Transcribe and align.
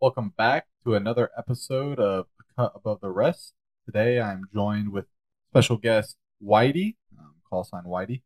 Welcome 0.00 0.32
back 0.38 0.68
to 0.84 0.94
another 0.94 1.28
episode 1.36 1.98
of 1.98 2.26
Cut 2.54 2.70
Above 2.76 3.00
the 3.00 3.10
Rest. 3.10 3.54
Today 3.84 4.20
I'm 4.20 4.44
joined 4.54 4.92
with 4.92 5.06
special 5.50 5.76
guest 5.76 6.16
Whitey, 6.40 6.94
um, 7.18 7.34
call 7.50 7.64
sign 7.64 7.82
Whitey. 7.82 8.22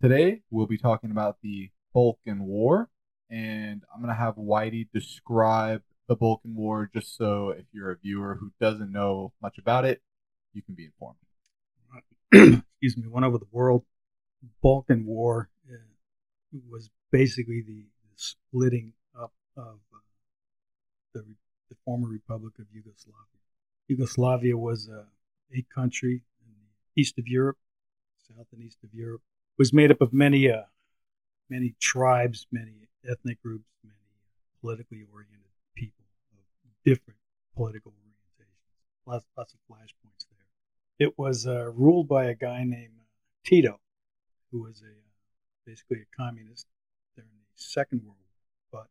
Today 0.00 0.40
we'll 0.50 0.66
be 0.66 0.78
talking 0.78 1.10
about 1.10 1.36
the 1.42 1.68
Balkan 1.92 2.44
War, 2.44 2.88
and 3.28 3.82
I'm 3.94 4.00
going 4.00 4.08
to 4.08 4.18
have 4.18 4.36
Whitey 4.36 4.88
describe 4.94 5.82
the 6.08 6.16
Balkan 6.16 6.54
War 6.54 6.88
just 6.94 7.14
so 7.14 7.50
if 7.50 7.66
you're 7.72 7.90
a 7.90 7.98
viewer 7.98 8.38
who 8.40 8.50
doesn't 8.58 8.90
know 8.90 9.34
much 9.42 9.58
about 9.58 9.84
it, 9.84 10.00
you 10.54 10.62
can 10.62 10.74
be 10.74 10.86
informed. 10.86 11.18
excuse 12.80 12.96
me, 12.96 13.06
one 13.06 13.22
over 13.22 13.36
the 13.36 13.44
world. 13.52 13.84
Balkan 14.62 15.04
War 15.04 15.50
uh, 15.70 15.76
was 16.70 16.88
basically 17.10 17.60
the, 17.60 17.82
the 17.82 18.16
splitting 18.16 18.94
up 19.14 19.34
of 19.58 19.80
the, 21.12 21.24
the 21.68 21.76
former 21.84 22.08
Republic 22.08 22.54
of 22.58 22.66
Yugoslavia. 22.72 23.40
Yugoslavia 23.88 24.56
was 24.56 24.88
uh, 24.88 25.04
a 25.54 25.64
country 25.74 26.22
in 26.46 26.52
the 26.52 27.00
east 27.00 27.18
of 27.18 27.28
Europe, 27.28 27.58
south 28.28 28.46
and 28.52 28.62
east 28.62 28.78
of 28.84 28.94
Europe. 28.94 29.22
It 29.58 29.60
was 29.60 29.72
made 29.72 29.90
up 29.90 30.00
of 30.00 30.12
many, 30.12 30.50
uh, 30.50 30.62
many 31.48 31.74
tribes, 31.80 32.46
many 32.50 32.88
ethnic 33.08 33.42
groups, 33.42 33.68
many 33.84 33.96
politically 34.60 35.04
oriented 35.12 35.50
people 35.74 36.04
of 36.32 36.70
different 36.84 37.18
political 37.54 37.92
orientations. 37.92 38.56
Lots, 39.06 39.26
lots 39.36 39.54
of 39.54 39.60
flashpoints 39.70 40.26
there. 40.30 41.08
It 41.08 41.18
was 41.18 41.46
uh, 41.46 41.70
ruled 41.72 42.08
by 42.08 42.24
a 42.24 42.34
guy 42.34 42.64
named 42.64 42.94
uh, 42.98 43.04
Tito, 43.44 43.80
who 44.50 44.62
was 44.62 44.82
a 44.82 44.86
uh, 44.86 45.12
basically 45.66 45.98
a 45.98 46.16
communist 46.16 46.66
during 47.14 47.30
the 47.30 47.46
Second 47.54 48.02
World 48.04 48.16
War, 48.18 48.82
but 48.82 48.88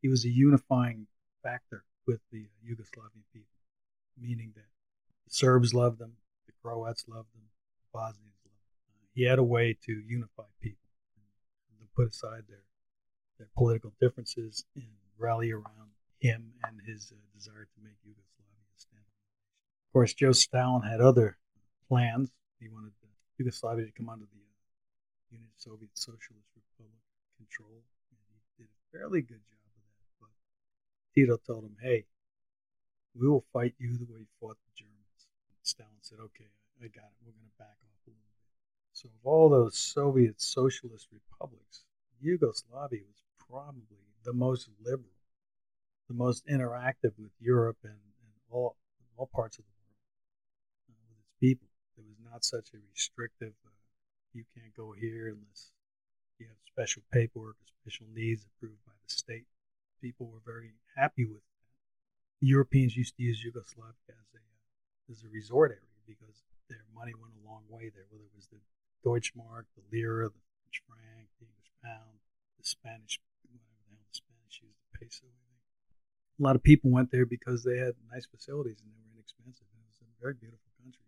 he 0.00 0.08
was 0.08 0.24
a 0.24 0.28
unifying 0.28 1.06
factor 1.42 1.84
with 2.06 2.20
the 2.30 2.46
uh, 2.46 2.60
Yugoslavian 2.66 3.24
people, 3.32 3.58
meaning 4.20 4.52
that 4.54 4.68
the 5.26 5.34
Serbs 5.34 5.74
loved 5.74 5.98
them, 5.98 6.12
the 6.46 6.52
Croats 6.62 7.04
loved 7.08 7.32
them, 7.34 7.42
the 7.42 7.98
Bosnians 7.98 8.38
loved 8.44 8.56
them. 8.56 9.08
He 9.14 9.24
had 9.24 9.38
a 9.38 9.44
way 9.44 9.76
to 9.86 9.92
unify 9.92 10.48
people, 10.60 10.88
and 11.70 11.80
to 11.80 11.86
put 11.94 12.08
aside 12.08 12.44
their 12.48 12.64
their 13.38 13.48
political 13.56 13.92
differences 14.00 14.64
and 14.76 14.86
rally 15.18 15.50
around 15.50 15.90
him 16.20 16.52
and 16.62 16.80
his 16.86 17.12
uh, 17.12 17.18
desire 17.34 17.66
to 17.66 17.80
make 17.82 17.98
Yugoslavia 18.04 18.62
a 18.62 18.78
standalone. 18.78 19.26
Of 19.88 19.92
course, 19.92 20.14
Joe 20.14 20.32
Stalin 20.32 20.82
had 20.82 21.00
other 21.00 21.38
plans. 21.88 22.30
He 22.60 22.68
wanted 22.68 22.92
Yugoslavia 23.38 23.86
to 23.86 23.92
come 23.92 24.08
under 24.08 24.26
the 24.30 25.36
uh, 25.36 25.50
Soviet 25.56 25.90
Socialist 25.94 26.46
Republic 26.54 27.02
control, 27.36 27.82
and 28.10 28.18
he 28.30 28.62
did 28.62 28.70
a 28.70 28.96
fairly 28.96 29.22
good 29.22 29.42
job 29.50 29.61
Tito 31.14 31.36
told 31.36 31.64
him, 31.64 31.76
"Hey, 31.80 32.06
we 33.14 33.28
will 33.28 33.44
fight 33.52 33.74
you 33.78 33.96
the 33.98 34.04
way 34.04 34.20
you 34.20 34.26
fought 34.40 34.58
the 34.64 34.72
Germans." 34.74 35.28
Stalin 35.62 36.00
said, 36.00 36.18
"Okay, 36.20 36.50
I 36.80 36.88
got 36.88 37.04
it. 37.04 37.18
We're 37.24 37.32
going 37.32 37.50
to 37.50 37.58
back 37.58 37.76
off 37.84 38.06
a 38.06 38.10
little 38.10 38.22
bit." 38.22 38.48
So, 38.92 39.08
of 39.08 39.26
all 39.26 39.48
those 39.48 39.76
Soviet 39.76 40.40
Socialist 40.40 41.08
republics, 41.12 41.84
Yugoslavia 42.20 43.02
was 43.04 43.22
probably 43.38 44.06
the 44.24 44.32
most 44.32 44.68
liberal, 44.80 45.18
the 46.08 46.14
most 46.14 46.46
interactive 46.46 47.18
with 47.18 47.32
Europe 47.40 47.78
and, 47.84 47.92
and 47.92 48.32
all 48.50 48.76
all 49.16 49.26
parts 49.26 49.58
of 49.58 49.64
the 49.64 49.70
world 49.84 49.98
uh, 50.90 50.94
with 51.08 51.18
its 51.18 51.34
people. 51.40 51.68
There 51.96 52.04
was 52.06 52.18
not 52.24 52.44
such 52.44 52.72
a 52.74 52.78
restrictive. 52.92 53.52
Uh, 53.66 53.70
you 54.32 54.44
can't 54.54 54.74
go 54.74 54.92
here 54.92 55.28
unless 55.28 55.70
you 56.38 56.46
have 56.46 56.56
special 56.66 57.02
paperwork 57.12 57.56
or 57.56 57.68
special 57.82 58.06
needs 58.14 58.44
approved 58.44 58.84
by 58.86 58.92
the 59.04 59.12
state. 59.12 59.46
People 60.02 60.26
were 60.26 60.42
very 60.44 60.74
happy 60.98 61.24
with 61.24 61.46
that. 61.46 61.62
The 62.42 62.50
Europeans 62.50 62.98
used 62.98 63.14
to 63.16 63.22
use 63.22 63.38
Yugoslavia 63.38 64.18
as 64.18 64.30
a 64.34 64.42
as 65.10 65.22
a 65.22 65.30
resort 65.30 65.70
area 65.70 66.02
because 66.06 66.42
their 66.68 66.82
money 66.90 67.14
went 67.14 67.38
a 67.38 67.46
long 67.46 67.62
way 67.70 67.86
there. 67.94 68.10
Whether 68.10 68.26
it 68.26 68.34
was 68.34 68.50
the 68.50 68.58
Deutschmark, 69.06 69.70
the 69.78 69.86
lira, 69.94 70.26
the 70.26 70.42
French 70.58 70.82
franc, 70.90 71.30
the 71.38 71.46
English 71.46 71.70
pound, 71.78 72.18
the 72.58 72.66
Spanish 72.66 73.22
whatever 73.46 74.02
the 74.02 74.18
Spanish 74.18 74.58
used, 74.58 74.82
the 74.82 74.98
peso. 74.98 75.30
A 75.30 76.42
lot 76.42 76.56
of 76.56 76.62
people 76.66 76.90
went 76.90 77.14
there 77.14 77.26
because 77.26 77.62
they 77.62 77.78
had 77.78 77.94
nice 78.10 78.26
facilities 78.26 78.82
and 78.82 78.90
they 78.90 78.98
were 78.98 79.14
inexpensive. 79.14 79.70
And 79.70 79.86
it 79.86 79.86
was 79.86 80.02
a 80.02 80.10
very 80.18 80.34
beautiful 80.34 80.70
country. 80.82 81.06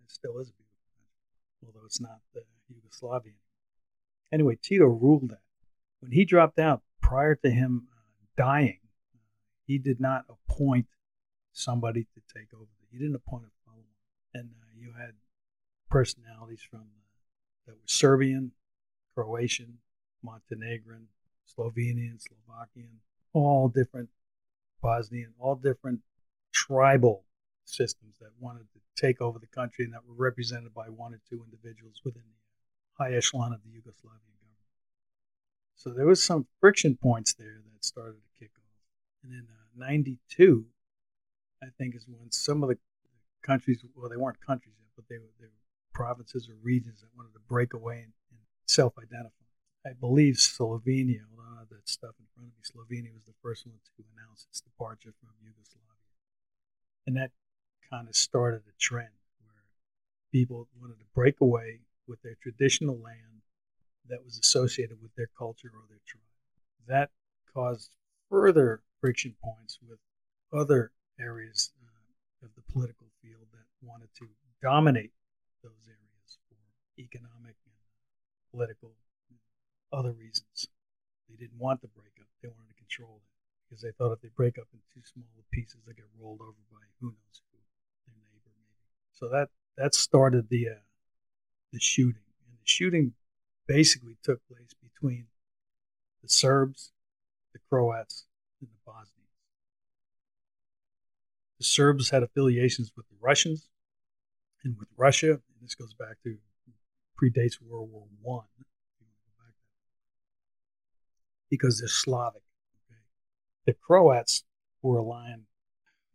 It 0.00 0.08
still 0.08 0.40
is 0.40 0.48
a 0.48 0.56
beautiful 0.56 0.88
country, 0.96 1.20
although 1.60 1.84
it's 1.84 2.00
not 2.00 2.24
the 2.32 2.48
Yugoslavia 2.72 3.36
anymore. 3.36 3.50
Anyway, 4.32 4.56
Tito 4.56 4.86
ruled 4.86 5.28
that. 5.28 5.44
When 6.00 6.12
he 6.12 6.24
dropped 6.24 6.58
out, 6.58 6.80
prior 7.02 7.34
to 7.34 7.50
him 7.50 7.88
uh, 7.92 7.99
dying, 8.36 8.80
he 9.66 9.78
did 9.78 10.00
not 10.00 10.24
appoint 10.28 10.86
somebody 11.52 12.06
to 12.14 12.20
take 12.34 12.48
over. 12.54 12.66
He 12.90 12.98
didn't 12.98 13.14
appoint 13.14 13.44
a 13.44 13.52
follower. 13.64 13.84
And 14.34 14.50
uh, 14.50 14.66
you 14.76 14.92
had 14.98 15.14
personalities 15.90 16.62
from 16.68 16.80
uh, 16.80 17.66
that 17.66 17.72
were 17.72 17.86
Serbian, 17.86 18.52
Croatian, 19.14 19.78
Montenegrin, 20.22 21.06
Slovenian, 21.46 22.18
Slovakian, 22.20 23.00
all 23.32 23.68
different 23.68 24.08
Bosnian, 24.82 25.34
all 25.38 25.56
different 25.56 26.00
tribal 26.52 27.24
systems 27.64 28.16
that 28.20 28.30
wanted 28.40 28.66
to 28.72 28.80
take 29.00 29.20
over 29.20 29.38
the 29.38 29.46
country 29.46 29.84
and 29.84 29.94
that 29.94 30.06
were 30.06 30.14
represented 30.16 30.74
by 30.74 30.86
one 30.86 31.14
or 31.14 31.20
two 31.28 31.44
individuals 31.44 32.00
within 32.04 32.22
the 32.22 33.04
high 33.04 33.14
echelon 33.14 33.52
of 33.52 33.60
the 33.62 33.70
Yugoslavian. 33.70 34.39
So 35.80 35.88
there 35.96 36.04
was 36.04 36.22
some 36.22 36.44
friction 36.60 36.98
points 37.00 37.32
there 37.32 37.56
that 37.56 37.84
started 37.86 38.20
to 38.20 38.38
kick 38.38 38.52
off. 38.52 38.76
And 39.24 39.32
then 39.32 39.48
uh, 39.48 39.88
92, 39.88 40.66
I 41.62 41.68
think 41.78 41.96
is 41.96 42.04
when 42.06 42.30
some 42.30 42.62
of 42.62 42.68
the 42.68 42.76
countries, 43.40 43.82
well, 43.96 44.10
they 44.10 44.20
weren't 44.20 44.44
countries 44.44 44.74
yet, 44.76 44.92
but 44.94 45.08
they 45.08 45.16
were, 45.16 45.32
they 45.40 45.46
were 45.46 45.64
provinces 45.94 46.50
or 46.50 46.56
regions 46.60 47.00
that 47.00 47.08
wanted 47.16 47.32
to 47.32 47.40
break 47.48 47.72
away 47.72 48.04
and, 48.04 48.12
and 48.28 48.40
self 48.66 48.92
identify. 48.98 49.48
I 49.86 49.96
believe 49.98 50.34
Slovenia, 50.34 51.24
on, 51.32 51.48
I 51.56 51.60
have 51.60 51.70
that 51.70 51.88
stuff 51.88 52.12
in 52.20 52.28
front 52.36 52.52
of 52.52 52.52
me. 52.52 52.60
Slovenia 52.60 53.14
was 53.16 53.24
the 53.24 53.40
first 53.40 53.64
one 53.64 53.80
to 53.80 54.04
announce 54.12 54.44
its 54.50 54.60
departure 54.60 55.14
from 55.16 55.32
Yugoslavia. 55.40 56.12
And 57.06 57.16
that 57.16 57.30
kind 57.88 58.06
of 58.06 58.14
started 58.14 58.68
a 58.68 58.76
trend 58.78 59.16
where 59.40 59.64
people 60.30 60.68
wanted 60.78 60.98
to 60.98 61.08
break 61.14 61.40
away 61.40 61.80
with 62.06 62.20
their 62.20 62.36
traditional 62.42 63.00
land 63.00 63.39
that 64.10 64.24
was 64.24 64.38
associated 64.38 65.00
with 65.00 65.14
their 65.14 65.30
culture 65.38 65.70
or 65.72 65.86
their 65.88 66.02
tribe. 66.06 66.22
That 66.86 67.10
caused 67.54 67.90
further 68.28 68.82
friction 69.00 69.34
points 69.42 69.78
with 69.86 69.98
other 70.52 70.92
areas 71.18 71.70
uh, 71.82 72.46
of 72.46 72.50
the 72.54 72.72
political 72.72 73.06
field 73.22 73.46
that 73.52 73.66
wanted 73.82 74.08
to 74.18 74.26
dominate 74.62 75.12
those 75.62 75.86
areas 75.86 76.38
for 76.48 76.58
economic 76.98 77.56
and 77.64 77.78
political 78.50 78.92
other 79.92 80.12
reasons. 80.12 80.68
They 81.28 81.36
didn't 81.36 81.58
want 81.58 81.80
the 81.80 81.88
breakup. 81.88 82.26
They 82.42 82.48
wanted 82.48 82.74
to 82.74 82.78
control 82.78 83.22
it 83.22 83.30
because 83.68 83.82
they 83.82 83.92
thought 83.92 84.12
if 84.12 84.20
they 84.20 84.34
break 84.34 84.58
up 84.58 84.66
into 84.72 84.84
two 84.94 85.06
smaller 85.06 85.46
pieces, 85.52 85.78
they 85.86 85.94
get 85.94 86.10
rolled 86.18 86.40
over 86.42 86.58
by 86.70 86.82
who 87.00 87.08
knows 87.14 87.36
who, 87.50 87.58
their 88.06 88.18
neighbor 88.18 88.50
maybe. 88.58 88.82
So 89.14 89.28
that 89.30 89.48
that 89.78 89.94
started 89.94 90.48
the 90.48 90.68
uh, 90.68 90.82
the 91.72 91.80
shooting, 91.80 92.26
and 92.46 92.58
the 92.58 92.66
shooting 92.66 93.14
basically 93.70 94.16
took 94.24 94.40
place 94.48 94.74
between 94.82 95.26
the 96.22 96.28
Serbs, 96.28 96.90
the 97.52 97.60
Croats, 97.68 98.26
and 98.60 98.68
the 98.68 98.80
Bosnians. 98.84 99.30
The 101.58 101.64
Serbs 101.64 102.10
had 102.10 102.24
affiliations 102.24 102.90
with 102.96 103.06
the 103.08 103.14
Russians 103.20 103.68
and 104.64 104.76
with 104.76 104.88
Russia. 104.96 105.30
And 105.30 105.62
this 105.62 105.76
goes 105.76 105.94
back 105.94 106.16
to 106.24 106.36
predates 107.16 107.62
World 107.64 107.90
War 107.92 108.06
One 108.22 108.44
because 111.48 111.78
they're 111.78 111.88
Slavic. 111.88 112.42
Okay? 112.90 113.00
The 113.66 113.74
Croats 113.74 114.42
were 114.82 114.98
aligned. 114.98 115.44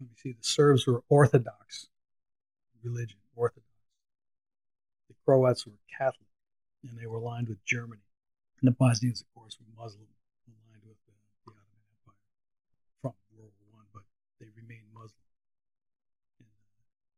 Let 0.01 0.09
me 0.09 0.15
see. 0.17 0.33
The 0.33 0.43
Serbs 0.43 0.85
were 0.85 1.03
Orthodox 1.07 1.87
religion, 2.83 3.17
Orthodox. 3.33 3.65
The 5.07 5.15
Croats 5.25 5.65
were 5.65 5.79
Catholic, 5.97 6.27
and 6.89 6.97
they 6.97 7.05
were 7.05 7.17
aligned 7.17 7.49
with 7.49 7.63
Germany. 7.65 8.01
And 8.61 8.67
the 8.67 8.75
Bosnians, 8.75 9.21
of 9.21 9.27
course, 9.33 9.57
were 9.59 9.83
Muslim, 9.83 10.07
aligned 10.47 10.83
with 10.87 10.97
the, 11.05 11.13
the 11.45 11.51
Ottoman 11.51 11.85
Empire 11.91 12.23
from 13.01 13.13
World 13.35 13.51
War 13.59 13.81
One, 13.81 13.89
but 13.93 14.03
they 14.39 14.47
remained 14.55 14.87
Muslim. 14.93 15.25
And 16.39 16.47
uh, 16.47 16.63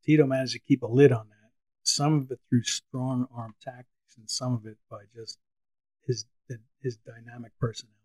Tito 0.04 0.26
managed 0.26 0.54
to 0.54 0.60
keep 0.60 0.84
a 0.84 0.88
lid 0.88 1.12
on 1.12 1.28
that. 1.30 1.52
Some 1.84 2.16
of 2.16 2.32
it 2.32 2.40
through 2.50 2.64
strong 2.64 3.28
arm 3.36 3.56
tactics, 3.62 4.18
and 4.18 4.30
some 4.30 4.54
of 4.54 4.66
it 4.66 4.78
by 4.90 5.04
just 5.16 5.40
his 6.06 6.26
his 6.82 6.98
dynamic 6.98 7.52
personality 7.60 7.98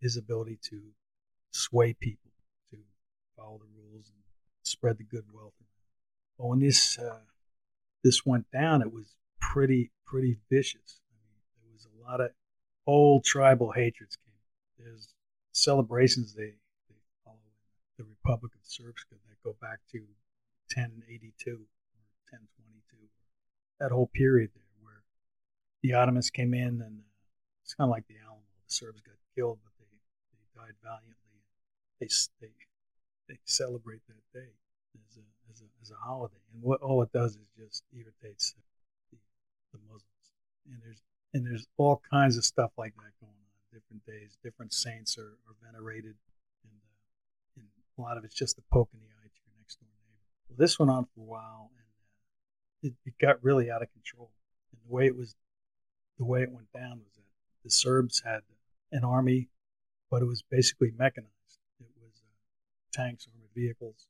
his 0.00 0.16
ability 0.16 0.58
to 0.62 0.80
sway 1.50 1.92
people 1.92 2.30
to 2.70 2.78
follow 3.36 3.58
the 3.58 3.68
rules 3.76 4.08
and 4.08 4.22
spread 4.62 4.98
the 4.98 5.04
good. 5.04 5.24
But 6.38 6.46
when 6.46 6.60
this 6.60 6.98
uh, 6.98 7.20
this 8.02 8.24
went 8.24 8.50
down, 8.50 8.82
it 8.82 8.92
was 8.92 9.14
pretty 9.52 9.90
pretty 10.06 10.38
vicious. 10.50 11.00
I 11.10 11.14
mean, 11.18 11.34
there 11.62 11.72
was 11.72 11.86
a 11.86 12.10
lot 12.10 12.20
of 12.20 12.30
old 12.86 13.24
tribal 13.24 13.72
hatreds 13.72 14.16
came. 14.16 14.34
There's 14.78 15.12
celebrations 15.52 16.34
they, 16.34 16.54
they 16.88 17.00
follow 17.24 17.38
Republic 17.98 18.52
of 18.54 18.62
Srpska 18.62 19.18
that 19.28 19.42
go 19.44 19.56
back 19.60 19.80
to 19.92 19.98
1082 20.74 21.50
or 21.50 22.06
1022. 22.30 23.10
That 23.80 23.90
whole 23.90 24.10
period 24.14 24.50
there 24.54 24.70
where 24.82 25.02
the 25.82 25.94
Ottomans 25.94 26.30
came 26.30 26.54
in 26.54 26.80
and 26.80 27.00
uh, 27.00 27.10
it's 27.64 27.74
kind 27.74 27.88
of 27.88 27.92
like 27.92 28.06
the 28.06 28.18
Alamo. 28.22 28.46
The 28.66 28.72
Serbs 28.72 29.00
got 29.00 29.18
killed, 29.34 29.58
but 29.64 29.72
they, 29.78 29.90
they 30.34 30.46
died 30.54 30.78
valiantly. 30.82 31.42
They, 31.98 32.08
they, 32.40 32.54
they 33.28 33.38
celebrate 33.44 34.02
that 34.06 34.22
day 34.32 34.54
as 34.94 35.18
a, 35.18 35.26
as 35.50 35.60
a, 35.62 35.68
as 35.82 35.90
a 35.90 35.98
holiday. 36.06 36.42
And 36.54 36.62
what 36.62 36.80
all 36.82 37.02
it 37.02 37.12
does 37.12 37.36
is 37.36 37.48
just 37.58 37.84
irritates 37.92 38.52
the, 38.52 38.62
the. 38.62 38.69
And 40.70 40.80
there's 40.82 41.02
and 41.34 41.46
there's 41.46 41.66
all 41.76 42.02
kinds 42.10 42.36
of 42.36 42.44
stuff 42.44 42.70
like 42.78 42.94
that 42.96 43.12
going 43.20 43.32
on. 43.32 43.50
Different 43.72 44.04
days, 44.06 44.36
different 44.42 44.72
saints 44.72 45.16
are, 45.18 45.38
are 45.46 45.54
venerated, 45.62 46.16
and, 46.64 46.72
uh, 46.74 47.60
and 47.60 47.66
a 47.98 48.00
lot 48.00 48.16
of 48.16 48.24
it's 48.24 48.34
just 48.34 48.58
a 48.58 48.62
poke 48.72 48.88
in 48.92 48.98
the 48.98 49.06
eye 49.06 49.30
to 49.30 49.40
your 49.46 49.54
next 49.58 49.78
door 49.78 49.88
neighbor. 49.94 50.18
Well, 50.48 50.56
this 50.58 50.78
went 50.78 50.90
on 50.90 51.04
for 51.14 51.20
a 51.20 51.24
while, 51.24 51.70
and 51.78 51.86
uh, 51.86 52.88
it, 52.88 52.94
it 53.06 53.14
got 53.24 53.42
really 53.44 53.70
out 53.70 53.82
of 53.82 53.92
control. 53.92 54.32
And 54.72 54.80
the 54.82 54.92
way 54.92 55.06
it 55.06 55.16
was, 55.16 55.36
the 56.18 56.24
way 56.24 56.42
it 56.42 56.50
went 56.50 56.72
down 56.72 56.98
was 56.98 57.14
that 57.14 57.30
the 57.62 57.70
Serbs 57.70 58.22
had 58.24 58.40
an 58.90 59.04
army, 59.04 59.48
but 60.10 60.22
it 60.22 60.26
was 60.26 60.42
basically 60.42 60.92
mechanized. 60.96 61.60
It 61.78 61.86
was 62.02 62.22
uh, 62.26 62.34
tanks, 62.92 63.28
armored 63.32 63.50
vehicles, 63.54 64.08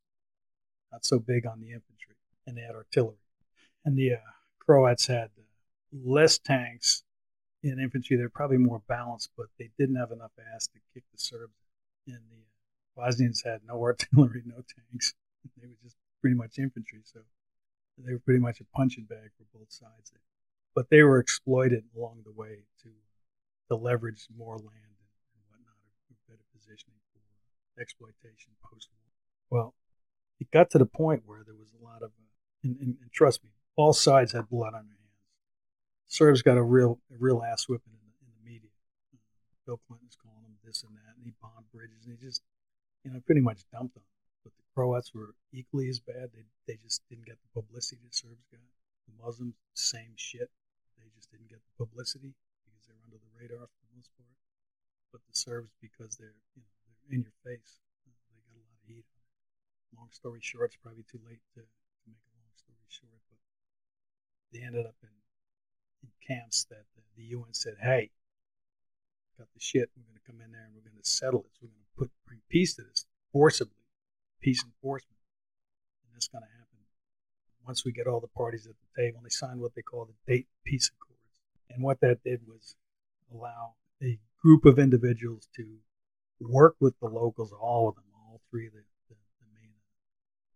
not 0.90 1.04
so 1.04 1.18
big 1.18 1.46
on 1.46 1.60
the 1.60 1.68
infantry, 1.68 2.16
and 2.46 2.56
they 2.56 2.62
had 2.62 2.74
artillery. 2.74 3.20
And 3.84 3.96
the 3.96 4.14
uh, 4.14 4.32
Croats 4.58 5.06
had 5.06 5.30
uh, 5.38 5.42
less 5.92 6.38
tanks 6.38 7.02
in 7.62 7.78
infantry. 7.78 8.16
They're 8.16 8.28
probably 8.28 8.58
more 8.58 8.82
balanced, 8.88 9.30
but 9.36 9.46
they 9.58 9.70
didn't 9.78 9.96
have 9.96 10.12
enough 10.12 10.32
ass 10.54 10.68
to 10.68 10.80
kick 10.94 11.04
the 11.12 11.18
Serbs. 11.18 11.54
And 12.06 12.20
the 12.30 12.42
Bosnians 12.96 13.42
had 13.44 13.60
no 13.66 13.82
artillery, 13.82 14.42
no 14.44 14.62
tanks. 14.90 15.14
They 15.60 15.66
were 15.66 15.78
just 15.82 15.96
pretty 16.20 16.36
much 16.36 16.58
infantry, 16.58 17.00
so 17.04 17.20
they 17.98 18.12
were 18.12 18.18
pretty 18.18 18.40
much 18.40 18.60
a 18.60 18.64
punching 18.76 19.04
bag 19.04 19.30
for 19.36 19.58
both 19.58 19.72
sides. 19.72 20.12
But 20.74 20.90
they 20.90 21.02
were 21.02 21.18
exploited 21.18 21.84
along 21.96 22.22
the 22.24 22.32
way 22.32 22.64
to 22.82 22.90
to 23.70 23.76
leverage 23.76 24.26
more 24.36 24.56
land 24.58 24.98
and, 24.98 25.42
whatnot, 25.48 25.78
better 26.28 26.42
positioning 26.52 26.98
for 27.14 27.80
exploitation 27.80 28.50
post 28.62 28.88
war. 28.90 29.06
Well, 29.48 29.74
it 30.40 30.50
got 30.50 30.70
to 30.70 30.78
the 30.78 30.86
point 30.86 31.22
where 31.24 31.42
there 31.46 31.54
was 31.54 31.70
a 31.70 31.84
lot 31.84 32.02
of, 32.02 32.10
uh, 32.10 32.34
and, 32.64 32.76
and, 32.80 32.96
and 33.00 33.12
trust 33.12 33.44
me, 33.44 33.50
all 33.76 33.92
sides 33.92 34.32
had 34.32 34.50
blood 34.50 34.74
on 34.74 34.88
their 34.88 34.99
Serbs 36.10 36.42
got 36.42 36.58
a 36.58 36.62
real 36.62 36.98
a 37.14 37.16
real 37.22 37.38
ass 37.46 37.70
whipping 37.70 37.94
in 37.94 38.02
the, 38.02 38.14
in 38.26 38.30
the 38.34 38.42
media. 38.42 38.74
Bill 39.62 39.78
Clinton's 39.86 40.18
calling 40.18 40.42
him 40.42 40.58
this 40.66 40.82
and 40.82 40.90
that, 40.98 41.14
and 41.14 41.22
he 41.22 41.30
bombed 41.38 41.70
bridges, 41.70 42.02
and 42.02 42.18
he 42.18 42.18
just, 42.18 42.42
you 43.06 43.14
know, 43.14 43.22
pretty 43.22 43.40
much 43.40 43.62
dumped 43.70 43.94
them. 43.94 44.02
But 44.42 44.50
the 44.58 44.66
Croats 44.74 45.14
were 45.14 45.38
equally 45.54 45.86
as 45.86 46.02
bad. 46.02 46.34
They, 46.34 46.42
they 46.66 46.82
just 46.82 47.06
didn't 47.06 47.30
get 47.30 47.38
the 47.38 47.54
publicity 47.54 48.02
the 48.02 48.10
Serbs 48.10 48.42
got. 48.50 48.58
The 49.06 49.14
Muslims, 49.22 49.54
same 49.78 50.10
shit. 50.18 50.50
They 50.98 51.06
just 51.14 51.30
didn't 51.30 51.46
get 51.46 51.62
the 51.62 51.74
publicity 51.78 52.34
because 52.66 52.90
they 52.90 52.94
were 52.98 53.06
under 53.06 53.22
the 53.22 53.30
radar 53.38 53.70
for 53.70 53.78
the 53.86 53.94
most 53.94 54.10
part. 54.18 54.34
But 55.14 55.22
the 55.30 55.36
Serbs, 55.38 55.70
because 55.78 56.18
they're, 56.18 56.34
you 56.58 56.66
know, 56.66 56.74
they're 56.90 57.14
in 57.14 57.22
your 57.22 57.38
face, 57.46 57.78
they 58.02 58.10
got 58.34 58.42
a 58.50 58.58
lot 58.58 58.66
of 58.66 58.82
heat. 58.82 59.06
Long 59.94 60.10
story 60.10 60.42
short, 60.42 60.74
it's 60.74 60.82
probably 60.82 61.06
too 61.06 61.22
late 61.22 61.42
to, 61.54 61.62
make 62.02 62.26
a 62.26 62.34
long 62.34 62.50
story 62.58 62.82
short, 62.90 63.22
but 63.30 63.38
they 64.50 64.66
ended 64.66 64.90
up 64.90 64.98
in 65.06 65.19
camps 66.26 66.64
that 66.70 66.84
the, 66.94 67.02
the 67.16 67.28
UN 67.36 67.52
said, 67.52 67.74
"Hey, 67.80 68.10
got 69.38 69.48
the 69.54 69.60
shit. 69.60 69.90
We're 69.96 70.04
going 70.04 70.20
to 70.20 70.26
come 70.26 70.40
in 70.44 70.52
there 70.52 70.64
and 70.64 70.74
we're 70.74 70.88
going 70.88 71.00
to 71.02 71.08
settle 71.08 71.40
it. 71.40 71.50
So 71.54 71.66
we're 71.66 71.74
going 71.74 71.88
to 71.88 71.98
put 71.98 72.10
bring 72.26 72.40
peace 72.48 72.74
to 72.76 72.82
this 72.82 73.06
forcibly, 73.32 73.84
peace 74.40 74.64
enforcement, 74.64 75.18
and 76.04 76.14
that's 76.14 76.28
going 76.28 76.44
to 76.44 76.52
happen 76.58 76.78
once 77.66 77.84
we 77.84 77.92
get 77.92 78.06
all 78.06 78.20
the 78.20 78.28
parties 78.36 78.66
at 78.66 78.74
the 78.78 79.02
table." 79.02 79.18
And 79.18 79.26
they 79.26 79.34
signed 79.34 79.60
what 79.60 79.74
they 79.74 79.82
call 79.82 80.06
the 80.06 80.16
Dayton 80.26 80.52
Peace 80.64 80.90
Accords, 80.94 81.30
and 81.70 81.82
what 81.82 82.00
that 82.00 82.22
did 82.24 82.46
was 82.46 82.76
allow 83.32 83.74
a 84.02 84.18
group 84.42 84.64
of 84.64 84.78
individuals 84.78 85.48
to 85.56 85.78
work 86.40 86.76
with 86.80 86.98
the 87.00 87.08
locals, 87.08 87.52
all 87.52 87.88
of 87.88 87.94
them, 87.94 88.04
all 88.14 88.40
three 88.50 88.66
of 88.66 88.72
the, 88.72 88.82
the, 89.08 89.14
the 89.40 89.48
main 89.52 89.72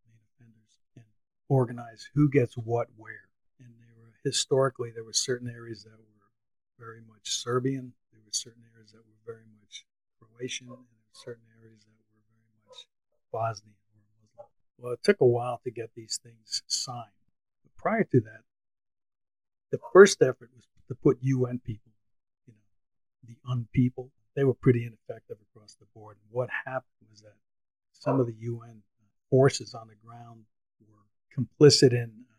main 0.06 0.20
offenders, 0.32 0.81
and 0.96 1.05
organize 1.49 2.08
who 2.14 2.31
gets 2.31 2.56
what 2.56 2.88
where 2.96 3.29
historically 4.25 4.91
there 4.91 5.05
were 5.05 5.12
certain 5.12 5.49
areas 5.49 5.85
that 5.85 5.93
were 5.93 6.15
very 6.79 7.00
much 7.06 7.29
Serbian. 7.29 7.93
There 8.12 8.21
were 8.25 8.32
certain 8.32 8.62
areas 8.75 8.93
that 8.93 9.05
were 9.05 9.32
very 9.32 9.47
much 9.61 9.85
Croatian, 10.19 10.69
and 10.69 10.87
certain 11.12 11.44
areas 11.61 11.85
that 11.85 11.93
were 11.93 12.25
very 12.26 12.50
much 12.67 12.87
Bosnian 13.31 13.76
or 13.93 14.00
Muslim. 14.37 14.49
Well, 14.79 14.93
it 14.93 15.03
took 15.05 15.21
a 15.21 15.26
while 15.26 15.61
to 15.65 15.71
get 15.71 15.91
these 15.94 16.19
things 16.23 16.62
signed. 16.67 17.21
But 17.62 17.76
prior 17.76 18.05
to 18.05 18.21
that, 18.21 18.43
the 19.71 19.79
first 19.93 20.23
effort 20.23 20.50
was 20.55 20.65
to 20.88 20.94
put 20.94 21.19
UN 21.20 21.61
people, 21.65 21.93
you 22.47 22.55
know, 22.55 23.29
the 23.29 23.37
unpeople. 23.49 24.11
They 24.35 24.44
were 24.44 24.55
pretty 24.55 24.85
ineffective 24.85 25.37
across 25.50 25.77
the 25.79 25.87
board. 25.94 26.17
And 26.23 26.32
what 26.32 26.49
happened 26.65 27.09
was 27.11 27.20
that 27.23 27.37
some 27.93 28.20
of 28.20 28.27
the 28.27 28.35
UN 28.41 28.82
forces 29.31 29.75
on 29.75 29.88
the 29.88 29.94
ground 30.05 30.44
were 30.81 31.06
complicit 31.37 31.93
in 31.93 32.11
uh, 32.31 32.35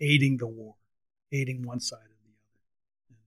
aiding 0.00 0.38
the 0.38 0.46
war 0.46 0.76
aiding 1.32 1.66
one 1.66 1.80
side 1.80 1.98
or 1.98 2.18
the 2.24 2.32
other. 2.32 2.60
And 3.10 3.18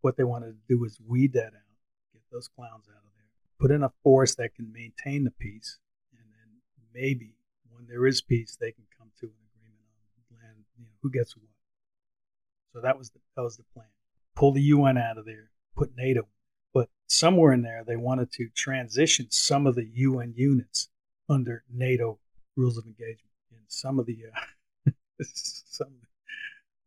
what 0.00 0.16
they 0.16 0.24
wanted 0.24 0.52
to 0.52 0.68
do 0.68 0.80
was 0.80 0.98
weed 1.06 1.32
that 1.34 1.54
out, 1.54 1.76
get 2.12 2.22
those 2.30 2.48
clowns 2.48 2.88
out 2.88 3.04
of 3.04 3.12
there, 3.16 3.26
put 3.58 3.70
in 3.70 3.82
a 3.82 3.92
force 4.02 4.34
that 4.36 4.54
can 4.54 4.72
maintain 4.72 5.24
the 5.24 5.30
peace, 5.30 5.78
and 6.12 6.26
then 6.30 6.60
maybe 6.94 7.36
when 7.70 7.86
there 7.86 8.06
is 8.06 8.22
peace, 8.22 8.56
they 8.60 8.72
can 8.72 8.84
come 8.98 9.08
to 9.20 9.26
an 9.26 9.32
agreement 9.54 9.84
on 10.16 10.38
land, 10.38 10.64
you 10.78 10.84
know, 10.84 10.92
who 11.02 11.10
gets 11.10 11.36
what. 11.36 11.44
So 12.72 12.80
that 12.80 12.98
was 12.98 13.10
the 13.10 13.20
that 13.36 13.42
was 13.42 13.56
the 13.56 13.64
plan. 13.74 13.86
Pull 14.34 14.52
the 14.52 14.62
UN 14.62 14.98
out 14.98 15.18
of 15.18 15.24
there, 15.24 15.50
put 15.76 15.96
NATO. 15.96 16.28
But 16.74 16.90
somewhere 17.06 17.52
in 17.52 17.62
there, 17.62 17.84
they 17.86 17.96
wanted 17.96 18.30
to 18.32 18.48
transition 18.54 19.30
some 19.30 19.66
of 19.66 19.74
the 19.74 19.88
UN 19.94 20.34
units 20.36 20.88
under 21.28 21.64
NATO 21.72 22.18
rules 22.56 22.76
of 22.76 22.86
engagement, 22.86 23.32
and 23.50 23.60
some 23.68 23.98
of 23.98 24.06
the 24.06 24.18
uh, 24.86 24.90
some 25.22 25.88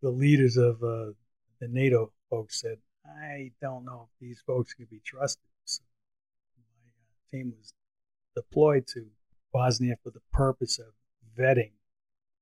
the 0.02 0.10
leaders 0.10 0.58
of 0.58 0.82
uh, 0.84 1.12
the 1.60 1.68
NATO 1.68 2.12
folks 2.30 2.62
said, 2.62 2.78
I 3.06 3.52
don't 3.62 3.86
know 3.86 4.08
if 4.08 4.20
these 4.20 4.42
folks 4.46 4.74
can 4.74 4.88
be 4.90 5.02
trusted. 5.06 5.44
So 5.66 5.84
my 6.58 6.90
uh, 6.90 7.38
team 7.38 7.54
was 7.58 7.74
deployed 8.36 8.88
to 8.88 9.06
Bosnia 9.52 9.96
for 10.04 10.12
the 10.12 10.22
purpose 10.32 10.80
of 10.80 10.94
vetting 11.38 11.72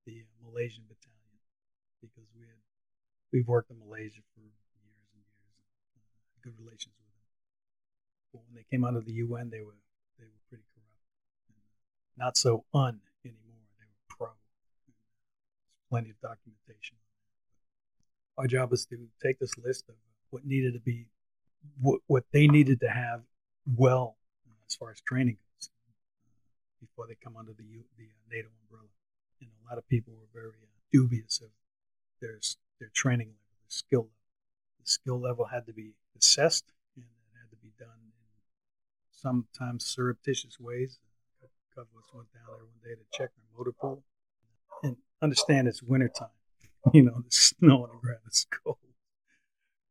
the 0.06 0.22
uh, 0.22 0.50
Malaysian 0.50 0.84
battalion 0.88 1.40
because 2.02 2.28
we 2.36 2.42
had 2.42 2.60
we've 3.32 3.48
worked 3.48 3.72
in 3.72 3.80
Malaysia 3.80 4.22
for 4.34 4.42
years 4.42 4.60
and 4.76 4.84
years, 5.16 5.32
uh, 5.96 6.02
good 6.44 6.54
relations 6.60 6.94
with 7.00 7.10
them. 7.10 7.26
But 8.34 8.42
when 8.46 8.56
they 8.56 8.66
came 8.70 8.84
out 8.84 8.96
of 8.96 9.06
the 9.06 9.14
UN, 9.26 9.50
they 9.50 9.62
were 9.62 9.80
they 10.20 10.26
were 10.26 10.42
pretty 10.50 10.66
corrupt, 10.76 11.02
and 11.50 11.58
not 12.18 12.38
so 12.38 12.66
un 12.74 13.00
anymore. 13.26 13.66
They 13.80 13.88
were 13.88 14.06
pro. 14.10 14.30
There's 14.86 15.04
plenty 15.90 16.12
of 16.12 16.20
documentation 16.22 16.98
our 18.38 18.48
job 18.48 18.72
was 18.72 18.86
to 18.86 18.98
take 19.24 19.40
this 19.40 19.58
list 19.58 19.90
of 19.90 19.96
what 20.30 20.46
needed 20.46 20.74
to 20.74 20.80
be, 20.80 21.08
what, 21.80 22.00
what 22.08 22.24
they 22.32 22.48
needed 22.48 22.80
to 22.82 22.90
have 22.90 23.22
well 23.76 24.18
as 24.68 24.76
far 24.76 24.92
as 24.92 25.02
training 25.02 25.36
goes 25.36 25.70
uh, 25.70 25.92
before 26.80 27.08
they 27.08 27.16
come 27.24 27.36
under 27.38 27.52
the, 27.54 27.64
the 27.98 28.06
uh, 28.06 28.36
NATO 28.36 28.50
umbrella. 28.64 28.90
And 29.42 29.50
a 29.50 29.70
lot 29.70 29.78
of 29.78 29.88
people 29.88 30.14
were 30.14 30.30
very 30.34 30.62
uh, 30.62 30.78
dubious 30.92 31.42
of 31.42 31.50
their, 32.22 32.40
their 32.80 32.92
training 32.94 33.28
level, 33.28 33.58
their 33.62 33.70
skill 33.70 34.02
level. 34.02 34.12
The 34.84 34.90
skill 34.90 35.20
level 35.20 35.46
had 35.46 35.66
to 35.66 35.74
be 35.74 35.94
assessed 36.18 36.66
and 36.96 37.06
it 37.06 37.40
had 37.42 37.50
to 37.50 37.58
be 37.58 37.72
done 37.80 37.98
in 38.02 38.12
sometimes 39.12 39.86
surreptitious 39.86 40.60
ways. 40.60 41.00
A 41.42 41.76
couple 41.76 41.98
of 41.98 42.04
us 42.04 42.10
went 42.14 42.34
down 42.34 42.46
there 42.48 42.66
one 42.66 42.82
day 42.84 42.96
to 42.96 43.18
check 43.18 43.32
their 43.36 43.58
motor 43.58 43.72
pool. 43.72 44.04
And 44.84 44.98
understand 45.22 45.68
it's 45.68 45.82
wintertime 45.82 46.37
you 46.94 47.04
know, 47.04 47.22
the 47.22 47.32
snow 47.32 47.84
on 47.84 47.90
the 47.90 48.00
ground 48.00 48.22
is 48.30 48.46
cold, 48.64 48.78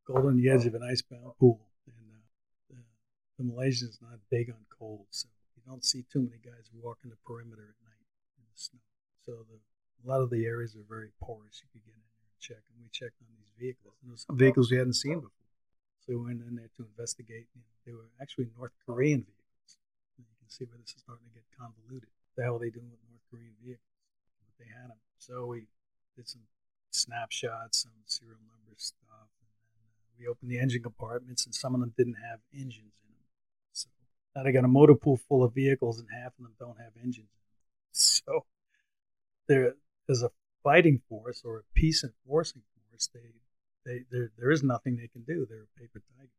cold 0.06 0.26
on 0.26 0.36
the 0.36 0.48
edge 0.48 0.66
of 0.66 0.74
an 0.74 0.82
icebound 0.82 1.32
pool. 1.38 1.60
And 1.86 2.06
uh, 2.10 2.22
the, 2.70 3.42
the 3.42 3.44
Malaysians 3.44 4.00
not 4.00 4.18
big 4.30 4.50
on 4.50 4.64
cold, 4.70 5.06
so 5.10 5.28
you 5.56 5.62
don't 5.66 5.84
see 5.84 6.04
too 6.12 6.20
many 6.20 6.38
guys 6.44 6.70
walking 6.72 7.10
the 7.10 7.18
perimeter 7.26 7.62
at 7.62 7.78
night 7.84 8.06
in 8.38 8.44
the 8.46 8.58
snow. 8.58 8.86
So 9.24 9.32
the, 9.50 9.58
a 9.58 10.04
lot 10.06 10.22
of 10.22 10.30
the 10.30 10.46
areas 10.46 10.76
are 10.76 10.86
very 10.88 11.10
porous. 11.20 11.62
You 11.62 11.68
could 11.72 11.84
get 11.84 11.98
in 11.98 12.06
there 12.14 12.28
and 12.30 12.40
check, 12.40 12.62
and 12.70 12.78
we 12.78 12.88
checked 12.92 13.18
on 13.20 13.28
these 13.34 13.50
vehicles. 13.58 13.94
And 14.06 14.14
some 14.18 14.38
vehicles 14.38 14.70
we 14.70 14.78
hadn't 14.78 14.94
seen 14.94 15.18
before. 15.18 15.50
So 16.06 16.14
we 16.14 16.30
went 16.30 16.46
in 16.46 16.54
there 16.54 16.70
to 16.78 16.86
investigate. 16.86 17.50
Know, 17.58 17.66
they 17.84 17.92
were 17.92 18.06
actually 18.22 18.46
North 18.54 18.76
Korean 18.86 19.26
vehicles. 19.26 19.72
And 20.14 20.26
you 20.30 20.36
can 20.38 20.46
see 20.46 20.64
where 20.70 20.78
this 20.78 20.94
is 20.94 21.02
starting 21.02 21.26
to 21.26 21.34
get 21.34 21.46
convoluted. 21.58 22.14
The 22.38 22.46
hell 22.46 22.56
are 22.56 22.62
they 22.62 22.70
doing 22.70 22.86
with 22.86 23.02
North 23.10 23.26
Korean 23.26 23.58
vehicles? 23.58 23.90
But 24.38 24.54
they 24.62 24.70
had 24.70 24.94
them. 24.94 25.02
So 25.18 25.50
we 25.50 25.66
did 26.14 26.30
some 26.30 26.46
snapshots, 26.96 27.82
some 27.82 27.92
serial 28.06 28.38
number 28.48 28.74
stuff. 28.76 29.28
And 29.40 29.48
uh, 29.80 30.12
we 30.18 30.26
opened 30.26 30.50
the 30.50 30.58
engine 30.58 30.82
compartments, 30.82 31.46
and 31.46 31.54
some 31.54 31.74
of 31.74 31.80
them 31.80 31.92
didn't 31.96 32.16
have 32.28 32.40
engines 32.52 32.94
in 33.02 33.12
them. 33.12 33.24
So 33.72 33.88
now 34.34 34.42
they 34.42 34.52
got 34.52 34.64
a 34.64 34.68
motor 34.68 34.94
pool 34.94 35.16
full 35.28 35.44
of 35.44 35.54
vehicles, 35.54 35.98
and 35.98 36.08
half 36.12 36.32
of 36.38 36.44
them 36.44 36.54
don't 36.58 36.78
have 36.78 36.92
engines. 37.02 37.28
So 37.98 38.44
there 39.48 39.74
as 40.10 40.22
a 40.22 40.30
fighting 40.62 41.00
force 41.08 41.42
or 41.44 41.58
a 41.58 41.62
peace 41.74 42.04
enforcing 42.04 42.62
force, 42.74 43.08
they 43.14 43.20
they 43.86 44.04
there 44.10 44.30
there 44.36 44.50
is 44.50 44.62
nothing 44.62 44.96
they 44.96 45.08
can 45.08 45.22
do. 45.22 45.46
They're 45.48 45.64
a 45.64 45.80
paper 45.80 46.02
tiger. 46.18 46.30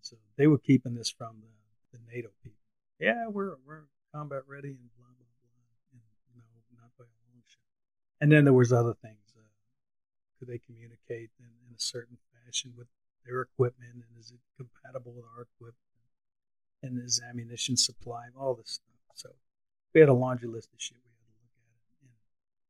So 0.00 0.16
they 0.36 0.46
were 0.46 0.58
keeping 0.58 0.94
this 0.94 1.10
from 1.10 1.42
the, 1.42 1.98
the 1.98 2.04
NATO 2.12 2.28
people. 2.42 2.58
Yeah, 2.98 3.26
we're 3.28 3.56
we're 3.66 3.82
combat 4.14 4.42
ready 4.46 4.68
and 4.68 4.88
blah 4.96 5.06
blah 5.06 5.26
blah. 5.42 5.60
And 5.92 6.02
no, 6.36 6.80
not 6.80 6.90
by 6.98 7.04
a 7.04 7.18
long 7.28 7.42
shot. 7.46 7.58
And 8.20 8.30
then 8.30 8.44
there 8.44 8.52
was 8.52 8.72
other 8.72 8.94
things. 8.94 9.21
Could 10.42 10.50
they 10.50 10.58
communicate 10.58 11.30
in, 11.38 11.46
in 11.62 11.70
a 11.70 11.78
certain 11.78 12.18
fashion 12.34 12.74
with 12.76 12.88
their 13.24 13.42
equipment, 13.42 13.94
and 13.94 14.18
is 14.18 14.32
it 14.32 14.40
compatible 14.58 15.12
with 15.14 15.24
our 15.38 15.46
equipment? 15.46 15.86
And 16.82 16.98
is 16.98 17.22
ammunition 17.22 17.76
supply, 17.76 18.26
all 18.36 18.56
this 18.58 18.82
stuff. 18.82 18.98
So 19.14 19.28
we 19.94 20.00
had 20.00 20.08
a 20.08 20.18
laundry 20.18 20.48
list 20.48 20.74
of 20.74 20.82
shit 20.82 20.98
we 20.98 21.14
had 21.14 21.30
to 21.30 21.38
look 21.38 21.54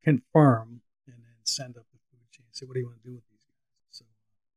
at 0.05 0.13
and 0.13 0.21
confirm, 0.21 0.81
and 1.07 1.17
then 1.17 1.41
send 1.45 1.75
up 1.75 1.89
the 1.91 1.97
food 2.11 2.29
chain. 2.29 2.45
Say, 2.51 2.67
what 2.67 2.75
do 2.75 2.81
you 2.81 2.85
want 2.85 3.01
to 3.01 3.09
do 3.09 3.15
with 3.15 3.25
these 3.31 3.41
guys? 3.41 3.89
So 3.89 4.05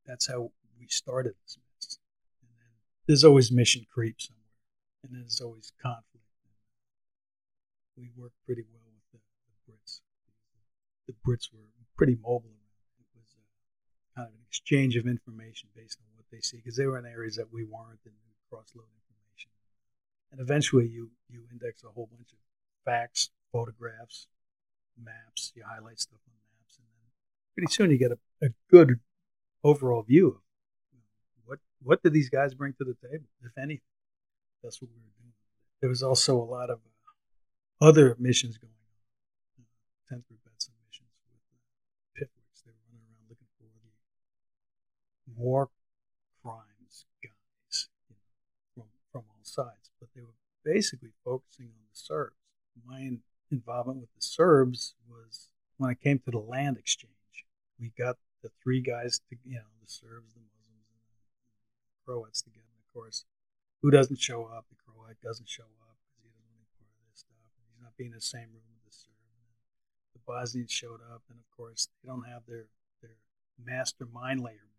that's 0.04 0.28
how 0.28 0.52
we 0.78 0.86
started 0.88 1.32
this 1.40 1.56
mess. 1.56 1.96
And 2.42 2.50
then 2.60 2.68
there's 3.06 3.24
always 3.24 3.50
mission 3.50 3.86
creep 3.90 4.20
somewhere, 4.20 4.60
and 5.02 5.14
then 5.14 5.22
there's 5.22 5.40
always 5.40 5.72
conflict. 5.80 6.28
we 7.96 8.10
worked 8.14 8.36
pretty 8.44 8.64
well 8.70 8.92
with 8.92 9.08
the, 9.10 9.20
the 9.48 9.72
Brits. 9.72 10.00
The 11.08 11.14
Brits 11.24 11.48
were 11.50 11.64
pretty 11.96 12.18
mobile 12.20 12.52
kind 14.16 14.28
of 14.28 14.34
an 14.34 14.40
exchange 14.48 14.96
of 14.96 15.06
information 15.06 15.68
based 15.76 15.98
on 16.00 16.06
what 16.16 16.24
they 16.32 16.40
see, 16.40 16.56
because 16.56 16.76
they 16.76 16.86
were 16.86 16.98
in 16.98 17.04
areas 17.04 17.36
that 17.36 17.52
we 17.52 17.64
weren't, 17.64 18.00
and 18.04 18.14
cross-load 18.48 18.88
information. 18.88 19.50
And 20.32 20.40
eventually, 20.40 20.88
you 20.88 21.10
you 21.28 21.42
index 21.52 21.84
a 21.84 21.88
whole 21.88 22.08
bunch 22.10 22.32
of 22.32 22.38
facts, 22.84 23.30
photographs, 23.52 24.28
maps. 24.96 25.52
You 25.54 25.64
highlight 25.66 26.00
stuff 26.00 26.20
on 26.26 26.34
maps, 26.56 26.78
and 26.78 26.86
then 26.88 27.08
pretty 27.54 27.72
soon 27.72 27.90
you 27.90 27.98
get 27.98 28.12
a, 28.12 28.18
a 28.42 28.50
good 28.70 29.00
overall 29.62 30.02
view 30.02 30.28
of 30.28 31.02
what 31.44 31.58
what 31.82 32.02
did 32.02 32.12
these 32.12 32.30
guys 32.30 32.54
bring 32.54 32.72
to 32.74 32.84
the 32.84 32.96
table, 33.06 33.28
if 33.44 33.56
anything. 33.58 33.82
That's 34.62 34.80
what 34.80 34.90
we 34.90 34.96
were 34.96 35.14
doing. 35.20 35.34
There 35.80 35.90
was 35.90 36.02
also 36.02 36.40
a 36.40 36.48
lot 36.48 36.70
of 36.70 36.78
uh, 36.78 37.84
other 37.84 38.16
missions 38.18 38.56
going 38.56 38.72
on. 38.72 39.64
Tenth 40.08 40.24
uh, 40.24 40.28
Group 40.28 40.40
had 40.46 40.58
some 40.62 40.74
missions 40.88 41.12
with 41.28 41.42
uh, 41.52 41.60
PIFWCs. 42.16 42.64
They 42.64 42.72
were 42.72 42.86
running 42.88 43.04
around 43.04 43.28
looking 43.28 43.50
for 43.58 43.66
war 45.36 45.68
crimes 46.42 47.04
guys 47.22 47.88
you 48.08 48.14
know, 48.14 48.22
from 48.74 48.84
from 49.12 49.22
all 49.30 49.42
sides, 49.42 49.90
but 50.00 50.08
they 50.14 50.22
were 50.22 50.36
basically 50.64 51.10
focusing 51.24 51.66
on 51.66 51.84
the 51.90 51.96
Serbs. 51.96 52.36
My 52.84 53.18
involvement 53.50 54.00
with 54.00 54.12
the 54.14 54.22
Serbs 54.22 54.94
was 55.08 55.48
when 55.78 55.90
it 55.90 56.00
came 56.00 56.18
to 56.20 56.30
the 56.30 56.38
land 56.38 56.76
exchange. 56.76 57.12
We 57.80 57.92
got 57.96 58.16
the 58.42 58.50
three 58.62 58.80
guys, 58.80 59.20
to, 59.30 59.36
you 59.44 59.56
know, 59.56 59.72
the 59.80 59.88
Serbs, 59.88 60.28
the 60.34 60.42
Muslims, 60.42 60.86
and 60.92 61.18
the 61.88 61.98
Croats 62.04 62.42
together. 62.42 62.66
And 62.66 62.82
of 62.84 62.92
course, 62.92 63.24
who 63.82 63.90
doesn't 63.90 64.20
show 64.20 64.44
up? 64.44 64.66
The 64.68 64.76
Croat 64.84 65.16
doesn't 65.22 65.48
show 65.48 65.68
up 65.86 65.96
because 66.02 66.22
he 66.22 66.28
doesn't 66.28 66.46
want 66.46 66.60
to 66.60 66.66
be 66.66 66.76
part 66.78 66.92
of 66.92 67.04
this 67.10 67.20
stuff. 67.24 67.50
And 67.56 67.64
he's 67.70 67.82
not 67.82 67.96
being 67.96 68.12
in 68.12 68.20
the 68.20 68.24
same 68.24 68.50
room 68.52 68.68
with 68.72 68.84
the 68.88 68.94
Serb. 68.94 69.16
The 70.14 70.24
Bosnians 70.26 70.72
showed 70.72 71.00
up, 71.12 71.22
and 71.30 71.38
of 71.38 71.48
course, 71.56 71.88
they 72.02 72.08
don't 72.08 72.26
have 72.26 72.44
their 72.48 72.68
their 73.00 73.16
master 73.60 74.06
mine 74.06 74.40
layer. 74.42 74.75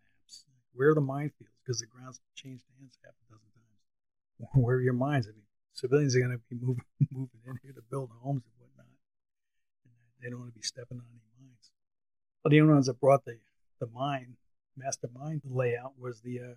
Where 0.78 0.92
are 0.92 0.96
the 0.96 1.02
minefields? 1.02 1.58
Because 1.66 1.80
the 1.80 1.88
ground's 1.88 2.22
changed 2.36 2.64
hands 2.78 3.00
half 3.04 3.14
a 3.18 3.34
dozen 3.34 3.50
times. 3.58 4.54
Where 4.64 4.78
are 4.78 4.82
your 4.82 4.94
mines? 4.94 5.26
I 5.28 5.32
mean, 5.34 5.50
civilians 5.74 6.16
are 6.16 6.20
going 6.20 6.38
to 6.38 6.42
be 6.50 6.58
moving 6.62 6.86
moving 7.12 7.42
in 7.46 7.58
here 7.64 7.74
to 7.74 7.82
build 7.90 8.12
homes 8.22 8.44
and 8.46 8.54
whatnot, 8.62 8.86
and 9.86 9.94
they 10.22 10.30
don't 10.30 10.40
want 10.40 10.54
to 10.54 10.60
be 10.60 10.62
stepping 10.62 11.00
on 11.00 11.06
any 11.10 11.26
mines. 11.42 11.72
But 12.44 12.52
the 12.52 12.62
only 12.62 12.76
ones 12.76 12.86
that 12.86 13.02
brought 13.02 13.26
the 13.26 13.40
the 13.80 13.88
mine 13.88 14.38
master 14.78 15.10
mine 15.14 15.42
layout 15.44 15.94
was 16.00 16.22
the 16.22 16.40
uh, 16.40 16.56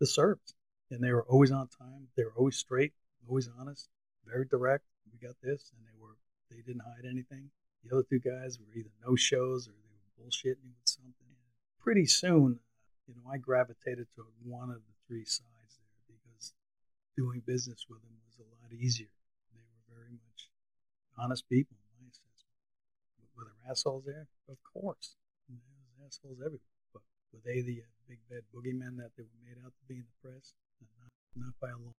the 0.00 0.06
Serbs, 0.06 0.54
and 0.90 1.02
they 1.02 1.12
were 1.12 1.24
always 1.24 1.50
on 1.50 1.68
time. 1.68 2.08
They 2.14 2.24
were 2.24 2.36
always 2.36 2.56
straight, 2.56 2.92
always 3.26 3.48
honest, 3.58 3.88
very 4.26 4.44
direct. 4.44 4.84
We 5.10 5.26
got 5.26 5.36
this, 5.42 5.72
and 5.72 5.80
they 5.86 5.96
were 5.98 6.16
they 6.50 6.60
didn't 6.60 6.82
hide 6.82 7.08
anything. 7.10 7.50
The 7.84 7.96
other 7.96 8.04
two 8.08 8.20
guys 8.20 8.58
were 8.58 8.74
either 8.76 8.92
no 9.06 9.16
shows 9.16 9.66
or 9.66 9.72
they 9.72 9.96
were 9.96 10.28
bullshitting 10.28 10.76
with 10.76 10.84
something. 10.84 11.12
Pretty 11.80 12.06
soon, 12.06 12.58
you 13.06 13.14
know, 13.14 13.30
I 13.30 13.38
gravitated 13.38 14.10
to 14.18 14.26
one 14.42 14.70
of 14.70 14.82
the 14.82 14.96
three 15.06 15.24
sides 15.24 15.78
there 15.78 16.02
because 16.10 16.52
doing 17.16 17.42
business 17.46 17.86
with 17.88 18.02
them 18.02 18.18
was 18.26 18.42
a 18.42 18.46
lot 18.58 18.74
easier. 18.74 19.14
They 19.54 19.62
were 19.62 19.94
very 19.94 20.10
much 20.10 20.50
honest 21.18 21.48
people, 21.48 21.78
in 21.78 22.02
my. 22.02 22.10
Were 23.36 23.46
there 23.46 23.70
assholes 23.70 24.04
there? 24.04 24.26
Of 24.50 24.58
course. 24.62 25.14
There 25.48 25.56
was 25.56 26.10
assholes 26.10 26.38
everywhere. 26.42 26.74
But 26.92 27.02
were 27.32 27.42
they 27.46 27.62
the 27.62 27.86
uh, 27.86 27.94
big 28.08 28.18
bad 28.28 28.42
boogeymen 28.50 28.98
that 28.98 29.14
they 29.16 29.22
were 29.22 29.40
made 29.46 29.58
out 29.64 29.72
to 29.78 29.84
be 29.86 30.02
in 30.02 30.06
the 30.06 30.18
press? 30.28 30.54
Not, 30.98 31.12
not 31.36 31.54
by 31.60 31.70
a 31.70 31.78
long 31.78 31.94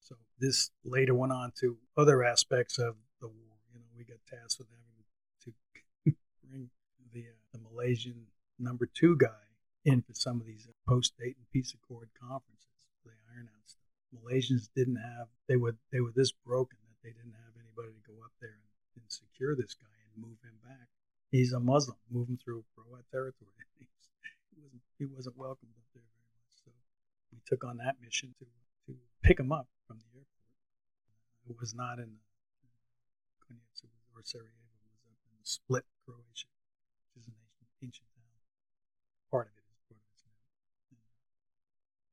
So 0.00 0.16
this 0.38 0.70
later 0.84 1.14
went 1.14 1.32
on 1.32 1.52
to 1.60 1.78
other 1.96 2.22
aspects 2.22 2.78
of 2.78 2.96
the 3.20 3.28
war. 3.28 3.56
You 3.72 3.80
know, 3.80 3.88
we 3.96 4.04
got 4.04 4.20
tasked 4.28 4.60
with 4.60 4.68
having 4.68 5.08
to 5.44 5.50
bring 6.44 6.70
the, 7.12 7.32
uh, 7.32 7.38
the 7.52 7.60
Malaysian 7.60 8.26
number 8.58 8.86
two 8.86 9.16
guy 9.16 9.47
in 9.84 10.02
for 10.02 10.14
some 10.14 10.40
of 10.40 10.46
these 10.46 10.66
post-Dayton 10.86 11.46
Peace 11.52 11.74
Accord 11.74 12.08
conferences. 12.18 12.66
The 13.04 13.12
iron 13.34 13.48
out 13.48 13.64
stuff. 13.66 13.88
Malaysians 14.12 14.68
didn't 14.74 14.96
have 15.00 15.28
they 15.48 15.56
were 15.56 15.76
they 15.92 16.00
were 16.00 16.12
this 16.12 16.32
broken 16.32 16.78
that 16.88 17.00
they 17.04 17.12
didn't 17.12 17.36
have 17.36 17.54
anybody 17.56 17.92
to 17.92 18.02
go 18.08 18.16
up 18.24 18.32
there 18.40 18.56
and, 18.56 18.68
and 19.00 19.04
secure 19.08 19.56
this 19.56 19.74
guy 19.76 19.98
and 20.12 20.24
move 20.24 20.36
him 20.44 20.56
back. 20.64 20.88
He's 21.30 21.52
a 21.52 21.60
Muslim, 21.60 21.96
move 22.10 22.28
him 22.28 22.38
through 22.42 22.64
Croat 22.74 23.04
territory. 23.12 23.64
he 23.78 24.60
wasn't 24.60 24.82
he 24.98 25.04
wasn't 25.04 25.36
welcomed 25.36 25.76
up 25.76 25.88
there 25.92 26.04
very 26.08 26.32
much. 26.36 26.52
So 26.64 26.72
we 27.32 27.40
took 27.44 27.64
on 27.64 27.76
that 27.78 27.96
mission 28.00 28.34
to 28.40 28.46
to 28.88 28.96
pick 29.22 29.38
him 29.40 29.52
up 29.52 29.68
from 29.86 30.00
the 30.00 30.08
airport. 30.16 30.48
It 31.48 31.56
was 31.60 31.72
not 31.72 31.98
in 31.98 32.20
Konjic 33.48 33.88
or 34.12 34.20
Sarajevo. 34.20 34.68
Was 34.92 35.00
up 35.08 35.20
in 35.24 35.32
the 35.40 35.48
Split, 35.48 35.84
Croatia, 36.04 36.52
which 37.00 37.24
is 37.24 37.24
an 37.24 37.36
ancient, 37.40 37.72
ancient 37.80 38.08
town. 38.12 38.36
Part 39.32 39.48
of 39.48 39.56
it 39.56 39.64
is 39.64 39.80
part 39.88 40.04
of 40.04 40.12
it 40.12 40.24
now. 40.28 40.44
And, 40.92 41.00
uh, 41.00 41.24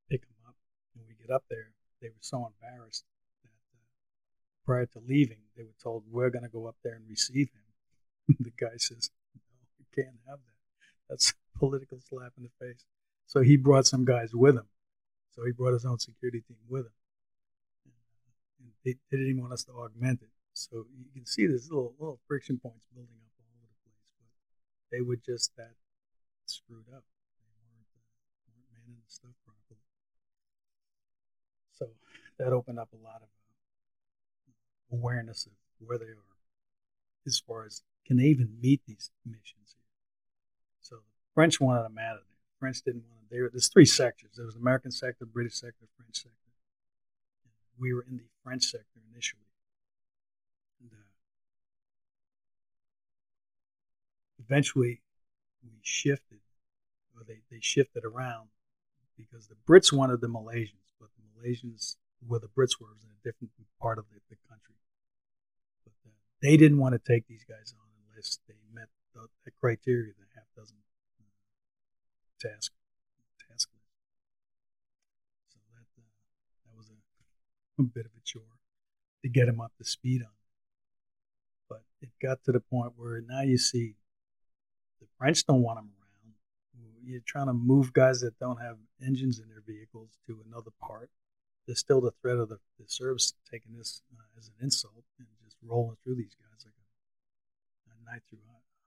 pick 0.08 0.24
him 0.24 0.40
up, 0.48 0.56
and 0.96 1.04
we 1.04 1.14
get 1.26 1.34
up 1.34 1.44
there 1.50 1.76
they 2.02 2.10
were 2.10 2.22
so 2.22 2.46
embarrassed 2.46 3.04
that 3.44 3.50
uh, 3.50 3.82
prior 4.66 4.86
to 4.86 5.00
leaving, 5.08 5.42
they 5.58 5.64
were 5.64 5.76
told, 5.82 6.04
We're 6.10 6.30
going 6.30 6.44
to 6.44 6.50
go 6.50 6.68
up 6.68 6.76
there 6.84 6.94
and 6.94 7.10
receive 7.10 7.50
him. 7.50 8.36
the 8.40 8.52
guy 8.52 8.78
says, 8.78 9.10
No, 9.34 9.42
you 9.80 9.86
can't 9.96 10.18
have 10.28 10.40
that. 10.46 10.60
That's 11.10 11.32
a 11.32 11.58
political 11.58 12.00
slap 12.08 12.34
in 12.38 12.44
the 12.44 12.66
face. 12.66 12.86
So 13.26 13.42
he 13.42 13.58
brought 13.58 13.88
some 13.88 14.06
guys 14.06 14.36
with 14.36 14.56
him. 14.56 14.68
So 15.36 15.46
he 15.46 15.52
brought 15.52 15.74
his 15.74 15.86
own 15.86 16.00
security 16.00 16.42
team 16.42 16.58
with 16.70 16.86
him. 16.86 16.94
And, 17.86 18.70
uh, 18.70 18.74
they, 18.84 18.96
they, 19.10 19.18
didn't 19.18 19.42
want 19.42 19.54
us 19.54 19.64
to 19.66 19.72
augment 19.72 20.22
it. 20.22 20.30
So 20.54 20.86
you 20.96 21.06
can 21.14 21.26
see 21.26 21.48
there's 21.48 21.70
little, 21.70 21.94
little 22.00 22.20
friction 22.28 22.60
points 22.60 22.86
building 22.94 23.18
up 23.18 23.34
all 23.40 23.50
over 23.58 23.66
the 23.66 23.90
place. 23.90 24.12
But 24.22 24.30
they 24.96 25.02
were 25.02 25.18
just 25.18 25.56
that 25.58 25.74
screwed 26.46 26.88
up. 26.94 27.04
They 27.42 27.50
weren't, 27.66 27.90
uh, 28.46 28.62
manning 28.72 29.02
the 29.02 29.12
stuff. 29.12 29.45
So 31.78 31.88
that 32.40 32.54
opened 32.54 32.80
up 32.80 32.90
a 32.94 33.04
lot 33.04 33.22
of 33.22 33.28
uh, 33.28 34.98
awareness 34.98 35.46
of 35.46 35.52
where 35.80 35.98
they 35.98 36.06
are 36.06 36.36
as 37.28 37.40
far 37.40 37.66
as 37.66 37.82
can 38.06 38.18
they 38.18 38.26
even 38.26 38.58
meet 38.62 38.82
these 38.88 39.12
missions. 39.26 39.76
So 40.82 40.96
the 40.96 41.02
French 41.34 41.60
wanted 41.60 41.84
them 41.84 41.98
out 41.98 42.18
of 42.18 42.22
there. 42.22 42.38
The 42.38 42.60
French 42.60 42.82
didn't 42.84 43.04
want 43.10 43.30
them 43.30 43.38
there. 43.38 43.50
There's 43.50 43.70
three 43.70 43.86
sectors. 43.86 44.32
There 44.36 44.46
was 44.46 44.56
American 44.56 44.92
sector, 44.92 45.26
British 45.26 45.56
sector, 45.56 45.86
French 45.98 46.18
sector. 46.18 46.32
We 47.78 47.94
were 47.94 48.06
in 48.08 48.18
the 48.18 48.24
French 48.44 48.64
sector 48.64 49.02
initially. 49.12 49.42
And, 50.82 50.92
uh, 50.94 51.10
eventually, 54.40 55.02
we 55.64 55.72
shifted, 55.82 56.40
or 57.16 57.24
they, 57.28 57.40
they 57.52 57.60
shifted 57.60 58.06
around 58.06 58.50
because 59.18 59.48
the 59.48 59.56
Brits 59.68 59.92
wanted 59.92 60.22
the 60.22 60.28
Malaysians 60.28 60.85
the 60.85 60.85
Malaysians, 61.36 61.96
where 62.26 62.40
the 62.40 62.48
Brits 62.48 62.80
were, 62.80 62.88
was 62.94 63.04
in 63.04 63.12
a 63.12 63.22
different 63.24 63.52
part 63.82 63.98
of 63.98 64.06
the, 64.10 64.20
the 64.30 64.38
country. 64.50 64.76
But 65.84 65.94
uh, 66.06 66.16
they 66.42 66.58
didn't 66.58 66.80
want 66.80 66.94
to 66.94 67.00
take 67.00 67.28
these 67.28 67.44
guys 67.44 67.74
on 67.78 67.88
unless 68.10 68.40
they 68.48 68.56
met 68.74 68.90
the, 69.14 69.28
the 69.46 69.52
criteria, 69.52 70.14
the 70.18 70.26
half 70.36 70.48
dozen 70.56 70.78
uh, 71.20 71.28
task 72.40 72.72
task 73.48 73.70
list. 73.74 73.92
So 75.50 75.60
that 75.74 75.88
uh, 75.98 76.08
that 76.66 76.78
was 76.78 76.90
a, 76.90 77.82
a 77.82 77.86
bit 77.86 78.06
of 78.06 78.12
a 78.18 78.24
chore 78.24 78.60
to 79.24 79.30
get 79.30 79.46
them 79.46 79.62
up 79.62 79.72
to 79.78 79.86
speed 79.86 80.22
on. 80.22 80.36
But 81.70 81.84
it 82.02 82.10
got 82.22 82.44
to 82.46 82.52
the 82.52 82.60
point 82.60 82.94
where 82.96 83.22
now 83.22 83.42
you 83.42 83.58
see 83.58 83.96
the 85.00 85.08
French 85.18 85.46
don't 85.46 85.62
want 85.62 85.80
them 85.80 85.86
around 85.86 86.06
you're 87.06 87.22
trying 87.26 87.48
to 87.48 87.54
move 87.54 87.94
guys 87.94 88.22
that 88.22 88.38
don't 88.40 88.60
have 88.60 88.78
engines 89.06 89.40
in 89.40 89.48
their 89.50 89.62
vehicles 89.66 90.10
to 90.28 90.40
another 90.48 90.72
part. 90.82 91.10
There's 91.66 91.80
still 91.80 92.02
the 92.02 92.14
threat 92.22 92.38
of 92.38 92.50
the, 92.50 92.60
the 92.78 92.86
Serbs 92.88 93.34
taking 93.50 93.76
this 93.76 94.02
uh, 94.14 94.38
as 94.38 94.48
an 94.48 94.54
insult 94.62 95.04
and 95.18 95.28
just 95.44 95.58
rolling 95.66 95.98
through 96.04 96.16
these 96.16 96.36
guys 96.38 96.66
like 96.66 96.78
a 96.78 96.86
knife 98.06 98.22
through 98.30 98.40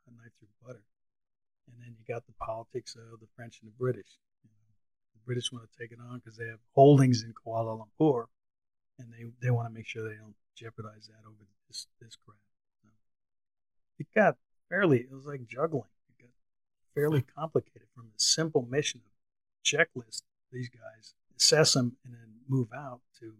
a 0.06 0.10
knife 0.14 0.32
through 0.38 0.48
butter. 0.64 0.84
And 1.66 1.76
then 1.82 1.96
you 1.98 2.04
got 2.06 2.26
the 2.26 2.38
politics 2.40 2.96
of 2.96 3.20
the 3.20 3.26
French 3.36 3.58
and 3.60 3.70
the 3.70 3.76
British. 3.76 4.18
You 4.42 4.50
know, 4.50 4.70
the 5.14 5.20
British 5.26 5.52
want 5.52 5.68
to 5.68 5.78
take 5.78 5.92
it 5.92 5.98
on 5.98 6.18
because 6.18 6.38
they 6.38 6.46
have 6.46 6.62
holdings 6.74 7.22
in 7.22 7.34
Kuala 7.34 7.76
Lumpur, 7.76 8.26
and 8.98 9.12
they 9.12 9.26
they 9.42 9.50
want 9.50 9.68
to 9.68 9.74
make 9.74 9.86
sure 9.86 10.02
they 10.02 10.16
don't 10.16 10.38
jeopardize 10.56 11.08
that 11.08 11.26
over 11.26 11.44
this 11.68 11.86
this 12.00 12.16
crap. 12.24 12.38
So 12.82 12.88
it 13.98 14.06
got 14.14 14.36
fairly. 14.68 15.00
It 15.00 15.12
was 15.12 15.26
like 15.26 15.46
juggling. 15.46 15.92
It 16.08 16.22
got 16.22 16.32
fairly 16.94 17.22
complicated 17.22 17.88
from 17.94 18.06
the 18.06 18.18
simple 18.22 18.66
mission 18.70 19.02
of 19.04 19.12
checklist. 19.64 20.22
These 20.50 20.70
guys 20.70 21.12
assess 21.38 21.74
them 21.74 21.96
and 22.04 22.12
then 22.14 22.42
move 22.50 22.68
out 22.74 23.00
to 23.22 23.32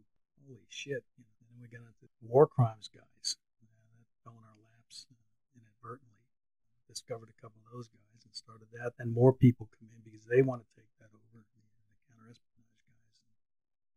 holy 0.46 0.70
shit. 0.70 1.02
You 1.18 1.26
and 1.42 1.46
then 1.50 1.58
we 1.58 1.66
got 1.66 1.82
into 1.82 2.06
war 2.22 2.46
crimes 2.46 2.86
guys. 2.88 3.36
That 3.98 4.06
fell 4.22 4.38
in 4.38 4.46
our 4.46 4.60
laps 4.70 5.10
inadvertently. 5.58 6.22
Discovered 6.86 7.34
a 7.34 7.38
couple 7.42 7.58
of 7.66 7.74
those 7.74 7.90
guys 7.90 8.22
and 8.22 8.34
started 8.34 8.70
that. 8.78 8.94
Then 8.96 9.10
more 9.10 9.34
people 9.34 9.68
come 9.74 9.90
in 9.90 10.00
because 10.06 10.24
they 10.30 10.40
want 10.46 10.62
to 10.62 10.70
take 10.78 10.88
that 11.02 11.10
over. 11.10 11.26
The, 11.34 11.42
the 11.42 11.98
counterespionage 12.06 12.78
guys. 12.86 13.18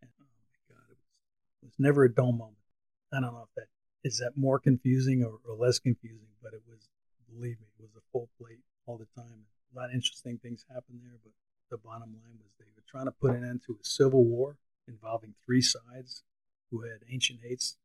And, 0.02 0.10
and, 0.10 0.12
oh 0.18 0.42
my 0.50 0.62
god, 0.74 0.90
it 0.90 0.98
was 0.98 1.14
it 1.62 1.66
was 1.70 1.78
never 1.78 2.04
a 2.04 2.12
dull 2.12 2.34
moment. 2.34 2.66
I 3.14 3.22
don't 3.22 3.38
know 3.38 3.46
if 3.46 3.54
that 3.56 3.70
is 4.02 4.18
that 4.18 4.34
more 4.34 4.58
confusing 4.58 5.22
or, 5.22 5.38
or 5.46 5.54
less 5.56 5.78
confusing, 5.78 6.34
but 6.42 6.58
it 6.58 6.66
was 6.66 6.90
believe 7.30 7.62
me, 7.62 7.70
it 7.78 7.86
was 7.86 7.96
a 7.96 8.06
full 8.12 8.28
plate 8.42 8.66
all 8.90 8.98
the 8.98 9.08
time. 9.14 9.46
A 9.72 9.78
lot 9.78 9.90
of 9.90 9.96
interesting 9.96 10.38
things 10.42 10.66
happened 10.68 11.00
there, 11.06 11.22
but 11.24 11.32
the 11.72 11.78
bottom 11.78 12.12
line 12.12 12.38
was 12.38 12.52
they 12.60 12.70
were 12.76 12.84
trying 12.86 13.08
to 13.08 13.16
put 13.16 13.32
an 13.32 13.48
end 13.48 13.64
to 13.66 13.74
a 13.74 13.84
civil 13.84 14.26
war 14.26 14.58
involving 14.88 15.34
three 15.46 15.62
sides 15.62 16.24
who 16.70 16.82
had 16.84 17.00
ancient 17.10 17.40
hates 17.42 17.78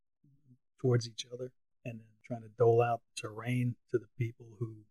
towards 0.80 1.08
each 1.08 1.24
other 1.32 1.52
and 1.84 2.00
then 2.00 2.12
trying 2.26 2.42
to 2.42 2.50
dole 2.58 2.82
out 2.82 3.00
terrain 3.16 3.76
to 3.90 3.98
the 3.98 4.10
people 4.18 4.46
who 4.58 4.82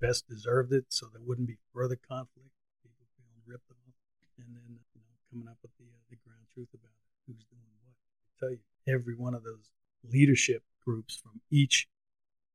best 0.00 0.28
deserved 0.28 0.72
it 0.72 0.84
so 0.88 1.06
there 1.10 1.24
wouldn't 1.24 1.48
be 1.48 1.58
further 1.72 1.96
conflict, 1.96 2.52
people 2.84 3.08
feeling 3.16 3.42
ripped 3.48 3.70
off, 3.72 3.96
and 4.38 4.54
then 4.54 4.78
you 4.94 5.00
know, 5.00 5.16
coming 5.32 5.48
up 5.48 5.58
with 5.62 5.72
the, 5.80 5.88
uh, 5.88 6.04
the 6.12 6.20
ground 6.22 6.44
truth 6.52 6.68
about 6.76 6.94
who's 7.26 7.42
doing 7.50 7.72
what. 7.82 7.96
I 7.96 8.30
tell 8.38 8.52
you, 8.52 8.62
every 8.86 9.16
one 9.16 9.34
of 9.34 9.42
those 9.42 9.72
leadership 10.04 10.62
groups 10.84 11.16
from 11.16 11.40
each 11.50 11.88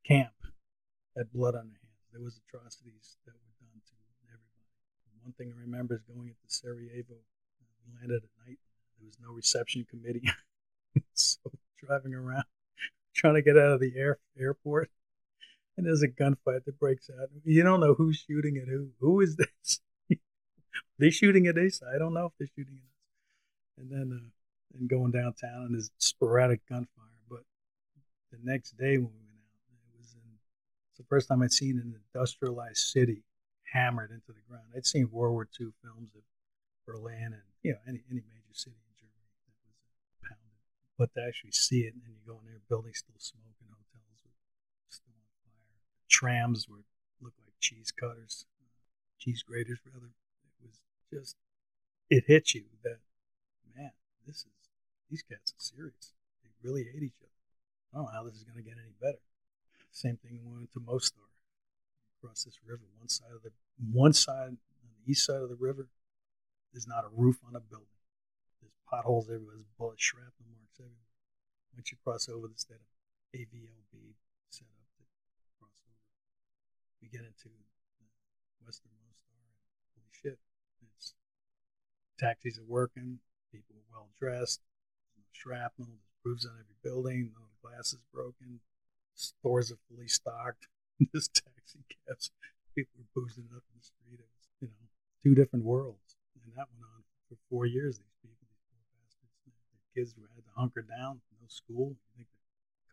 camp 0.06 0.38
had 1.18 1.34
blood 1.34 1.56
on 1.56 1.68
their 1.68 1.82
hands. 1.82 2.06
There 2.13 2.22
was 2.22 2.39
atrocities 2.48 3.18
were 3.25 3.34
done 3.60 3.82
to 3.89 3.96
everybody. 4.30 4.70
And 5.10 5.13
one 5.34 5.48
thing 5.48 5.54
I 5.56 5.62
remember 5.62 5.96
is 5.96 6.02
going 6.04 6.28
into 6.28 6.48
Sarajevo. 6.48 7.16
We 7.86 8.00
landed 8.00 8.24
at 8.24 8.48
night. 8.48 8.60
There 9.00 9.08
was 9.08 9.18
no 9.22 9.32
reception 9.34 9.86
committee. 9.90 10.30
so 11.13 11.40
driving 11.80 12.13
around, 12.13 12.44
trying 13.16 13.36
to 13.36 13.42
get 13.42 13.58
out 13.58 13.72
of 13.72 13.80
the 13.80 13.94
air, 13.98 14.20
airport, 14.40 14.90
and 15.75 15.86
there's 15.86 16.04
a 16.04 16.08
gunfight 16.08 16.66
that 16.66 16.80
breaks 16.80 17.10
out. 17.10 17.30
You 17.44 17.63
don't 17.63 17.80
know 17.80 17.96
who's 17.96 18.24
shooting 18.28 18.58
at 18.58 18.68
who. 18.68 18.90
Who 19.00 19.22
is 19.22 19.36
this? 19.36 19.80
they're 21.00 21.12
shooting 21.12 21.48
at 21.48 21.58
us. 21.58 21.82
I 21.84 21.98
don't 21.98 22.13
know 22.13 22.28
if 22.28 22.34
they're 22.38 22.48
shooting 22.56 22.78
at 22.78 23.82
us. 23.82 23.86
And 23.86 23.92
then, 23.92 24.20
uh, 24.20 24.78
and 24.80 24.90
going 24.90 25.12
downtown, 25.12 25.66
and 25.66 25.74
there's 25.74 25.90
sporadic 25.98 26.62
gunfire. 26.70 26.88
But 27.30 27.42
the 28.32 28.38
next 28.44 28.78
day 28.78 28.98
when 28.98 29.10
we 29.10 29.25
went 29.25 29.42
out, 29.42 29.72
it 29.72 29.98
was 29.98 30.13
in. 30.13 30.38
It's 30.92 31.00
the 31.00 31.06
first 31.10 31.28
time 31.28 31.42
I'd 31.42 31.52
seen 31.52 31.80
an 31.80 31.96
industrialized 32.13 32.78
city 32.78 33.24
hammered 33.74 34.13
into 34.13 34.30
the 34.30 34.46
ground. 34.48 34.70
I'd 34.77 34.86
seen 34.86 35.10
World 35.10 35.34
War 35.34 35.50
II 35.50 35.74
films 35.82 36.13
of 36.13 36.22
Berlin 36.86 37.34
and 37.34 37.48
you 37.65 37.74
know 37.74 37.82
any 37.89 38.06
any 38.06 38.22
major 38.22 38.53
city 38.53 38.77
in 38.77 38.94
Germany 39.01 39.25
that 39.25 39.50
was 39.50 40.13
pounded, 40.22 40.62
but 40.94 41.10
to 41.18 41.25
actually 41.25 41.58
see 41.58 41.89
it 41.89 41.98
and 41.98 42.06
you 42.06 42.22
go 42.22 42.38
in 42.46 42.46
there, 42.46 42.62
buildings 42.70 43.01
still 43.01 43.18
smoking, 43.18 43.74
hotels 43.74 44.22
were 44.22 44.38
still 44.94 45.18
on 45.18 45.32
fire, 45.42 45.82
trams 46.06 46.70
were 46.70 46.86
looked 47.18 47.42
like 47.42 47.58
cheese 47.60 47.90
cutters, 47.90 48.46
uh, 48.62 48.70
cheese 49.18 49.42
graters 49.42 49.81
rather. 49.90 50.14
It 50.62 50.70
was 50.70 50.77
just 51.09 51.36
it 52.14 52.25
hit 52.27 52.53
you 52.53 52.70
that 52.86 53.01
man, 53.74 53.98
this 54.27 54.46
is 54.46 54.53
these 55.09 55.24
cats 55.24 55.51
are 55.51 55.62
serious. 55.62 56.14
They 56.46 56.53
really 56.62 56.86
hate 56.86 57.03
each 57.03 57.22
other. 57.25 57.33
I 57.94 57.98
don't 57.98 58.05
know 58.05 58.14
how 58.14 58.25
this 58.25 58.38
is 58.38 58.46
going 58.46 58.57
to 58.57 58.66
get 58.66 58.77
any 58.77 58.94
better. 59.01 59.22
Same 59.92 60.18
thing 60.18 60.42
we 60.42 60.50
went 60.50 60.74
to 60.74 60.81
Mostar 60.81 61.29
across 62.18 62.44
this 62.44 62.57
river. 62.66 62.81
One 62.98 63.09
side 63.09 63.29
of 63.36 63.44
the 63.44 63.53
one 63.77 64.14
side 64.14 64.57
on 64.83 64.90
the 64.98 65.12
east 65.12 65.25
side 65.25 65.42
of 65.42 65.50
the 65.50 65.59
river, 65.59 65.88
there's 66.72 66.88
not 66.88 67.05
a 67.05 67.14
roof 67.14 67.38
on 67.48 67.55
a 67.55 67.59
building. 67.59 67.88
There's 68.62 68.74
potholes 68.90 69.29
everywhere. 69.29 69.55
There's 69.55 69.74
bullet 69.77 70.00
shrapnel 70.00 70.50
marks 70.53 70.79
everywhere. 70.79 71.14
Once 71.75 71.92
you 71.92 71.98
cross 72.03 72.29
over, 72.29 72.48
there's 72.48 72.66
that 72.70 72.81
AVLB 73.33 74.14
set 74.50 74.70
up 74.77 74.90
to 74.98 75.03
cross 75.59 75.81
over. 75.90 76.05
We 77.01 77.09
get 77.09 77.25
into 77.25 77.50
Western 78.66 78.94
and 78.94 79.14
holy 79.98 80.14
shit, 80.14 80.40
it's 80.98 81.14
taxis 82.20 82.59
are 82.59 82.68
working. 82.68 83.20
People 83.51 83.75
are 83.75 83.90
well 83.92 84.09
dressed. 84.20 84.62
No 85.18 85.24
shrapnel. 85.31 85.88
There's 85.88 86.24
roofs 86.24 86.46
on 86.46 86.53
every 86.53 86.77
building. 86.83 87.31
No 87.33 87.46
glass 87.62 87.94
is 87.94 88.01
broken. 88.14 88.62
Stores 89.16 89.72
are 89.72 89.81
fully 89.90 90.07
stocked. 90.07 90.68
this 91.14 91.27
taxi 91.27 91.79
cabs, 91.90 92.31
people 92.75 92.94
were 92.98 93.09
boozing 93.14 93.48
up 93.55 93.64
in 93.70 93.74
the 93.77 93.86
street. 93.86 94.20
It 94.20 94.27
was, 94.27 94.46
you 94.62 94.70
know, 94.70 94.86
two 95.24 95.33
different 95.33 95.66
worlds. 95.66 96.18
And 96.44 96.51
that 96.57 96.68
went 96.74 96.83
on 96.83 97.01
for 97.29 97.38
four 97.50 97.66
years. 97.66 97.98
These 97.98 98.18
people, 98.22 98.46
these 98.50 98.66
poor 98.70 98.83
bastards, 98.94 99.40
the 99.46 99.81
kids 99.96 100.14
who 100.18 100.25
had 100.36 100.44
to 100.44 100.53
hunker 100.57 100.83
down, 100.83 101.22
no 101.40 101.48
school. 101.48 101.96
You 102.18 102.25
think 102.25 102.27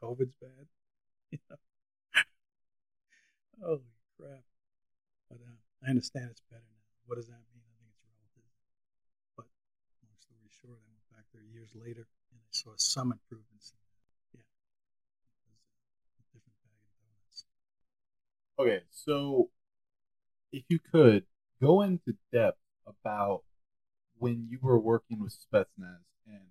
COVID's 0.00 0.36
bad? 0.40 0.66
Holy 3.60 3.92
crap. 4.16 4.44
But 5.28 5.40
uh, 5.44 5.58
I 5.84 5.90
understand 5.90 6.32
it's 6.32 6.42
better 6.48 6.64
now. 6.64 6.88
What 7.06 7.16
does 7.16 7.28
that 7.28 7.44
mean? 7.52 7.60
I 7.60 7.74
think 7.76 7.92
it's 7.92 8.02
relative. 8.08 8.48
But 9.36 9.46
long 10.00 10.16
story 10.16 10.48
short, 10.48 10.80
I 10.80 10.88
went 10.88 11.06
back 11.12 11.26
there 11.32 11.44
years 11.44 11.76
later 11.76 12.08
and 12.32 12.40
I 12.40 12.50
saw 12.50 12.72
some 12.80 13.12
improvements. 13.12 13.76
Yeah. 14.32 14.48
It 16.34 16.42
donuts. 17.04 17.44
Okay, 18.58 18.80
so 18.90 19.50
if 20.52 20.64
you 20.68 20.78
could 20.78 21.24
go 21.60 21.82
into 21.82 22.14
depth 22.32 22.58
about 22.86 23.42
when 24.18 24.46
you 24.50 24.58
were 24.60 24.78
working 24.78 25.20
with 25.20 25.34
Spetsnaz 25.34 26.04
and 26.26 26.42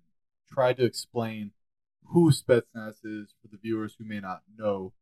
try 0.52 0.72
to 0.72 0.84
explain 0.84 1.52
who 2.06 2.32
Spetsnaz 2.32 2.96
is 3.04 3.34
for 3.40 3.48
the 3.50 3.58
viewers 3.62 3.94
who 3.98 4.04
may 4.04 4.20
not 4.20 4.42
know 4.56 4.92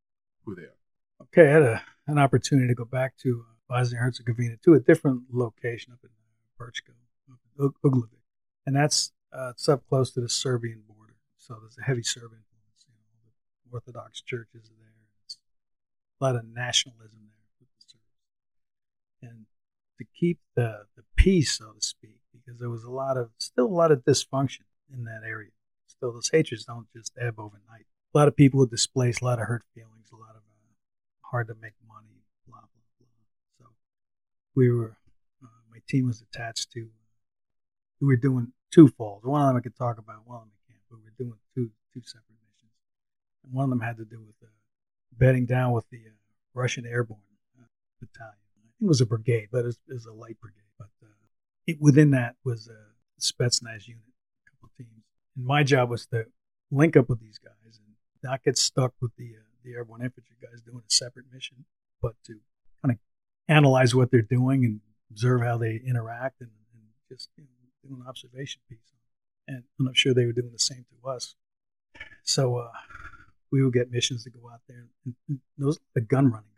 who 0.45 0.55
they 0.55 0.63
are. 0.63 0.79
Okay, 1.23 1.49
I 1.49 1.53
had 1.53 1.63
a, 1.63 1.83
an 2.07 2.19
opportunity 2.19 2.69
to 2.69 2.75
go 2.75 2.85
back 2.85 3.17
to 3.23 3.45
uh, 3.71 3.85
Herzegovina 3.85 4.57
to 4.65 4.75
a 4.75 4.81
different 4.81 5.23
location 5.33 5.93
up 5.93 6.01
in 6.03 6.11
Brčko, 6.59 6.95
up 7.31 7.39
in 7.59 7.65
Ug- 7.65 7.75
Ugljevik. 7.85 8.23
And 8.67 8.77
that's 8.77 9.13
uh, 9.33 9.51
it's 9.51 9.69
up 9.69 9.87
close 9.89 10.13
to 10.13 10.21
the 10.21 10.29
Serbian 10.29 10.83
border. 10.87 11.17
So 11.37 11.57
there's 11.61 11.79
a 11.79 11.85
heavy 11.85 12.03
Serbian 12.03 12.43
influence. 12.45 12.87
You 12.87 12.95
know, 12.95 13.33
the 13.65 13.75
Orthodox 13.75 14.21
churches 14.21 14.71
are 14.71 14.79
there. 14.79 14.93
It's 15.25 15.39
a 16.21 16.25
lot 16.25 16.37
of 16.37 16.45
nationalism 16.45 17.21
there. 17.27 17.38
And 19.23 19.47
to 19.99 20.05
keep 20.19 20.39
the, 20.55 20.85
the 20.97 21.03
peace, 21.17 21.59
so 21.59 21.73
to 21.73 21.85
speak, 21.85 22.21
because 22.33 22.61
there 22.61 22.71
was 22.71 22.85
a 22.85 22.91
lot 22.91 23.17
of, 23.17 23.31
still 23.39 23.67
a 23.67 23.67
lot 23.67 23.91
of 23.91 24.05
dysfunction 24.05 24.63
in 24.93 25.05
that 25.05 25.23
area. 25.27 25.51
Still, 25.87 26.13
those 26.13 26.31
hatreds 26.31 26.65
don't 26.65 26.87
just 26.95 27.13
ebb 27.21 27.39
overnight. 27.39 27.87
A 28.15 28.19
lot 28.19 28.29
of 28.29 28.37
people 28.37 28.61
were 28.61 28.67
displaced, 28.67 29.21
a 29.21 29.25
lot 29.25 29.41
of 29.41 29.47
hurt 29.47 29.65
feelings, 29.75 30.09
a 30.13 30.17
lot 30.17 30.31
of 30.31 30.43
uh, 30.43 31.29
hard 31.31 31.49
to 31.49 31.55
make 31.61 31.73
money, 31.87 32.23
blah, 32.47 32.61
blah, 32.61 32.87
blah. 32.99 33.07
So 33.59 33.65
we 34.55 34.71
were, 34.71 34.97
uh, 35.43 35.47
my 35.71 35.79
team 35.89 36.07
was 36.07 36.23
attached 36.23 36.71
to, 36.73 36.89
we 38.01 38.07
were 38.07 38.17
doing 38.17 38.53
two 38.71 38.89
falls. 38.89 39.25
One 39.25 39.43
of 39.43 39.49
them 39.49 39.57
I 39.57 39.61
could 39.61 39.77
talk 39.77 39.99
about, 39.99 40.27
one 40.27 40.37
of 40.37 40.43
them 40.43 40.53
I 40.55 40.73
can't, 40.73 40.83
but 40.89 40.99
we 40.99 41.05
were 41.05 41.19
doing 41.19 41.39
two, 41.55 41.71
two 41.93 42.03
separate 42.05 42.39
missions. 42.47 42.73
And 43.45 43.53
one 43.53 43.65
of 43.65 43.71
them 43.71 43.81
had 43.81 43.97
to 43.97 44.05
do 44.05 44.21
with 44.21 44.37
uh, 44.43 44.47
bedding 45.13 45.47
down 45.47 45.73
with 45.73 45.89
the 45.91 45.99
uh, 45.99 46.17
Russian 46.55 46.87
airborne 46.87 47.21
uh, 47.59 47.67
battalion. 48.01 48.48
It 48.81 48.87
was 48.87 49.01
a 49.01 49.07
brigade, 49.07 49.49
but 49.51 49.61
it 49.61 49.67
was, 49.67 49.79
it 49.88 49.95
was 49.95 50.07
a 50.07 50.12
light 50.12 50.41
brigade. 50.41 50.62
But 50.79 50.88
uh, 51.03 51.09
it, 51.67 51.79
within 51.81 52.12
that 52.12 52.37
was 52.45 52.69
a 52.69 53.21
Spetsnaz 53.21 53.88
unit, 53.88 54.05
a 54.47 54.51
couple 54.51 54.71
teams. 54.77 55.05
And 55.37 55.45
my 55.45 55.62
job 55.62 55.91
was 55.91 56.07
to 56.07 56.27
link 56.71 56.97
up 56.97 57.09
with 57.09 57.21
these 57.21 57.38
guys 57.38 57.79
and 57.79 57.95
not 58.23 58.43
get 58.45 58.57
stuck 58.59 58.93
with 59.01 59.12
the 59.17 59.35
uh, 59.37 59.45
the 59.64 59.75
airborne 59.75 60.03
infantry 60.03 60.37
guys 60.41 60.61
doing 60.62 60.83
a 60.88 60.93
separate 60.93 61.27
mission, 61.33 61.64
but 62.01 62.14
to 62.25 62.35
kind 62.83 62.93
of 62.93 62.99
analyze 63.49 63.95
what 63.95 64.11
they're 64.11 64.23
doing 64.23 64.64
and 64.64 64.81
observe 65.11 65.43
how 65.43 65.59
they 65.59 65.81
interact 65.87 66.41
and, 66.41 66.51
and 66.75 66.83
just 67.11 67.29
you 67.37 67.45
know, 67.45 67.88
do 67.97 68.01
an 68.01 68.07
observation 68.09 68.61
piece. 68.69 68.79
And 69.47 69.64
I'm 69.81 69.95
sure 69.95 70.14
they 70.14 70.27
were 70.27 70.33
doing 70.33 70.53
the 70.53 70.59
same 70.59 70.85
to 70.91 71.09
us. 71.09 71.35
So 72.23 72.57
uh, 72.57 72.71
we 73.51 73.64
would 73.64 73.73
get 73.73 73.91
missions 73.91 74.25
to 74.25 74.31
go 74.31 74.41
out 74.53 74.61
there, 74.69 74.87
and, 75.05 75.14
and 75.29 75.41
was 75.59 75.81
the 75.95 76.03
gun 76.03 76.31
running 76.31 76.51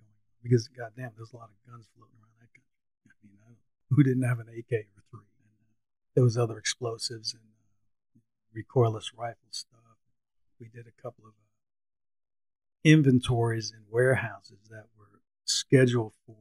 because 0.42 0.68
goddamn, 0.68 1.12
there's 1.16 1.32
a 1.32 1.36
lot 1.36 1.50
of 1.50 1.58
guns 1.70 1.86
floating 1.96 2.16
around 2.20 2.36
that 2.40 2.52
country. 2.52 2.80
I 3.08 3.26
mean, 3.26 3.40
I 3.44 3.52
who 3.90 4.02
didn't 4.02 4.24
have 4.24 4.38
an 4.38 4.48
AK 4.48 4.72
or 4.72 5.02
three? 5.10 5.28
And, 5.42 5.56
uh, 5.60 5.76
there 6.14 6.24
was 6.24 6.36
other 6.36 6.58
explosives 6.58 7.34
and 7.34 7.42
uh, 7.42 8.20
recoilless 8.56 9.12
rifle 9.16 9.50
stuff. 9.50 9.78
We 10.58 10.68
did 10.68 10.86
a 10.86 11.02
couple 11.02 11.24
of 11.24 11.32
uh, 11.32 11.50
inventories 12.84 13.72
in 13.72 13.84
warehouses 13.90 14.68
that 14.70 14.86
were 14.98 15.20
scheduled 15.44 16.14
for 16.26 16.36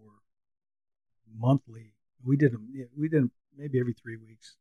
monthly. 1.37 1.93
We 2.23 2.37
did 2.37 2.53
them. 2.53 2.67
We 2.97 3.09
did 3.09 3.23
them 3.23 3.31
maybe 3.57 3.79
every 3.79 3.93
three 3.93 4.17
weeks, 4.17 4.55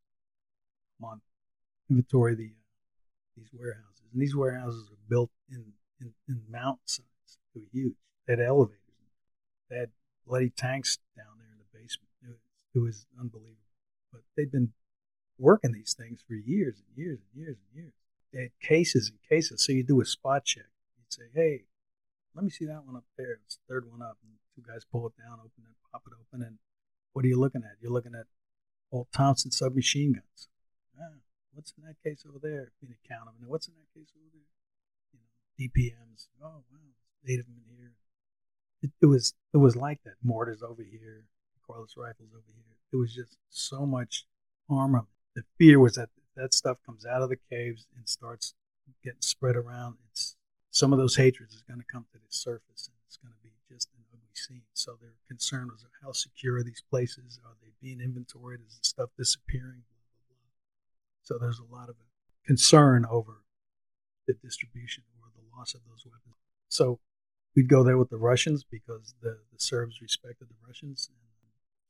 month 1.00 1.22
inventory 1.90 2.34
the 2.34 2.44
uh, 2.44 2.98
these 3.36 3.48
warehouses. 3.52 4.02
And 4.12 4.20
these 4.20 4.36
warehouses 4.36 4.88
are 4.90 4.98
built 5.08 5.30
in 5.50 5.64
in, 6.00 6.12
in 6.28 6.42
mountain 6.50 6.86
size. 6.86 7.38
They 7.54 7.60
were 7.60 7.66
huge. 7.72 7.94
They 8.26 8.34
had 8.34 8.40
elevators. 8.40 8.87
They 9.70 9.78
had 9.78 9.90
bloody 10.26 10.50
tanks 10.50 10.98
down 11.16 11.38
there 11.38 11.48
in 11.52 11.58
the 11.58 11.78
basement. 11.78 12.10
It 12.22 12.28
was, 12.28 12.40
it 12.74 12.78
was 12.78 13.06
unbelievable. 13.18 13.72
But 14.12 14.22
they'd 14.36 14.50
been 14.50 14.72
working 15.38 15.72
these 15.72 15.94
things 15.94 16.22
for 16.26 16.34
years 16.34 16.82
and 16.82 16.96
years 16.96 17.20
and 17.20 17.42
years 17.42 17.56
and 17.58 17.82
years. 17.82 17.94
They 18.32 18.42
had 18.42 18.60
cases 18.60 19.10
and 19.10 19.18
cases. 19.28 19.64
So 19.64 19.72
you 19.72 19.82
do 19.82 20.00
a 20.00 20.04
spot 20.04 20.44
check. 20.44 20.68
You'd 20.98 21.12
say, 21.12 21.28
hey, 21.34 21.64
let 22.34 22.44
me 22.44 22.50
see 22.50 22.66
that 22.66 22.84
one 22.84 22.96
up 22.96 23.04
there. 23.16 23.40
It's 23.44 23.56
the 23.56 23.74
third 23.74 23.90
one 23.90 24.02
up. 24.02 24.18
And 24.22 24.32
two 24.54 24.62
guys 24.66 24.84
pull 24.84 25.06
it 25.06 25.16
down, 25.16 25.38
open 25.40 25.64
it, 25.64 25.76
pop 25.90 26.02
it 26.06 26.12
open. 26.12 26.44
And 26.44 26.58
what 27.12 27.24
are 27.24 27.28
you 27.28 27.38
looking 27.38 27.62
at? 27.64 27.76
You're 27.80 27.92
looking 27.92 28.14
at 28.14 28.26
old 28.92 29.08
Thompson 29.12 29.50
submachine 29.50 30.12
guns. 30.12 30.48
Ah, 31.00 31.18
what's 31.52 31.72
in 31.78 31.84
that 31.84 31.96
case 32.02 32.24
over 32.28 32.38
there? 32.38 32.72
You 32.80 32.94
count 33.08 33.26
them. 33.26 33.34
And 33.40 33.48
what's 33.48 33.68
in 33.68 33.74
that 33.74 33.90
case 33.98 34.12
over 34.14 34.28
there? 34.32 34.50
You 35.12 35.20
know, 35.20 35.30
DPMs. 35.56 36.28
Oh, 36.42 36.64
wow. 36.70 36.94
Eight 37.26 37.40
of 37.40 37.46
them 37.46 37.56
in 37.58 37.76
here. 37.76 37.92
It, 38.82 38.90
it 39.00 39.06
was 39.06 39.34
it 39.52 39.58
was 39.58 39.76
like 39.76 40.02
that. 40.04 40.14
Mortars 40.22 40.62
over 40.62 40.82
here, 40.82 41.24
recoilless 41.56 41.96
rifles 41.96 42.30
over 42.32 42.52
here. 42.54 42.76
It 42.92 42.96
was 42.96 43.14
just 43.14 43.36
so 43.50 43.84
much 43.86 44.24
armament. 44.70 45.08
The 45.34 45.42
fear 45.58 45.80
was 45.80 45.94
that 45.94 46.10
that 46.36 46.54
stuff 46.54 46.78
comes 46.86 47.04
out 47.04 47.22
of 47.22 47.28
the 47.28 47.38
caves 47.50 47.86
and 47.96 48.08
starts 48.08 48.54
getting 49.02 49.20
spread 49.20 49.56
around. 49.56 49.96
It's 50.10 50.36
some 50.70 50.92
of 50.92 50.98
those 50.98 51.16
hatreds 51.16 51.54
is 51.54 51.62
going 51.62 51.80
to 51.80 51.86
come 51.90 52.06
to 52.12 52.18
the 52.18 52.30
surface 52.30 52.88
and 52.88 52.96
it's 53.06 53.16
going 53.16 53.32
to 53.32 53.42
be 53.42 53.50
just 53.68 53.88
an 53.94 54.04
ugly 54.12 54.34
scene. 54.34 54.62
So 54.74 54.96
their 55.00 55.14
concern 55.28 55.68
was 55.68 55.84
how 56.02 56.12
secure 56.12 56.56
are 56.56 56.62
these 56.62 56.82
places? 56.88 57.40
Are 57.44 57.56
they 57.60 57.72
being 57.82 58.00
inventoried? 58.00 58.60
Is 58.66 58.78
the 58.78 58.88
stuff 58.88 59.10
disappearing? 59.18 59.82
So 61.22 61.36
there's 61.38 61.58
a 61.58 61.74
lot 61.74 61.88
of 61.88 61.96
concern 62.46 63.04
over 63.10 63.42
the 64.26 64.34
distribution 64.34 65.04
or 65.20 65.28
the 65.34 65.44
loss 65.56 65.74
of 65.74 65.80
those 65.86 66.04
weapons. 66.06 66.36
So 66.68 67.00
we'd 67.54 67.68
go 67.68 67.82
there 67.82 67.98
with 67.98 68.10
the 68.10 68.18
Russians 68.18 68.64
because 68.64 69.14
the, 69.22 69.38
the 69.52 69.58
Serbs 69.58 70.00
respected 70.00 70.48
the 70.48 70.66
Russians. 70.66 71.08
And 71.10 71.18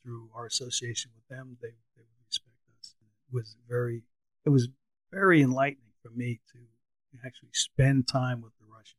through 0.03 0.31
our 0.35 0.47
association 0.47 1.11
with 1.15 1.27
them, 1.29 1.59
they, 1.61 1.69
they 1.97 2.03
would 2.03 2.27
respect 2.27 2.57
us. 2.79 2.95
it 3.03 3.35
was 3.35 3.57
very, 3.69 4.03
it 4.45 4.51
was 4.51 4.69
very 5.13 5.43
enlightening 5.43 5.93
for 6.03 6.11
me 6.11 6.41
to 6.53 6.59
actually 7.27 7.51
spend 7.53 8.07
time 8.09 8.41
with 8.41 8.53
the 8.59 8.67
Russians. 8.67 8.95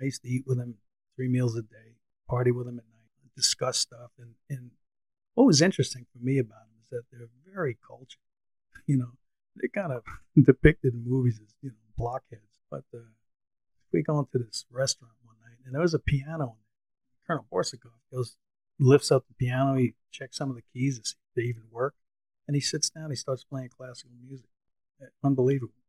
I 0.00 0.04
used 0.04 0.22
to 0.22 0.28
eat 0.28 0.44
with 0.46 0.58
them 0.58 0.74
three 1.16 1.28
meals 1.28 1.56
a 1.56 1.62
day, 1.62 1.96
party 2.28 2.50
with 2.50 2.66
them 2.66 2.78
at 2.78 2.84
night, 2.90 3.34
discuss 3.36 3.78
stuff. 3.78 4.10
And, 4.18 4.34
and 4.50 4.70
what 5.34 5.46
was 5.46 5.62
interesting 5.62 6.06
for 6.12 6.24
me 6.24 6.38
about 6.38 6.66
them 6.66 6.78
is 6.82 6.90
that 6.90 7.04
they're 7.10 7.28
very 7.52 7.76
cultured. 7.86 8.18
You 8.86 8.98
know, 8.98 9.12
they're 9.56 9.70
kind 9.70 9.92
of 9.92 10.02
depicted 10.44 10.92
in 10.92 11.08
movies 11.08 11.40
as, 11.42 11.54
you 11.62 11.70
know, 11.70 11.76
blockheads. 11.96 12.60
But 12.70 12.84
uh, 12.92 12.98
we 13.92 14.02
go 14.02 14.18
into 14.18 14.44
this 14.44 14.66
restaurant 14.70 15.14
and 15.64 15.74
there 15.74 15.82
was 15.82 15.94
a 15.94 15.98
piano. 15.98 16.56
Colonel 17.26 17.46
Borsakov 17.52 17.92
goes, 18.12 18.36
lifts 18.78 19.10
up 19.10 19.24
the 19.28 19.34
piano, 19.34 19.74
he 19.76 19.94
checks 20.10 20.36
some 20.36 20.50
of 20.50 20.56
the 20.56 20.62
keys 20.72 20.98
to 20.98 21.08
see 21.08 21.16
if 21.30 21.34
they 21.34 21.42
even 21.48 21.64
work. 21.70 21.94
And 22.46 22.54
he 22.54 22.60
sits 22.60 22.90
down, 22.90 23.10
he 23.10 23.16
starts 23.16 23.44
playing 23.44 23.70
classical 23.70 24.12
music. 24.26 24.48
Uh, 25.02 25.06
unbelievable. 25.24 25.74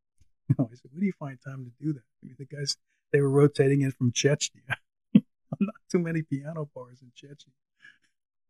You 0.48 0.56
know, 0.60 0.70
I 0.72 0.76
said, 0.76 0.92
where 0.94 1.00
do 1.00 1.08
you 1.08 1.14
find 1.18 1.40
time 1.44 1.66
to 1.66 1.84
do 1.84 1.92
that? 1.94 2.04
I 2.22 2.28
mean, 2.28 2.36
the 2.38 2.46
guys, 2.46 2.78
they 3.12 3.20
were 3.20 3.32
rotating 3.32 3.82
in 3.82 3.92
from 3.92 4.12
Chechnya. 4.12 4.62
Not 5.60 5.82
too 5.90 5.98
many 5.98 6.22
piano 6.22 6.70
bars 6.76 7.02
in 7.02 7.10
Chechnya. 7.18 7.50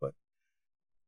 But 0.02 0.14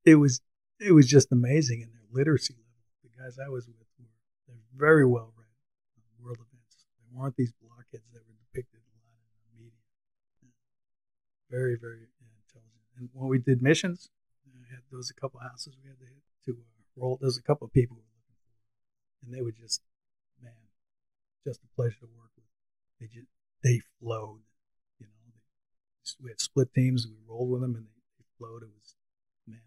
it 0.06 0.16
was 0.16 0.40
it 0.80 0.94
was 0.94 1.08
just 1.08 1.32
amazing 1.32 1.82
in 1.82 1.92
their 1.92 2.08
literacy 2.12 2.54
level. 2.54 2.88
The 3.04 3.22
guys 3.22 3.38
I 3.38 3.50
was 3.50 3.68
with 3.68 3.88
were 4.00 4.06
they're 4.48 4.56
very 4.76 5.06
well 5.06 5.34
read 5.36 5.52
on 5.98 6.24
world 6.24 6.38
events. 6.38 6.86
They 7.02 7.10
weren't 7.12 7.36
these 7.36 7.52
blockheads 7.52 8.08
that 8.14 8.24
were 8.28 8.38
depicted 8.48 8.80
a 8.80 8.96
lot 8.96 9.12
in 9.20 9.42
the 9.44 9.64
media. 9.64 9.84
Very, 11.50 11.78
very 11.80 12.08
intelligent. 12.44 12.84
And 12.98 13.10
when 13.14 13.30
we 13.30 13.40
did 13.40 13.62
missions, 13.62 14.10
had, 14.70 14.82
there 14.90 14.98
was 14.98 15.10
a 15.10 15.14
couple 15.14 15.40
houses 15.40 15.76
we 15.82 15.90
had 15.90 16.00
to 16.00 16.06
hit 16.06 16.24
to 16.46 16.52
uh, 16.52 16.84
roll. 16.96 17.18
There 17.20 17.28
was 17.28 17.38
a 17.38 17.44
couple 17.44 17.66
of 17.66 17.74
people 17.74 17.98
and 19.28 19.36
they 19.36 19.42
were 19.42 19.52
just, 19.52 19.82
man, 20.42 20.54
just 21.46 21.62
a 21.64 21.76
pleasure 21.76 22.00
to 22.00 22.08
work 22.18 22.32
with. 22.36 22.46
They 23.00 23.08
just 23.08 23.28
they 23.64 23.82
flowed, 24.00 24.42
you 25.00 25.08
know. 25.08 25.22
They, 25.28 26.24
we 26.24 26.30
had 26.32 26.40
split 26.40 26.74
teams. 26.74 27.08
We 27.08 27.16
rolled 27.28 27.52
with 27.52 27.62
them, 27.62 27.76
and 27.76 27.86
they, 27.86 28.00
they 28.18 28.26
flowed. 28.38 28.64
It 28.64 28.70
was, 28.70 28.96
man, 29.48 29.60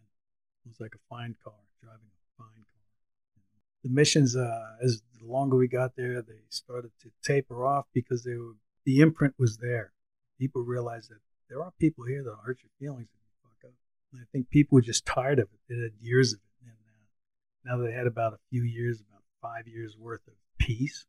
it 0.65 0.69
was 0.69 0.81
like 0.81 0.95
a 0.95 1.05
fine 1.09 1.37
car 1.45 1.53
driving 1.83 2.09
a 2.09 2.43
fine 2.43 2.65
car. 2.65 3.43
The 3.85 3.91
missions, 3.91 4.37
uh, 4.37 4.77
as 4.83 5.03
the 5.19 5.27
longer 5.27 5.57
we 5.57 5.69
got 5.69 5.97
there, 5.97 6.23
they 6.23 6.41
started 6.49 6.93
to 7.03 7.11
taper 7.23 7.65
off 7.65 7.87
because 7.93 8.25
they 8.25 8.37
were 8.37 8.55
the 8.85 9.01
imprint 9.01 9.35
was 9.39 9.59
there. 9.59 9.93
People 10.39 10.63
realized 10.63 11.11
that 11.11 11.21
there 11.51 11.63
are 11.63 11.73
people 11.79 12.05
here 12.05 12.23
that 12.23 12.37
hurt 12.45 12.59
your 12.63 12.71
feelings 12.79 13.09
if 13.13 13.21
you 13.21 13.37
fuck 13.43 13.71
up. 13.71 13.75
And 14.13 14.23
I 14.23 14.25
think 14.33 14.49
people 14.49 14.77
were 14.77 14.83
just 14.83 15.05
tired 15.05 15.39
of 15.39 15.49
it. 15.53 15.61
They 15.69 15.75
had 15.83 15.93
years 16.01 16.33
of 16.33 16.39
it, 16.41 16.65
and 16.65 16.79
uh, 16.89 17.77
now 17.77 17.85
they 17.85 17.93
had 17.93 18.07
about 18.07 18.33
a 18.33 18.39
few 18.49 18.63
years, 18.63 19.01
about 19.01 19.23
five 19.43 19.69
years 19.69 19.97
worth 19.99 20.27
of 20.27 20.35
peace 20.59 21.07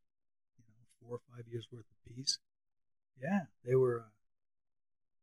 four 1.11 1.19
or 1.19 1.35
five 1.35 1.45
years 1.51 1.67
worth 1.71 1.85
of 1.91 2.15
peace. 2.15 2.39
Yeah, 3.21 3.51
they 3.65 3.75
were 3.75 4.05
uh, 4.07 4.13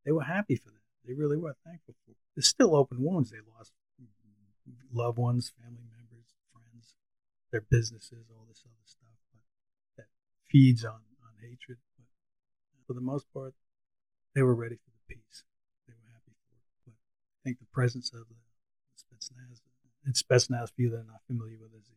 they 0.04 0.12
were 0.12 0.24
happy 0.24 0.56
for 0.56 0.70
that. 0.70 0.84
They 1.06 1.14
really 1.14 1.38
were 1.38 1.56
thankful 1.64 1.94
for. 2.04 2.12
There's 2.36 2.46
still 2.46 2.76
open 2.76 2.98
wounds. 3.00 3.30
They 3.30 3.40
lost 3.56 3.72
loved 4.92 5.18
ones, 5.18 5.52
family 5.56 5.88
members, 5.88 6.36
friends, 6.52 6.92
their 7.50 7.64
businesses, 7.70 8.28
all 8.30 8.44
this 8.48 8.62
other 8.66 8.84
stuff, 8.84 9.16
but 9.32 9.40
that 9.96 10.08
feeds 10.50 10.84
on 10.84 11.00
on 11.24 11.32
hatred. 11.40 11.78
But 11.96 12.06
for 12.86 12.92
the 12.92 13.00
most 13.00 13.32
part, 13.32 13.54
they 14.34 14.42
were 14.42 14.54
ready 14.54 14.76
for 14.76 14.90
the 14.92 15.14
peace. 15.14 15.44
They 15.86 15.94
were 15.94 16.12
happy 16.12 16.36
for 16.44 16.56
it. 16.60 16.68
But 16.84 16.94
I 17.37 17.37
think 17.48 17.64
the 17.64 17.72
presence 17.72 18.12
of 18.12 18.28
the, 18.28 18.36
the 18.36 18.96
Spetsnaz, 19.00 19.64
and 20.04 20.12
Spetsnaz, 20.12 20.68
for 20.68 20.84
you 20.84 20.92
that 20.92 21.00
are 21.00 21.08
not 21.08 21.24
familiar 21.24 21.56
with, 21.56 21.72
is 21.72 21.80
the, 21.88 21.96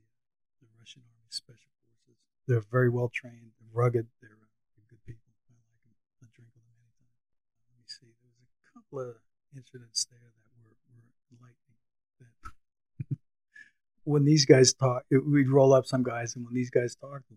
the 0.63 0.71
Russian 0.79 1.03
Army 1.03 1.27
Special 1.27 1.75
Forces. 1.83 2.15
they're 2.47 2.63
very 2.71 2.87
well 2.87 3.11
trained. 3.11 3.51
They're 3.59 3.75
rugged. 3.75 4.07
They're, 4.23 4.31
uh, 4.31 4.47
they're 4.79 4.87
good 4.87 5.03
people. 5.03 5.27
I 5.51 5.59
like 6.23 6.31
drink 6.31 6.55
with 6.55 6.63
them 6.63 6.71
anytime. 6.79 7.11
Let 7.67 7.83
me 7.83 7.87
see. 7.91 8.15
There 8.23 8.31
was 8.39 8.47
a 8.47 8.63
couple 8.71 8.97
of 9.03 9.19
incidents 9.51 10.07
there 10.07 10.23
that 10.23 10.47
were, 10.55 10.71
were 10.95 11.11
enlightening. 11.35 11.79
That 12.23 12.31
when 14.07 14.23
these 14.23 14.47
guys 14.47 14.71
talk, 14.71 15.03
it, 15.11 15.19
we'd 15.27 15.51
roll 15.51 15.75
up 15.75 15.83
some 15.83 16.03
guys, 16.03 16.39
and 16.39 16.47
when 16.47 16.55
these 16.55 16.71
guys 16.71 16.95
talked 16.95 17.27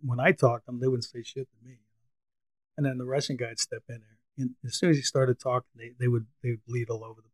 when 0.00 0.20
I 0.20 0.30
talked 0.30 0.66
them, 0.66 0.78
they 0.78 0.86
wouldn't 0.86 1.10
say 1.10 1.26
shit 1.26 1.48
to 1.50 1.58
me. 1.66 1.78
And 2.76 2.86
then 2.86 2.98
the 2.98 3.04
Russian 3.04 3.34
guy'd 3.34 3.58
step 3.58 3.82
in 3.88 3.98
there. 3.98 4.18
And 4.38 4.54
as 4.64 4.78
soon 4.78 4.90
as 4.90 4.96
he 4.96 5.02
started 5.02 5.40
talking, 5.40 5.74
they, 5.74 5.90
they 5.98 6.06
would 6.06 6.26
they 6.42 6.50
would 6.50 6.64
bleed 6.64 6.88
all 6.88 7.02
over 7.02 7.20
the. 7.20 7.27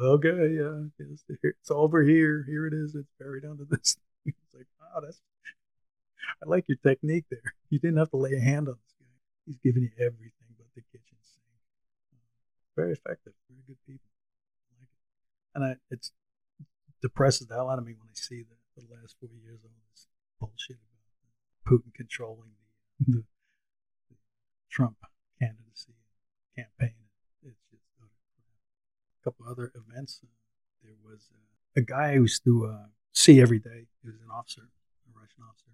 Okay, 0.00 0.54
yeah, 0.54 0.84
it's, 0.98 1.24
it's 1.42 1.70
over 1.70 2.02
here. 2.02 2.44
Here 2.46 2.66
it 2.66 2.74
is. 2.74 2.94
It's 2.94 3.10
buried 3.18 3.44
under 3.44 3.64
this. 3.68 3.96
It's 4.26 4.54
like, 4.54 4.66
oh, 4.94 5.00
that's 5.00 5.18
I 6.42 6.48
like 6.48 6.68
your 6.68 6.78
technique 6.82 7.24
there. 7.30 7.54
You 7.70 7.78
didn't 7.78 7.96
have 7.98 8.10
to 8.10 8.16
lay 8.16 8.34
a 8.34 8.40
hand 8.40 8.68
on 8.68 8.74
this 8.74 8.94
guy. 8.98 9.14
He's 9.46 9.58
giving 9.62 9.84
you 9.84 9.90
everything 9.96 10.50
but 10.58 10.66
the 10.74 10.82
kitchen 10.92 11.16
sink. 11.22 11.46
very 12.76 12.92
effective. 12.92 13.32
Very 13.48 13.62
good 13.66 13.78
people. 13.86 14.10
I 14.68 14.80
like 14.80 14.90
it. 14.90 15.00
And 15.54 15.64
I, 15.64 15.76
it's 15.90 16.12
depresses 17.00 17.46
the 17.46 17.54
hell 17.54 17.70
out 17.70 17.78
of 17.78 17.86
me 17.86 17.94
when 17.94 18.08
I 18.08 18.14
see 18.14 18.42
the, 18.42 18.56
the 18.76 18.86
last 18.92 19.16
four 19.20 19.30
years 19.42 19.60
of 19.64 19.70
this 19.70 20.06
bullshit 20.38 20.76
about 20.82 21.80
Putin 21.80 21.94
controlling 21.94 22.50
the, 23.06 23.14
the 23.16 23.24
Trump 24.68 24.96
candidacy 25.38 25.94
campaign. 26.56 26.99
Couple 29.22 29.46
other 29.46 29.72
events. 29.74 30.20
Uh, 30.22 30.28
there 30.82 30.96
was 31.04 31.28
uh, 31.32 31.80
a 31.80 31.82
guy 31.82 32.10
I 32.10 32.14
used 32.14 32.42
to 32.44 32.74
see 33.12 33.40
every 33.40 33.58
day. 33.58 33.86
He 34.02 34.08
was 34.08 34.20
an 34.20 34.30
officer, 34.32 34.62
a 34.62 35.18
Russian 35.18 35.42
officer 35.48 35.70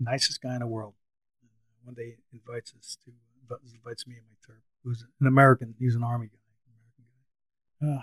nicest 0.00 0.40
guy 0.40 0.54
in 0.54 0.60
the 0.60 0.66
world. 0.66 0.94
And 1.42 1.50
one 1.84 1.94
day 1.94 2.16
invites 2.32 2.72
us 2.78 2.96
to 3.04 3.12
invites 3.74 4.06
me 4.06 4.14
and 4.14 4.24
my 4.28 4.36
Turk, 4.46 4.62
who's 4.84 5.04
an 5.20 5.26
American. 5.26 5.74
He's 5.78 5.96
an 5.96 6.04
Army 6.04 6.28
guy, 6.28 6.38
American 6.70 7.04
guy, 7.82 8.00
uh, 8.00 8.02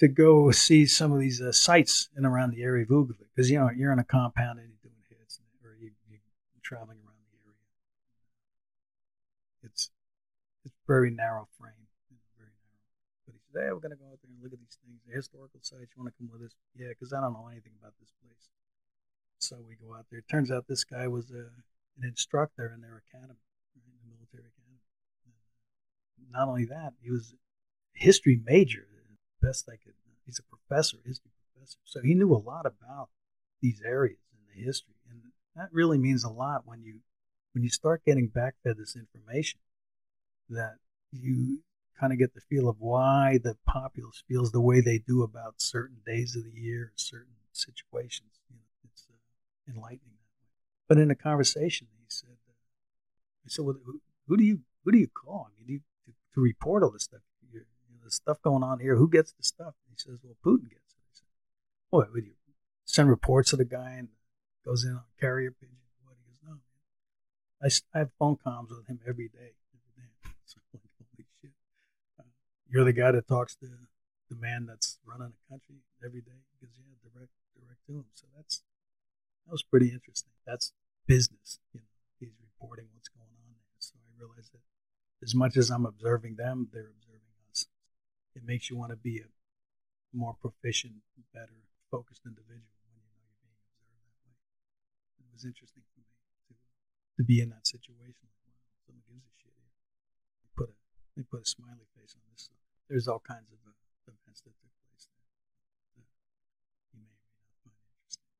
to 0.00 0.08
go 0.08 0.50
see 0.50 0.86
some 0.86 1.12
of 1.12 1.20
these 1.20 1.42
sites 1.52 2.08
in 2.16 2.24
around 2.24 2.52
the 2.52 2.62
area 2.62 2.84
of 2.84 2.88
Ugljevik. 2.88 3.28
Because 3.34 3.50
you 3.50 3.58
know 3.58 3.70
you're 3.76 3.92
in 3.92 3.98
a 3.98 4.04
compound 4.04 4.58
and 4.58 4.68
you're 4.68 4.82
doing 4.82 5.02
hits, 5.08 5.38
or 5.62 5.76
you, 5.78 5.90
you're 6.08 6.20
traveling 6.62 6.96
around 7.04 7.20
the 7.30 7.36
area. 7.44 7.60
It's 9.64 9.90
it's 10.64 10.74
very 10.86 11.10
narrow 11.10 11.46
frame, 11.60 11.86
very 12.38 12.56
narrow. 12.64 12.80
But 13.26 13.34
he 13.34 13.40
said, 13.44 13.45
"Hey, 13.56 13.72
we're 13.72 13.80
gonna 13.80 13.96
go 13.96 14.12
out 14.12 14.20
there 14.22 14.30
and 14.30 14.42
look 14.42 14.52
at 14.52 14.60
these 14.60 14.78
things, 14.84 15.00
the 15.06 15.14
historical 15.14 15.60
sites. 15.62 15.90
You 15.96 16.02
want 16.02 16.14
to 16.14 16.18
come 16.18 16.30
with 16.30 16.42
us? 16.46 16.54
Yeah, 16.74 16.88
because 16.88 17.12
I 17.12 17.20
don't 17.20 17.32
know 17.32 17.48
anything 17.48 17.74
about 17.80 17.94
this 17.98 18.12
place." 18.22 18.48
So 19.38 19.60
we 19.60 19.76
go 19.76 19.94
out 19.94 20.06
there. 20.10 20.20
It 20.20 20.28
turns 20.28 20.50
out 20.50 20.66
this 20.66 20.84
guy 20.84 21.08
was 21.08 21.30
a, 21.30 21.50
an 21.98 22.04
instructor 22.04 22.72
in 22.74 22.80
their 22.80 23.02
academy, 23.04 23.40
in 23.74 23.82
the 23.84 24.16
military 24.16 24.48
academy. 24.48 24.80
not 26.30 26.48
only 26.48 26.64
that, 26.66 26.94
he 27.00 27.10
was 27.10 27.34
a 27.34 27.38
history 27.92 28.40
major. 28.44 28.86
Best 29.40 29.68
I 29.68 29.76
could. 29.76 29.94
He's 30.24 30.40
a 30.40 30.42
professor, 30.42 30.96
history 31.04 31.30
professor, 31.54 31.78
so 31.84 32.00
he 32.00 32.14
knew 32.14 32.34
a 32.34 32.38
lot 32.38 32.66
about 32.66 33.10
these 33.60 33.80
areas 33.84 34.18
in 34.32 34.40
the 34.48 34.66
history, 34.66 34.96
and 35.08 35.20
that 35.54 35.68
really 35.72 35.98
means 35.98 36.24
a 36.24 36.30
lot 36.30 36.66
when 36.66 36.82
you 36.82 37.00
when 37.52 37.62
you 37.62 37.70
start 37.70 38.04
getting 38.04 38.26
back 38.26 38.54
to 38.66 38.74
this 38.74 38.96
information 38.96 39.60
that 40.48 40.76
you 41.12 41.62
kind 41.98 42.12
of 42.12 42.18
get 42.18 42.34
the 42.34 42.40
feel 42.40 42.68
of 42.68 42.76
why 42.78 43.38
the 43.42 43.56
populace 43.66 44.22
feels 44.28 44.52
the 44.52 44.60
way 44.60 44.80
they 44.80 44.98
do 44.98 45.22
about 45.22 45.60
certain 45.60 45.98
days 46.06 46.36
of 46.36 46.44
the 46.44 46.60
year, 46.60 46.92
certain 46.96 47.34
situations. 47.52 48.40
You 48.50 48.56
know, 48.56 48.90
it's 48.90 49.06
uh, 49.10 49.72
enlightening. 49.72 50.16
But 50.88 50.98
in 50.98 51.10
a 51.10 51.16
conversation, 51.16 51.88
he 51.98 52.04
said, 52.08 52.36
uh, 52.48 52.52
"I 53.44 53.48
said, 53.48 53.64
well, 53.64 53.76
who, 53.84 54.00
who, 54.28 54.36
do 54.36 54.44
you 54.44 54.60
who 54.84 54.92
do 54.92 54.98
you 54.98 55.08
call? 55.08 55.48
I 55.50 55.58
mean, 55.58 55.68
you, 55.68 55.80
to, 56.06 56.12
to, 56.34 56.40
report 56.40 56.82
all 56.82 56.90
this 56.90 57.04
stuff, 57.04 57.22
you 57.52 57.60
know, 57.60 57.64
the 58.04 58.10
stuff 58.10 58.40
going 58.42 58.62
on 58.62 58.78
here. 58.78 58.96
Who 58.96 59.08
gets 59.08 59.32
the 59.32 59.42
stuff?" 59.42 59.74
And 59.86 59.96
he 59.96 59.96
says, 59.96 60.18
"Well, 60.22 60.36
Putin 60.44 60.70
gets 60.70 60.92
it." 60.92 61.02
I 61.02 61.14
said, 61.14 61.26
"What 61.90 62.12
would 62.12 62.24
you 62.24 62.34
send 62.84 63.08
reports 63.08 63.50
to 63.50 63.56
the 63.56 63.64
guy 63.64 63.96
and 63.98 64.08
goes 64.64 64.84
in 64.84 64.92
on 64.92 65.04
carrier 65.18 65.50
pigeon?" 65.50 65.76
What 66.04 66.16
he 66.18 66.30
goes, 66.30 66.38
"No. 66.46 66.58
I, 67.62 67.96
I 67.96 68.00
have 68.00 68.10
phone 68.18 68.36
comms 68.36 68.70
with 68.70 68.86
him 68.86 69.00
every 69.06 69.28
day." 69.28 69.54
So 70.46 70.60
I'm 70.72 70.78
like, 70.78 70.94
holy 71.02 71.26
shit. 71.42 71.50
Uh, 72.20 72.22
you're 72.68 72.84
the 72.84 72.92
guy 72.92 73.12
that 73.12 73.28
talks 73.28 73.54
to 73.56 73.66
the 73.66 74.36
man 74.36 74.66
that's 74.66 74.98
running 75.06 75.30
the 75.30 75.44
country 75.48 75.76
every 76.04 76.20
day 76.20 76.42
because 76.52 76.74
yeah, 76.76 76.98
direct 77.06 77.30
direct 77.54 77.80
to 77.86 78.02
him. 78.02 78.06
So 78.14 78.26
that's 78.34 78.62
that 79.46 79.52
was 79.52 79.62
pretty 79.62 79.94
interesting. 79.94 80.34
That's 80.46 80.72
business, 81.06 81.58
you 81.72 81.80
know. 81.80 81.94
He's 82.18 82.34
reporting 82.42 82.90
what's 82.92 83.08
going 83.08 83.36
on 83.38 83.54
there. 83.54 83.70
So 83.78 83.94
I 84.02 84.10
realized 84.18 84.50
that 84.52 84.64
as 85.22 85.34
much 85.34 85.56
as 85.56 85.70
I'm 85.70 85.86
observing 85.86 86.36
them, 86.36 86.68
they're 86.72 86.90
observing 86.90 87.34
us. 87.50 87.66
It 88.34 88.42
makes 88.44 88.68
you 88.68 88.76
want 88.76 88.90
to 88.90 88.98
be 88.98 89.22
a 89.22 89.30
more 90.12 90.34
proficient, 90.34 91.04
better, 91.32 91.68
focused 91.90 92.26
individual 92.26 92.74
when 92.82 92.98
you 92.98 93.06
know 93.06 93.22
you're 93.22 93.42
being 93.44 93.60
observed 93.62 94.02
that 94.02 94.18
way. 94.26 94.34
It 95.22 95.30
was 95.30 95.44
interesting 95.46 95.86
for 95.94 96.02
me 96.02 96.10
to 96.50 96.54
to 96.56 97.22
be 97.22 97.38
in 97.38 97.54
that 97.54 97.68
situation. 97.68 98.26
Someone 98.82 99.06
gives 99.06 99.22
a 99.22 99.34
shit. 99.38 99.54
They 99.54 100.50
put 100.58 100.68
a 100.72 100.76
they 101.14 101.22
put 101.22 101.44
a 101.44 101.48
smiley 101.48 101.86
face 101.94 102.18
on 102.18 102.26
this. 102.32 102.50
There's 102.86 103.10
all 103.10 103.18
kinds 103.18 103.50
of 103.50 103.58
events 103.58 103.82
that 104.06 104.14
took 104.14 104.22
place 104.22 104.38
there 104.46 104.54
that 104.54 104.70
you 105.98 106.06
may 106.94 107.02
or 107.02 107.02
may 107.02 107.10
not 107.10 107.18
find 107.66 107.74
interesting. 107.82 108.30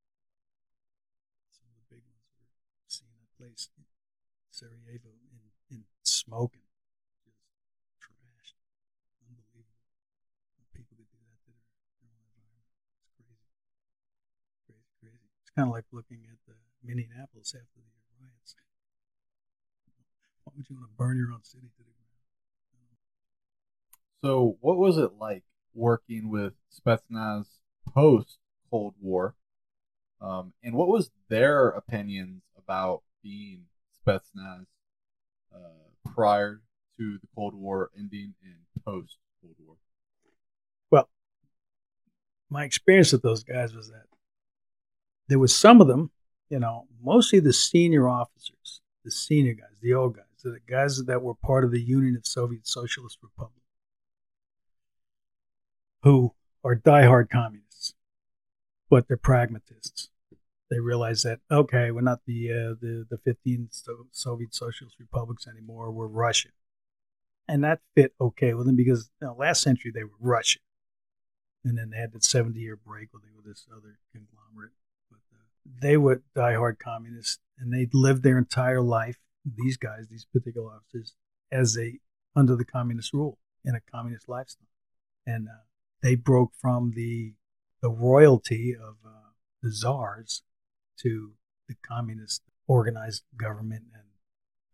Some 1.50 1.66
of 1.66 1.82
the 1.82 1.86
big 1.90 2.06
ones 2.06 2.30
were 2.38 2.54
seeing 2.86 3.18
a 3.18 3.30
place 3.34 3.74
in 3.74 3.90
Sarajevo 4.54 5.18
in, 5.34 5.50
in 5.66 5.82
smoking, 6.06 6.70
just 7.26 7.42
trashed, 7.98 8.54
unbelievable. 9.18 9.82
People 10.70 10.94
do 10.94 11.10
that 11.10 11.42
crazy, 11.42 11.66
crazy, 14.70 14.94
crazy. 15.02 15.26
It's 15.42 15.50
kind 15.58 15.66
of 15.66 15.74
like 15.74 15.90
looking 15.90 16.22
at 16.30 16.38
the 16.46 16.54
Minneapolis 16.86 17.50
after 17.50 17.82
the 17.82 17.90
riots. 18.14 18.54
Why 20.46 20.54
would 20.54 20.70
you 20.70 20.78
want 20.78 20.86
to 20.86 20.94
burn 20.94 21.18
your 21.18 21.34
own 21.34 21.42
city 21.42 21.66
to 21.74 21.82
the? 21.82 21.95
So, 24.24 24.56
what 24.60 24.78
was 24.78 24.98
it 24.98 25.12
like 25.20 25.44
working 25.74 26.30
with 26.30 26.54
Spetsnaz 26.72 27.46
post 27.92 28.38
Cold 28.70 28.94
War? 29.00 29.34
Um, 30.20 30.54
and 30.62 30.74
what 30.74 30.88
was 30.88 31.10
their 31.28 31.68
opinions 31.68 32.42
about 32.56 33.02
being 33.22 33.64
Spetsnaz 34.00 34.66
uh, 35.54 36.10
prior 36.14 36.62
to 36.98 37.18
the 37.18 37.28
Cold 37.34 37.54
War 37.54 37.90
ending 37.96 38.34
and 38.42 38.84
post 38.84 39.18
Cold 39.42 39.56
War? 39.64 39.76
Well, 40.90 41.08
my 42.48 42.64
experience 42.64 43.12
with 43.12 43.22
those 43.22 43.44
guys 43.44 43.74
was 43.74 43.90
that 43.90 44.06
there 45.28 45.38
was 45.38 45.54
some 45.54 45.80
of 45.80 45.88
them, 45.88 46.10
you 46.48 46.58
know, 46.58 46.86
mostly 47.02 47.40
the 47.40 47.52
senior 47.52 48.08
officers, 48.08 48.80
the 49.04 49.10
senior 49.10 49.52
guys, 49.52 49.76
the 49.82 49.92
old 49.92 50.16
guys, 50.16 50.24
the 50.42 50.58
guys 50.66 51.04
that 51.04 51.22
were 51.22 51.34
part 51.34 51.64
of 51.64 51.70
the 51.70 51.80
Union 51.80 52.16
of 52.16 52.26
Soviet 52.26 52.66
Socialist 52.66 53.18
Republics 53.22 53.65
who 56.06 56.32
are 56.62 56.76
diehard 56.76 57.28
communists, 57.28 57.94
but 58.88 59.08
they're 59.08 59.16
pragmatists. 59.16 60.08
They 60.70 60.78
realize 60.78 61.24
that 61.24 61.40
okay, 61.50 61.90
we're 61.90 62.00
not 62.00 62.20
the 62.26 62.52
uh, 62.52 62.74
the 62.80 63.04
the 63.10 63.18
15 63.18 63.68
so- 63.72 64.06
Soviet 64.12 64.54
Socialist 64.54 64.96
republics 65.00 65.48
anymore. 65.48 65.90
We're 65.90 66.06
Russia, 66.06 66.50
and 67.48 67.64
that 67.64 67.80
fit 67.96 68.14
okay 68.20 68.54
with 68.54 68.66
them 68.66 68.76
because 68.76 69.10
you 69.20 69.26
know, 69.26 69.34
last 69.34 69.62
century 69.62 69.90
they 69.92 70.04
were 70.04 70.10
Russian, 70.20 70.62
and 71.64 71.76
then 71.76 71.90
they 71.90 71.96
had 71.96 72.12
that 72.12 72.22
70 72.22 72.56
year 72.58 72.76
break 72.76 73.12
where 73.12 73.22
they 73.24 73.34
were 73.34 73.42
this 73.44 73.66
other 73.72 73.98
conglomerate. 74.12 74.74
But 75.10 75.18
uh, 75.34 75.42
they 75.82 75.96
were 75.96 76.22
diehard 76.36 76.78
communists, 76.78 77.40
and 77.58 77.72
they'd 77.72 77.94
lived 77.94 78.22
their 78.22 78.38
entire 78.38 78.80
life. 78.80 79.18
These 79.44 79.76
guys, 79.76 80.06
these 80.08 80.24
particular 80.24 80.70
officers, 80.70 81.14
as 81.50 81.76
a 81.76 81.98
under 82.36 82.54
the 82.54 82.64
communist 82.64 83.12
rule 83.12 83.38
in 83.64 83.74
a 83.74 83.80
communist 83.80 84.28
lifestyle, 84.28 84.68
and 85.26 85.48
uh, 85.48 85.65
they 86.02 86.14
broke 86.14 86.52
from 86.60 86.92
the 86.94 87.34
the 87.82 87.90
royalty 87.90 88.74
of 88.74 88.96
uh, 89.04 89.30
the 89.62 89.70
czars 89.70 90.42
to 91.02 91.32
the 91.68 91.74
communist 91.86 92.42
organized 92.66 93.22
government, 93.36 93.84
and 93.92 94.04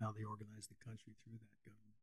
now 0.01 0.13
they 0.17 0.25
organize 0.25 0.69
the 0.69 0.85
country 0.85 1.15
through 1.25 1.39
that 1.39 1.65
government. 1.65 1.97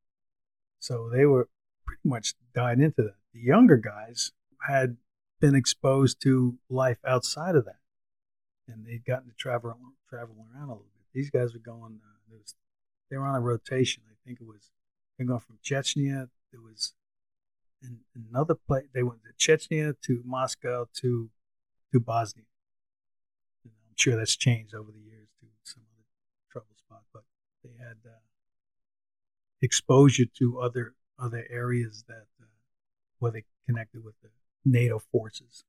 So 0.79 1.09
they 1.09 1.25
were 1.25 1.49
pretty 1.85 2.01
much 2.03 2.33
died 2.53 2.79
into 2.79 3.01
that. 3.01 3.15
The 3.33 3.41
younger 3.41 3.77
guys 3.77 4.31
had 4.67 4.97
been 5.39 5.55
exposed 5.55 6.21
to 6.23 6.57
life 6.69 6.99
outside 7.07 7.55
of 7.55 7.65
that, 7.65 7.79
and 8.67 8.85
they'd 8.85 9.05
gotten 9.05 9.29
to 9.29 9.35
travel 9.35 9.75
travel 10.09 10.35
around 10.53 10.69
a 10.69 10.73
little 10.73 10.91
bit. 10.93 11.05
These 11.13 11.29
guys 11.29 11.53
were 11.53 11.59
going. 11.59 11.99
Uh, 12.03 12.35
was, 12.35 12.55
they 13.09 13.17
were 13.17 13.25
on 13.25 13.35
a 13.35 13.41
rotation. 13.41 14.03
I 14.09 14.15
think 14.25 14.39
it 14.41 14.47
was 14.47 14.69
they 15.17 15.25
going 15.25 15.39
from 15.39 15.59
Chechnya. 15.63 16.29
There 16.51 16.61
was 16.61 16.93
in 17.81 17.99
another 18.29 18.55
place. 18.55 18.85
They 18.93 19.03
went 19.03 19.21
to 19.23 19.33
Chechnya, 19.33 19.95
to 20.03 20.21
Moscow, 20.25 20.87
to 21.01 21.29
to 21.91 21.99
Bosnia. 21.99 22.45
And 23.63 23.73
I'm 23.87 23.95
sure 23.95 24.15
that's 24.15 24.35
changed 24.35 24.75
over 24.75 24.91
the 24.91 24.99
years 24.99 25.27
to 25.39 25.47
some 25.63 25.83
other 25.93 26.05
trouble 26.51 26.75
spot, 26.77 27.03
but 27.13 27.23
they 27.63 27.71
had 27.79 27.97
uh, 28.05 28.19
exposure 29.61 30.25
to 30.37 30.59
other 30.59 30.95
other 31.17 31.45
areas 31.49 32.05
that 32.07 32.27
uh, 32.41 32.45
where 33.19 33.31
they 33.31 33.43
connected 33.65 34.03
with 34.03 34.15
the 34.21 34.29
NATO 34.65 34.99
forces, 34.99 35.63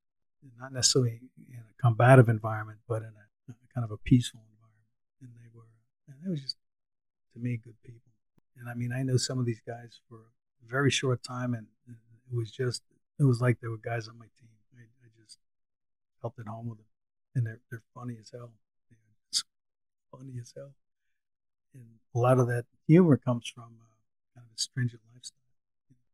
not 0.58 0.72
necessarily 0.72 1.20
in 1.48 1.58
a 1.58 1.82
combative 1.82 2.28
environment, 2.28 2.78
but 2.88 3.02
in 3.02 3.08
a, 3.08 3.52
a 3.52 3.74
kind 3.74 3.84
of 3.84 3.90
a 3.90 3.96
peaceful 3.96 4.40
environment. 4.40 4.86
And 5.22 5.30
they 5.38 5.48
were, 5.54 5.68
and 6.08 6.16
they 6.22 6.30
was 6.30 6.40
just 6.40 6.56
to 7.34 7.38
me 7.38 7.56
good 7.56 7.80
people. 7.84 8.12
And 8.58 8.68
I 8.68 8.74
mean, 8.74 8.92
I 8.92 9.02
know 9.02 9.16
some 9.16 9.38
of 9.38 9.46
these 9.46 9.60
guys 9.66 10.00
for 10.08 10.18
very 10.66 10.90
short 10.90 11.22
time, 11.22 11.54
and 11.54 11.66
it 11.88 12.36
was 12.36 12.50
just 12.50 12.82
it 13.18 13.24
was 13.24 13.40
like 13.40 13.60
there 13.60 13.70
were 13.70 13.76
guys 13.78 14.08
on 14.08 14.18
my 14.18 14.26
team. 14.38 14.50
I, 14.76 14.82
I 14.82 15.08
just 15.22 15.38
felt 16.20 16.34
at 16.38 16.46
home 16.46 16.68
with 16.68 16.78
them, 16.78 16.86
and 17.34 17.46
they're 17.46 17.60
they're 17.70 17.82
funny 17.94 18.16
as 18.20 18.30
hell. 18.30 18.52
They're 18.90 19.42
funny 20.10 20.38
as 20.40 20.52
hell, 20.56 20.74
and 21.74 21.86
a 22.14 22.18
lot 22.18 22.38
of 22.38 22.46
that 22.48 22.66
humor 22.86 23.16
comes 23.16 23.48
from 23.48 23.76
uh, 23.80 23.94
kind 24.34 24.46
of 24.46 24.54
a 24.54 24.60
stringent 24.60 25.02
lifestyle, 25.12 25.54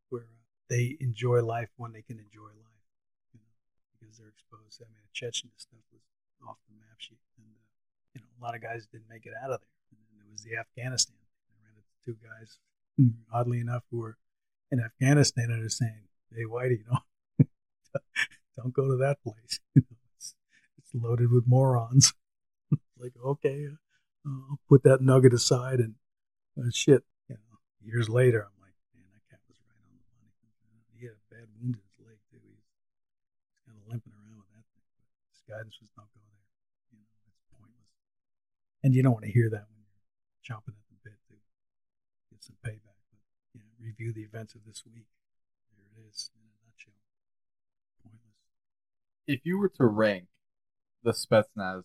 where 0.09 0.23
uh, 0.23 0.43
they 0.69 0.97
enjoy 0.99 1.41
life 1.41 1.69
when 1.77 1.91
they 1.91 2.01
can 2.01 2.19
enjoy 2.19 2.51
life, 2.59 2.85
you 3.33 3.39
know, 3.39 3.53
because 3.93 4.17
they're 4.17 4.29
exposed. 4.29 4.81
I 4.81 4.89
mean, 4.89 5.01
the 5.01 5.13
Chechen 5.13 5.49
stuff 5.57 5.85
was 5.91 6.01
off 6.47 6.57
the 6.69 6.75
map 6.75 6.97
sheet, 6.99 7.21
and 7.37 7.47
uh, 7.47 7.65
you 8.13 8.21
know, 8.21 8.27
a 8.39 8.41
lot 8.43 8.55
of 8.55 8.61
guys 8.61 8.87
didn't 8.91 9.09
make 9.09 9.25
it 9.25 9.33
out 9.37 9.51
of 9.51 9.61
there. 9.61 9.77
And 9.91 9.99
then 10.01 10.17
there 10.17 10.31
was 10.31 10.43
the 10.43 10.57
Afghanistan. 10.57 11.17
I 11.49 11.55
ran 11.63 11.75
into 11.77 11.95
two 12.05 12.17
guys, 12.21 12.59
oddly 13.33 13.59
enough, 13.59 13.83
who 13.89 13.99
were 13.99 14.17
in 14.71 14.79
Afghanistan 14.79 15.49
and 15.49 15.63
are 15.63 15.69
saying, 15.69 16.07
"Hey, 16.31 16.43
Whitey, 16.43 16.79
you 16.79 16.85
know, 16.89 17.45
don't 18.57 18.73
go 18.73 18.87
to 18.87 18.97
that 18.97 19.21
place. 19.23 19.59
it's, 19.75 20.35
it's 20.77 20.91
loaded 20.93 21.31
with 21.31 21.47
morons." 21.47 22.13
like, 22.99 23.13
okay, 23.23 23.67
uh, 23.67 24.29
I'll 24.49 24.59
put 24.67 24.83
that 24.83 25.01
nugget 25.01 25.33
aside 25.33 25.79
and 25.79 25.95
uh, 26.59 26.69
shit. 26.73 27.03
You 27.29 27.35
know, 27.35 27.57
years 27.81 28.09
later, 28.09 28.43
I'm 28.43 28.57
like, 28.59 28.75
man, 28.95 29.07
that 29.13 29.23
cat 29.31 29.39
was 29.47 29.57
right 29.63 29.79
on 29.79 29.87
the 29.87 30.03
money. 30.11 30.27
He 30.99 31.05
had 31.05 31.15
a 31.15 31.25
bad 31.31 31.47
wound 31.55 31.79
in 31.79 31.83
his 31.83 31.97
leg 32.03 32.19
too. 32.27 32.43
He's 32.43 33.63
kind 33.63 33.79
of 33.79 33.87
limping 33.87 34.11
around 34.11 34.43
with 34.43 34.51
that 34.51 34.67
thing. 34.75 34.87
But 34.99 35.07
his 35.31 35.43
guidance 35.47 35.79
was 35.79 35.91
don't 35.95 36.11
go 36.11 36.23
there. 36.27 36.47
You 36.91 36.99
know, 36.99 37.07
it's 37.23 37.39
pointless. 37.55 37.91
And 38.83 38.91
you 38.91 38.99
don't 38.99 39.15
want 39.15 39.29
to 39.29 39.31
hear 39.31 39.47
that 39.47 39.63
when 39.71 39.79
you're 39.79 39.95
chomping 40.43 40.75
at 40.75 40.87
the 40.91 40.99
bit 41.07 41.19
to 41.31 41.35
get 42.31 42.43
some 42.43 42.59
payback 42.59 42.97
you 43.55 43.63
know, 43.63 43.86
review 43.97 44.13
the 44.13 44.21
events 44.21 44.55
of 44.55 44.61
this 44.65 44.83
week. 44.85 45.05
There 45.71 45.85
it 46.05 46.09
is 46.09 46.29
in 46.35 46.41
a 46.41 46.55
nutshell. 46.65 46.93
Pointless. 48.03 48.37
If 49.27 49.45
you 49.45 49.57
were 49.57 49.69
to 49.77 49.85
rank 49.85 50.25
the 51.03 51.11
Spetsnaz 51.11 51.83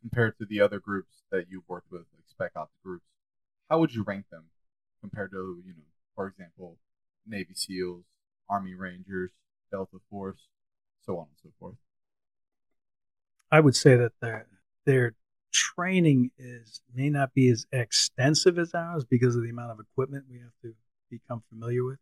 compared 0.00 0.38
to 0.38 0.46
the 0.46 0.60
other 0.60 0.78
groups 0.78 1.22
that 1.30 1.46
you've 1.50 1.68
worked 1.68 1.90
with, 1.90 2.02
like 2.14 2.24
Spec 2.28 2.52
Ops 2.56 2.74
groups, 2.84 3.04
how 3.68 3.80
would 3.80 3.94
you 3.94 4.02
rank 4.02 4.26
them 4.30 4.44
compared 5.00 5.30
to, 5.30 5.62
you 5.64 5.72
know, 5.72 5.84
for 6.14 6.26
example, 6.26 6.78
Navy 7.26 7.54
SEALs, 7.54 8.04
Army 8.48 8.74
Rangers, 8.74 9.30
Delta 9.70 9.98
Force, 10.10 10.48
so 11.04 11.18
on 11.18 11.26
and 11.26 11.38
so 11.42 11.50
forth? 11.58 11.76
I 13.52 13.60
would 13.60 13.76
say 13.76 13.96
that 13.96 14.12
their 14.20 14.46
their 14.84 15.14
training 15.52 16.30
is 16.38 16.80
may 16.94 17.10
not 17.10 17.34
be 17.34 17.48
as 17.48 17.66
extensive 17.72 18.58
as 18.58 18.72
ours 18.74 19.04
because 19.04 19.34
of 19.34 19.42
the 19.42 19.50
amount 19.50 19.72
of 19.72 19.80
equipment 19.80 20.24
we 20.30 20.38
have 20.38 20.52
to 20.62 20.74
become 21.10 21.42
familiar 21.48 21.84
with, 21.84 21.98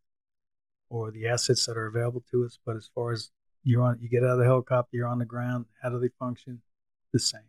or 0.89 1.11
the 1.11 1.27
assets 1.27 1.67
that 1.67 1.77
are 1.77 1.87
available 1.87 2.25
to 2.31 2.45
us. 2.45 2.59
But 2.65 2.77
as 2.77 2.91
far 2.95 3.13
as 3.13 3.31
you're 3.65 3.83
on, 3.83 3.99
you 4.01 4.09
get 4.09 4.23
out 4.23 4.33
of 4.33 4.39
the 4.39 4.45
helicopter, 4.45 4.97
you're 4.97 5.09
on 5.09 5.19
the 5.19 5.25
ground. 5.25 5.67
How 5.83 5.91
do 5.91 5.99
they 5.99 6.11
function? 6.19 6.63
The 7.13 7.19
same, 7.19 7.41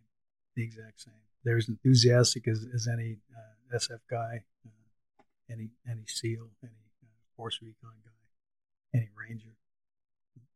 the 0.55 0.63
exact 0.63 1.01
same. 1.01 1.13
They're 1.43 1.57
as 1.57 1.69
enthusiastic 1.69 2.47
as, 2.47 2.65
as 2.73 2.87
any 2.87 3.17
uh, 3.35 3.77
SF 3.77 3.99
guy, 4.09 4.43
uh, 4.65 5.23
any 5.51 5.69
any 5.89 6.05
SEAL, 6.05 6.49
any 6.63 6.71
uh, 7.03 7.07
Force 7.35 7.59
Recon 7.61 7.91
guy, 8.03 8.97
any 8.97 9.09
Ranger, 9.15 9.55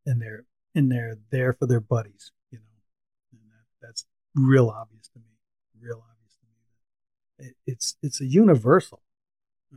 and 0.05 0.21
they're 0.21 0.45
and 0.75 0.91
they're 0.91 1.17
there 1.31 1.53
for 1.53 1.67
their 1.67 1.81
buddies, 1.81 2.31
you 2.49 2.59
know, 2.59 2.75
and 3.33 3.41
that, 3.51 3.87
that's 3.87 4.05
real 4.35 4.69
obvious 4.69 5.09
to 5.09 5.19
me. 5.19 5.25
Real 5.79 6.03
obvious 6.09 6.35
to 6.35 6.45
me 6.45 6.53
it, 7.39 7.55
it's 7.65 7.95
it's 8.01 8.21
a 8.21 8.25
universal, 8.25 9.01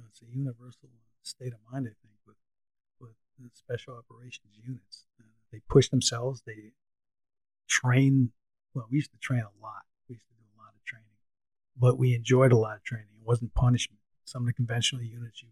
it's 0.09 0.23
a 0.23 0.27
universal 0.27 0.89
state 1.27 1.53
of 1.53 1.59
mind. 1.71 1.87
I 1.87 1.95
think 2.03 2.15
with 2.27 2.37
with 3.01 3.17
the 3.39 3.51
special 3.55 3.95
operations 3.95 4.55
units, 4.57 5.05
uh, 5.21 5.25
they 5.53 5.61
push 5.69 5.89
themselves. 5.89 6.43
They 6.47 6.73
train. 7.69 8.33
Well, 8.75 8.87
we 8.91 8.97
used 8.97 9.13
to 9.13 9.19
train 9.19 9.41
a 9.41 9.63
lot. 9.63 9.85
We 10.09 10.15
used 10.15 10.27
to 10.29 10.35
do 10.35 10.45
a 10.57 10.59
lot 10.61 10.73
of 10.75 10.85
training, 10.85 11.19
but 11.77 11.99
we 11.99 12.15
enjoyed 12.15 12.53
a 12.53 12.57
lot 12.57 12.77
of 12.77 12.85
training. 12.85 13.09
It 13.21 13.27
wasn't 13.27 13.55
punishment. 13.55 14.01
Some 14.25 14.43
of 14.43 14.47
the 14.47 14.53
conventional 14.53 15.03
units, 15.03 15.43
you 15.43 15.49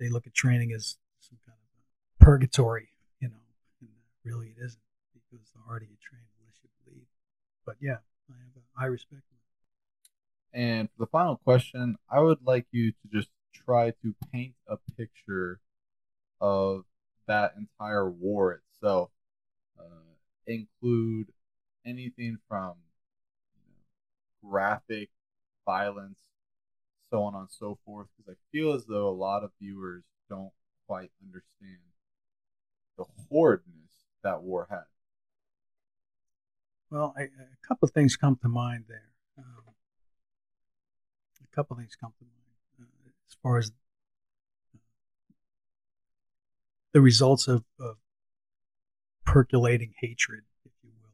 they 0.00 0.08
look 0.08 0.26
at 0.26 0.34
training 0.34 0.72
as 0.72 0.96
some 1.20 1.38
kind 1.46 1.56
of 1.56 2.24
purgatory, 2.24 2.88
you 3.20 3.28
know, 3.28 3.44
and 3.80 3.90
really 4.24 4.48
it 4.48 4.64
isn't 4.64 4.82
because 5.14 5.46
the 5.54 5.60
harder 5.66 5.84
you 5.84 5.96
train, 6.02 6.22
the 6.38 6.44
less 6.46 6.58
you 6.62 6.68
bleed. 6.84 7.06
But 7.64 7.76
yeah, 7.80 7.98
I 8.28 8.34
have 8.34 8.56
a 8.56 8.80
high 8.80 8.86
respect. 8.86 9.22
And 10.52 10.88
for 10.90 11.04
the 11.04 11.10
final 11.10 11.36
question, 11.36 11.96
I 12.08 12.20
would 12.20 12.38
like 12.44 12.66
you 12.70 12.92
to 12.92 13.08
just 13.12 13.28
try 13.54 13.90
to 14.02 14.14
paint 14.32 14.54
a 14.68 14.76
picture 14.96 15.60
of 16.40 16.84
that 17.26 17.54
entire 17.56 18.10
war 18.10 18.52
itself. 18.52 19.10
Uh, 19.78 19.82
include 20.46 21.28
anything 21.86 22.38
from 22.48 22.74
graphic 24.44 25.10
violence, 25.64 26.18
so 27.10 27.22
on 27.22 27.34
and 27.34 27.48
so 27.50 27.78
forth, 27.84 28.08
because 28.16 28.34
I 28.34 28.36
feel 28.52 28.72
as 28.72 28.84
though 28.84 29.08
a 29.08 29.10
lot 29.10 29.42
of 29.42 29.50
viewers 29.60 30.04
don't 30.28 30.52
quite 30.86 31.10
understand 31.22 31.80
the 32.98 33.04
horridness 33.30 33.90
that 34.22 34.42
war 34.42 34.66
had. 34.70 34.84
Well, 36.90 37.14
I, 37.16 37.22
a 37.22 37.66
couple 37.66 37.86
of 37.86 37.92
things 37.92 38.16
come 38.16 38.36
to 38.42 38.48
mind 38.48 38.84
there. 38.88 39.10
Um, 39.38 39.74
a 41.42 41.56
couple 41.56 41.74
of 41.74 41.80
things 41.80 41.96
come 41.96 42.12
to 42.18 42.24
mind 42.24 42.43
as 43.34 43.40
far 43.42 43.58
as 43.58 43.72
the 46.92 47.00
results 47.00 47.48
of, 47.48 47.64
of 47.80 47.96
percolating 49.26 49.92
hatred, 50.00 50.42
if 50.64 50.72
you 50.82 50.90
will. 50.90 51.10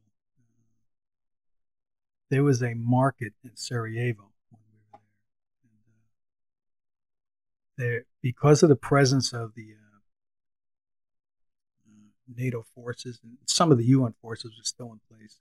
There 2.29 2.45
was 2.45 2.63
a 2.63 2.75
market 2.75 3.33
in 3.43 3.53
Sarajevo 3.55 4.31
there. 4.51 4.95
Uh, 4.95 4.99
there 7.79 8.05
because 8.21 8.63
of 8.63 8.69
the 8.69 8.77
presence 8.77 9.33
of 9.33 9.55
the 9.55 9.73
uh 9.73 9.87
NATO 12.37 12.65
forces 12.75 13.19
and 13.25 13.39
some 13.47 13.73
of 13.73 13.79
the 13.79 13.87
UN 13.87 14.15
forces 14.23 14.53
were 14.57 14.65
still 14.65 14.93
in 14.93 15.01
place. 15.11 15.41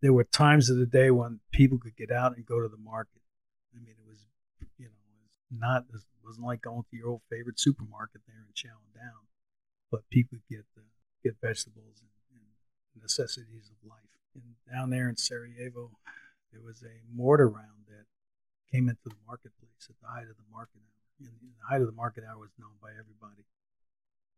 There 0.00 0.12
were 0.12 0.24
times 0.24 0.70
of 0.70 0.76
the 0.76 0.86
day 0.86 1.10
when 1.10 1.40
people 1.52 1.78
could 1.78 1.96
get 1.96 2.10
out 2.10 2.36
and 2.36 2.44
go 2.44 2.60
to 2.60 2.68
the 2.68 2.76
market. 2.76 3.22
I 3.74 3.78
mean, 3.78 3.94
it 3.98 4.08
was, 4.08 4.26
you 4.78 4.86
know, 4.86 4.90
it 4.90 5.22
was 5.22 5.30
not 5.50 5.84
it 5.92 6.00
wasn't 6.24 6.46
like 6.46 6.62
going 6.62 6.82
to 6.82 6.96
your 6.96 7.08
old 7.08 7.22
favorite 7.30 7.58
supermarket 7.58 8.20
there 8.26 8.44
and 8.44 8.54
chowing 8.54 8.92
down, 8.94 9.28
but 9.90 10.08
people 10.10 10.38
get 10.50 10.64
uh, 10.76 10.84
get 11.24 11.36
vegetables 11.40 12.00
and, 12.00 12.12
and 12.32 13.02
necessities 13.02 13.70
of 13.70 13.78
life. 13.88 14.12
And 14.34 14.54
down 14.70 14.90
there 14.90 15.08
in 15.08 15.16
Sarajevo, 15.16 15.90
there 16.52 16.62
was 16.62 16.82
a 16.82 17.00
mortar 17.14 17.48
round 17.48 17.88
that 17.88 18.06
came 18.70 18.88
into 18.88 19.08
the 19.08 19.22
marketplace 19.26 19.88
at 19.88 19.96
the 20.00 20.08
height 20.08 20.28
of 20.28 20.36
the 20.36 20.48
market 20.52 20.80
hour. 20.84 20.94
And 21.20 21.34
the 21.42 21.66
height 21.68 21.80
of 21.80 21.88
the 21.88 21.96
market 21.96 22.24
hour 22.28 22.38
was 22.38 22.54
known 22.58 22.76
by 22.80 22.90
everybody. 22.90 23.42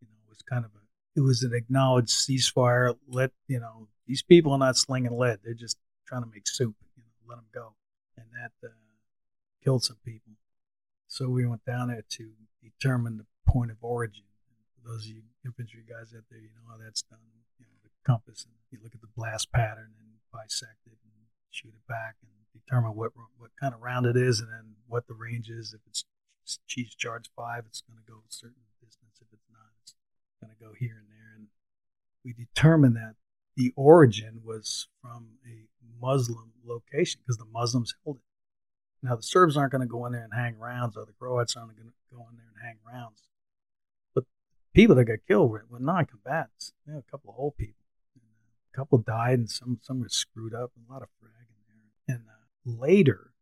You 0.01 0.09
know, 0.09 0.17
it 0.27 0.31
was 0.31 0.43
kind 0.43 0.65
of 0.65 0.71
a 0.73 0.85
it 1.17 1.21
was 1.21 1.43
an 1.43 1.55
acknowledged 1.55 2.11
ceasefire. 2.11 2.97
Let 3.09 3.33
you 3.49 3.61
know 3.61 3.89
these 4.07 4.23
people 4.23 4.53
are 4.53 4.59
not 4.59 4.77
slinging 4.77 5.17
lead; 5.17 5.41
they're 5.45 5.55
just 5.55 5.77
trying 6.07 6.23
to 6.23 6.31
make 6.31 6.47
soup. 6.47 6.75
You 6.97 7.03
know, 7.03 7.29
let 7.29 7.37
them 7.37 7.47
go, 7.53 7.75
and 8.17 8.27
that 8.33 8.53
uh, 8.67 8.73
killed 9.63 9.83
some 9.83 9.99
people. 10.05 10.33
So 11.11 11.29
we 11.29 11.45
went 11.45 11.67
down 11.67 11.89
there 11.89 12.07
to 12.07 12.31
determine 12.63 13.19
the 13.19 13.27
point 13.51 13.73
of 13.73 13.79
origin. 13.83 14.23
For 14.79 14.89
those 14.89 15.03
of 15.05 15.11
you 15.11 15.23
infantry 15.45 15.83
guys 15.83 16.15
out 16.15 16.23
there, 16.31 16.39
you 16.39 16.55
know 16.55 16.71
how 16.71 16.79
that's 16.79 17.03
done. 17.03 17.19
You 17.59 17.67
know, 17.67 17.75
the 17.83 17.91
compass, 18.07 18.47
and 18.47 18.55
you 18.71 18.79
look 18.81 18.95
at 18.95 19.01
the 19.03 19.11
blast 19.17 19.51
pattern 19.51 19.91
and 19.99 20.23
bisect 20.33 20.87
it 20.87 21.03
and 21.03 21.27
shoot 21.51 21.75
it 21.75 21.87
back 21.89 22.15
and 22.23 22.31
determine 22.55 22.95
what 22.95 23.11
what 23.39 23.51
kind 23.59 23.75
of 23.75 23.83
round 23.83 24.07
it 24.07 24.17
is, 24.17 24.39
and 24.39 24.49
then 24.55 24.79
what 24.87 25.09
the 25.09 25.19
range 25.19 25.51
is. 25.51 25.75
If 25.75 25.81
it's 25.89 26.05
cheese 26.69 26.95
charge 26.95 27.29
five, 27.35 27.65
it's 27.67 27.83
going 27.83 27.99
to 27.99 28.07
go 28.07 28.23
a 28.23 28.31
certain 28.31 28.63
distance. 28.81 29.19
If 29.21 29.27
it's 29.33 29.51
not, 29.51 29.67
it's 29.83 29.95
going 30.41 30.55
to 30.55 30.63
go 30.63 30.79
here 30.79 30.95
and 30.95 31.11
there. 31.11 31.35
And 31.35 31.47
we 32.25 32.33
determined 32.33 32.95
that 32.95 33.19
the 33.57 33.73
origin 33.75 34.43
was 34.45 34.87
from 35.03 35.43
a 35.45 35.67
Muslim 36.01 36.53
location 36.65 37.21
because 37.21 37.37
the 37.37 37.51
Muslims 37.51 37.95
held 38.05 38.19
it. 38.19 38.30
Now 39.03 39.17
the 39.17 39.23
Serbs 39.23 39.57
aren't 39.57 39.73
going 39.73 39.81
to 39.81 39.87
go 39.87 40.05
in 40.07 40.13
there 40.13 40.25
and 40.25 40.35
hang 40.35 40.59
rounds, 40.59 40.97
or 40.97 41.07
the 41.07 41.13
Croats 41.13 41.57
aren't 41.57 41.77
going 41.77 41.89
to 41.89 42.17
go 42.17 42.27
in 42.31 42.37
there 42.37 42.47
and 42.49 42.63
hang 42.63 42.79
rounds. 42.87 43.23
But 44.15 44.25
people 44.75 44.95
that 44.97 45.05
got 45.05 45.27
killed 45.27 45.51
were, 45.51 45.65
were 45.69 45.81
non-combatants. 45.81 46.73
You 46.87 46.93
know, 46.95 46.99
a 46.99 47.11
couple 47.11 47.31
of 47.31 47.39
old 47.39 47.57
people, 47.57 47.85
a 48.17 48.77
couple 48.77 48.99
died, 48.99 49.39
and 49.39 49.51
some 49.51 49.79
some 49.83 50.01
were 50.01 50.09
screwed 50.09 50.55
up, 50.55 50.73
and 50.77 50.85
a 50.89 50.93
lot 50.93 51.03
of 51.03 51.09
frag 51.19 51.49
in 51.49 51.61
there. 51.67 52.17
And 52.17 52.25
uh, 52.29 52.85
later, 52.85 53.33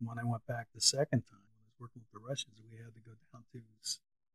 when 0.00 0.18
I 0.18 0.24
went 0.24 0.46
back 0.46 0.66
the 0.74 0.80
second 0.80 1.22
time, 1.30 1.46
I 1.46 1.62
was 1.62 1.74
working 1.78 2.02
with 2.02 2.12
the 2.12 2.26
Russians, 2.26 2.58
we 2.68 2.76
had 2.78 2.94
to 2.94 3.00
go 3.00 3.12
down 3.32 3.44
to 3.52 3.60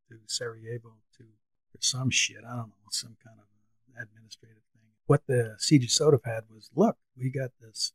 to 0.10 0.16
Sarajevo 0.26 0.96
to 1.18 1.24
for 1.72 1.82
some 1.82 2.10
shit. 2.10 2.44
I 2.48 2.56
don't 2.56 2.70
know, 2.70 2.92
some 2.92 3.18
kind 3.24 3.40
of 3.40 3.48
administrative 4.02 4.64
thing. 4.74 4.88
What 5.06 5.28
the 5.28 5.58
CJSOTF 5.60 6.24
had 6.26 6.44
was, 6.54 6.70
look, 6.76 6.98
we 7.18 7.30
got 7.30 7.52
this 7.62 7.94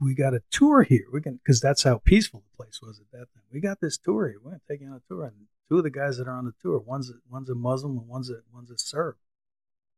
we 0.00 0.14
got 0.14 0.34
a 0.34 0.42
tour 0.50 0.82
here. 0.82 1.06
We 1.12 1.20
can 1.20 1.40
because 1.44 1.60
that's 1.60 1.82
how 1.82 1.98
peaceful 1.98 2.42
the 2.42 2.56
place 2.64 2.80
was 2.82 3.00
at 3.00 3.10
that 3.12 3.32
time. 3.34 3.44
We 3.52 3.60
got 3.60 3.80
this 3.80 3.98
tour 3.98 4.28
here. 4.28 4.38
We're 4.42 4.60
take 4.68 4.80
on 4.82 4.94
a 4.94 5.02
tour. 5.08 5.24
And 5.24 5.46
two 5.68 5.78
of 5.78 5.84
the 5.84 5.90
guys 5.90 6.18
that 6.18 6.28
are 6.28 6.36
on 6.36 6.44
the 6.44 6.54
tour, 6.62 6.78
one's 6.78 7.10
a, 7.10 7.14
one's 7.28 7.50
a 7.50 7.54
Muslim 7.54 7.98
and 7.98 8.08
one's 8.08 8.30
a 8.30 8.40
one's 8.52 8.70
a 8.70 8.78
Serb. 8.78 9.16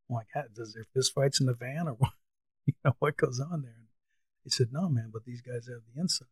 I'm 0.08 0.16
like, 0.16 0.26
does 0.54 0.74
there 0.74 0.86
fist 0.94 1.14
fights 1.14 1.40
in 1.40 1.46
the 1.46 1.54
van 1.54 1.86
or 1.88 1.92
what? 1.98 2.12
You 2.66 2.74
know 2.84 2.94
what 2.98 3.16
goes 3.16 3.40
on 3.40 3.62
there? 3.62 3.74
And 3.74 3.88
he 4.44 4.50
said, 4.50 4.68
no, 4.70 4.88
man, 4.88 5.10
but 5.12 5.24
these 5.24 5.40
guys 5.40 5.66
have 5.66 5.80
the 5.92 6.00
insight 6.00 6.28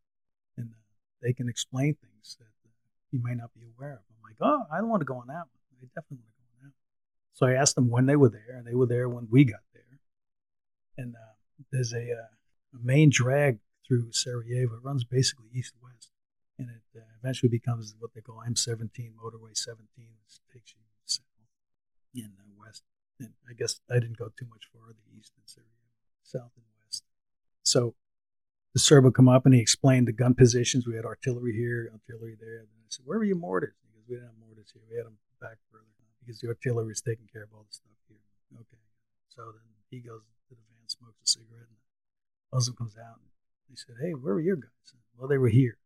and 0.56 0.70
uh, 0.70 0.84
they 1.22 1.32
can 1.32 1.48
explain 1.48 1.94
things 1.94 2.36
that 2.38 2.44
uh, 2.44 2.70
you 3.10 3.20
may 3.22 3.34
not 3.34 3.50
be 3.54 3.62
aware 3.76 3.94
of. 3.94 4.00
I'm 4.10 4.22
like, 4.22 4.36
oh, 4.40 4.64
I 4.72 4.78
don't 4.78 4.90
want 4.90 5.00
to 5.00 5.06
go 5.06 5.16
on 5.16 5.28
that 5.28 5.46
one. 5.48 5.62
I 5.82 5.86
definitely 5.94 6.18
want 6.18 6.34
to 6.34 6.42
go 6.42 6.48
on 6.52 6.66
that. 6.66 6.72
So 7.34 7.46
I 7.46 7.52
asked 7.54 7.76
them 7.76 7.88
when 7.88 8.06
they 8.06 8.16
were 8.16 8.28
there, 8.28 8.56
and 8.56 8.66
they 8.66 8.74
were 8.74 8.86
there 8.86 9.08
when 9.08 9.28
we 9.30 9.44
got 9.44 9.60
there. 9.72 9.82
And 10.96 11.14
uh, 11.14 11.34
there's 11.72 11.92
a 11.92 12.12
uh, 12.12 12.34
a 12.74 12.78
main 12.82 13.10
drag 13.10 13.58
through 13.86 14.12
Sarajevo. 14.12 14.76
It 14.76 14.84
runs 14.84 15.04
basically 15.04 15.48
east 15.54 15.74
west, 15.82 16.10
and 16.58 16.68
it 16.68 16.98
uh, 16.98 17.02
eventually 17.22 17.48
becomes 17.48 17.94
what 17.98 18.12
they 18.14 18.20
call 18.20 18.42
M17 18.46 19.12
motorway 19.16 19.56
17, 19.56 19.86
which 19.96 20.40
takes 20.52 20.74
you 20.74 20.80
south 21.04 21.24
and 22.14 22.32
uh, 22.38 22.52
west. 22.60 22.82
And 23.20 23.30
I 23.48 23.52
guess 23.54 23.80
I 23.90 23.94
didn't 23.94 24.18
go 24.18 24.28
too 24.38 24.46
much 24.50 24.68
farther 24.72 25.00
east 25.16 25.32
than 25.36 25.46
Sarajevo, 25.46 25.90
south 26.22 26.52
and 26.56 26.66
west. 26.84 27.04
So 27.62 27.94
the 28.74 28.80
Serb 28.80 29.04
would 29.04 29.14
come 29.14 29.28
up 29.28 29.46
and 29.46 29.54
he 29.54 29.60
explained 29.60 30.06
the 30.06 30.12
gun 30.12 30.34
positions. 30.34 30.86
We 30.86 30.96
had 30.96 31.04
artillery 31.04 31.54
here, 31.54 31.90
artillery 31.92 32.36
there. 32.38 32.68
And 32.68 32.68
I 32.84 32.88
said, 32.90 33.06
"Where 33.06 33.18
were 33.18 33.24
your 33.24 33.36
mortars?" 33.36 33.74
Because 33.80 34.06
we 34.06 34.14
didn't 34.14 34.28
have 34.28 34.38
mortars 34.38 34.70
here. 34.72 34.82
We 34.88 34.96
had 34.96 35.06
them 35.06 35.18
back 35.40 35.58
further 35.72 35.88
because 36.20 36.40
the 36.40 36.48
artillery 36.48 36.92
was 36.92 37.00
taking 37.00 37.26
care 37.26 37.42
of 37.42 37.52
all 37.54 37.64
the 37.64 37.72
stuff 37.72 37.96
here. 38.06 38.20
Okay. 38.54 38.84
So 39.32 39.50
then 39.52 39.64
he 39.88 40.00
goes 40.00 40.22
to 40.48 40.54
the 40.54 40.62
van, 40.68 40.84
smokes 40.88 41.16
a 41.24 41.26
cigarette, 41.26 41.72
and 41.72 41.80
Muslim 42.52 42.76
comes 42.76 42.96
out 42.96 43.20
and 43.20 43.30
he 43.68 43.76
said, 43.76 43.96
Hey, 44.00 44.12
where 44.12 44.34
were 44.34 44.40
your 44.40 44.56
guys? 44.56 44.70
Said, 44.84 45.00
well, 45.16 45.28
they 45.28 45.38
were 45.38 45.48
here. 45.48 45.78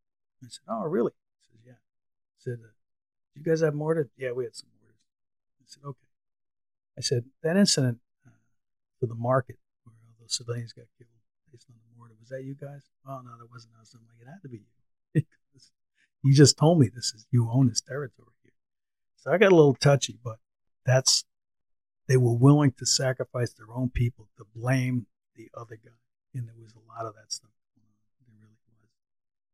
I 0.42 0.46
said, 0.48 0.62
Oh, 0.68 0.84
really? 0.84 1.12
He 1.40 1.50
says, 1.50 1.60
Yeah. 1.66 1.80
I 1.80 2.38
said, 2.38 2.58
uh, 2.62 2.74
Did 3.34 3.40
you 3.40 3.44
guys 3.44 3.60
have 3.60 3.74
mortars? 3.74 4.10
Yeah, 4.16 4.32
we 4.32 4.44
had 4.44 4.54
some 4.54 4.70
mortars. 4.80 5.00
I 5.60 5.66
said, 5.66 5.82
Okay. 5.84 6.08
I 6.98 7.00
said, 7.00 7.24
That 7.42 7.56
incident 7.56 7.98
uh, 8.26 8.30
for 9.00 9.06
the 9.06 9.14
market 9.14 9.56
where 9.84 9.94
all 10.06 10.14
those 10.20 10.36
civilians 10.36 10.72
got 10.72 10.86
killed 10.98 11.10
based 11.50 11.66
on 11.68 11.76
the 11.76 11.98
mortar, 11.98 12.14
was 12.20 12.30
that 12.30 12.44
you 12.44 12.54
guys? 12.54 12.88
Oh, 13.06 13.20
no, 13.24 13.36
that 13.38 13.50
wasn't 13.50 13.74
us. 13.80 13.94
I'm 13.94 14.06
like, 14.06 14.20
It 14.22 14.30
had 14.30 14.42
to 14.42 14.48
be 14.48 14.58
you. 14.58 15.22
because 15.52 15.70
You 16.22 16.34
just 16.34 16.56
told 16.56 16.78
me 16.78 16.88
this 16.88 17.12
is 17.14 17.26
you 17.30 17.50
own 17.50 17.68
this 17.68 17.80
territory 17.80 18.36
here. 18.42 18.52
So 19.16 19.32
I 19.32 19.38
got 19.38 19.52
a 19.52 19.56
little 19.56 19.74
touchy, 19.74 20.18
but 20.22 20.38
that's 20.84 21.24
they 22.08 22.16
were 22.16 22.34
willing 22.34 22.72
to 22.78 22.86
sacrifice 22.86 23.52
their 23.52 23.72
own 23.72 23.88
people 23.88 24.28
to 24.36 24.44
blame 24.54 25.06
the 25.36 25.48
other 25.56 25.78
guy. 25.82 26.01
And 26.34 26.48
there 26.48 26.56
was 26.60 26.74
a 26.74 26.84
lot 26.88 27.06
of 27.06 27.14
that 27.14 27.32
stuff 27.32 27.50
going 27.76 27.86
on. 27.86 28.08
There 28.20 28.34
really 28.40 28.56
was. 28.68 28.90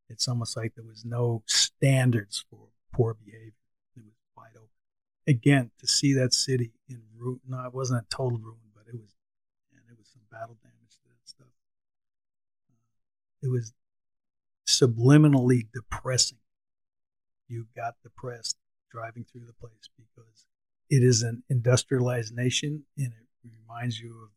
It's 0.09 0.29
almost 0.29 0.57
like 0.57 0.75
there 0.75 0.85
was 0.85 1.05
no 1.05 1.43
standards 1.47 2.45
for 2.51 2.69
poor 2.93 3.15
behavior. 3.15 3.53
It 3.97 4.05
was 4.05 4.15
wide 4.37 4.57
open. 4.57 4.69
Again, 5.27 5.71
to 5.81 5.87
see 5.87 6.13
that 6.15 6.33
city 6.33 6.73
in 6.89 7.03
ruin, 7.17 7.41
no, 7.49 7.65
it 7.67 7.75
wasn't 7.75 8.05
a 8.05 8.15
total 8.15 8.39
ruin, 8.39 8.71
but 8.75 8.85
it 8.87 8.95
was, 8.95 9.17
and 9.73 9.83
it 9.91 9.99
was 9.99 10.09
some 10.09 10.23
battle 10.31 10.57
damage 10.63 10.97
to 11.03 11.09
that 11.09 11.29
stuff. 11.29 11.55
Uh, 12.71 13.47
it 13.47 13.51
was 13.51 13.73
subliminally 14.67 15.67
depressing. 15.73 16.39
You 17.49 17.67
got 17.75 17.95
depressed 18.03 18.57
driving 18.91 19.25
through 19.25 19.47
the 19.47 19.53
place 19.53 19.89
because 19.97 20.47
it 20.91 21.03
is 21.03 21.23
an 21.23 21.43
industrialized 21.49 22.35
nation 22.35 22.85
and 22.97 23.09
it 23.09 23.51
reminds 23.61 24.01
you 24.01 24.15
of 24.23 24.31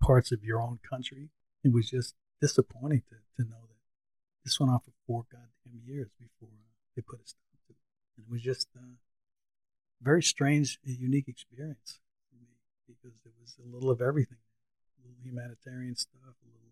parts 0.00 0.32
of 0.32 0.42
your 0.42 0.60
own 0.60 0.78
country. 0.88 1.28
It 1.66 1.72
was 1.74 1.90
just 1.90 2.14
disappointing 2.40 3.02
to, 3.10 3.16
to 3.42 3.50
know 3.50 3.58
that 3.58 3.82
this 4.44 4.60
went 4.60 4.70
on 4.70 4.78
for 4.78 4.92
four 5.04 5.26
goddamn 5.32 5.82
years 5.84 6.06
before 6.14 6.54
uh, 6.54 6.70
they 6.94 7.02
put 7.02 7.18
a 7.18 7.26
stop 7.26 7.58
to 7.66 7.72
it. 7.74 7.82
And 8.16 8.26
it 8.26 8.30
was 8.30 8.40
just 8.40 8.68
a 8.76 8.86
very 10.00 10.22
strange, 10.22 10.78
unique 10.84 11.26
experience 11.26 11.98
for 12.30 12.36
me 12.38 12.54
because 12.86 13.18
there 13.24 13.32
was 13.42 13.56
a 13.58 13.66
little 13.66 13.90
of 13.90 14.00
everything. 14.00 14.38
A 14.38 15.08
little 15.08 15.18
humanitarian 15.24 15.96
stuff, 15.96 16.38
a 16.38 16.46
little 16.46 16.70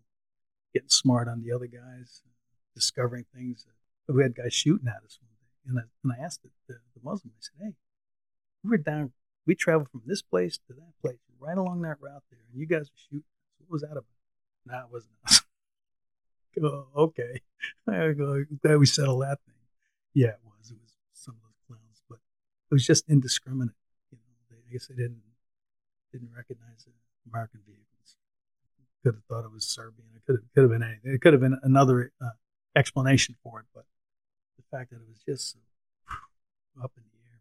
getting 0.73 0.87
smart 0.87 1.27
on 1.27 1.43
the 1.43 1.51
other 1.51 1.67
guys, 1.67 2.21
discovering 2.73 3.25
things. 3.35 3.65
We 4.07 4.23
had 4.23 4.33
guys 4.33 4.53
shooting 4.53 4.87
at 4.87 5.03
us 5.03 5.19
one 5.19 5.35
day. 5.43 5.51
And 5.67 5.79
I, 5.79 5.83
and 6.05 6.13
I 6.13 6.23
asked 6.23 6.43
the, 6.43 6.51
the, 6.69 6.79
the 6.95 7.01
Muslim, 7.03 7.33
I 7.35 7.41
said, 7.41 7.67
hey, 7.67 7.73
we 8.63 8.69
were 8.69 8.77
down, 8.77 9.11
we 9.45 9.55
traveled 9.55 9.89
from 9.89 10.03
this 10.05 10.21
place 10.21 10.57
to 10.67 10.73
that 10.73 10.93
place, 11.01 11.19
right 11.37 11.57
along 11.57 11.81
that 11.81 11.97
route 11.99 12.23
there, 12.31 12.39
and 12.49 12.57
you 12.57 12.65
guys 12.65 12.87
were 12.87 13.03
shooting. 13.09 13.27
What 13.59 13.69
was 13.69 13.81
that 13.81 13.91
about? 13.91 14.14
It 14.67 14.91
wasn't 14.91 15.13
us. 15.25 15.41
go, 16.61 16.87
okay. 16.95 17.41
Go, 17.87 18.45
glad 18.61 18.77
we 18.77 18.85
settled 18.85 19.21
that 19.23 19.39
thing. 19.45 19.55
Yeah, 20.13 20.29
it 20.29 20.39
was. 20.43 20.71
It 20.71 20.77
was 20.81 20.93
some 21.13 21.35
of 21.35 21.41
those 21.41 21.59
clowns, 21.67 22.01
but 22.09 22.19
it 22.71 22.73
was 22.73 22.85
just 22.85 23.09
indiscriminate. 23.09 23.75
You 24.11 24.17
know, 24.17 24.57
I 24.57 24.71
guess 24.71 24.87
they 24.87 24.95
didn't 24.95 25.21
didn't 26.11 26.29
recognize 26.35 26.87
American 27.29 27.61
vehicles. 27.65 28.17
Could 29.03 29.15
have 29.15 29.23
thought 29.25 29.45
it 29.45 29.51
was 29.51 29.67
Serbian. 29.67 30.09
It 30.15 30.23
could 30.25 30.37
have 30.37 30.53
could 30.53 30.61
have 30.63 30.71
been 30.71 30.83
anything. 30.83 31.13
It 31.13 31.21
could 31.21 31.33
have 31.33 31.41
been 31.41 31.59
another 31.63 32.11
uh, 32.21 32.37
explanation 32.75 33.35
for 33.43 33.59
it, 33.59 33.65
but 33.73 33.85
the 34.57 34.63
fact 34.71 34.91
that 34.91 34.97
it 34.97 35.07
was 35.07 35.19
just 35.25 35.53
so 35.53 35.59
up 36.83 36.91
in 36.97 37.03
the 37.03 37.19
air. 37.29 37.39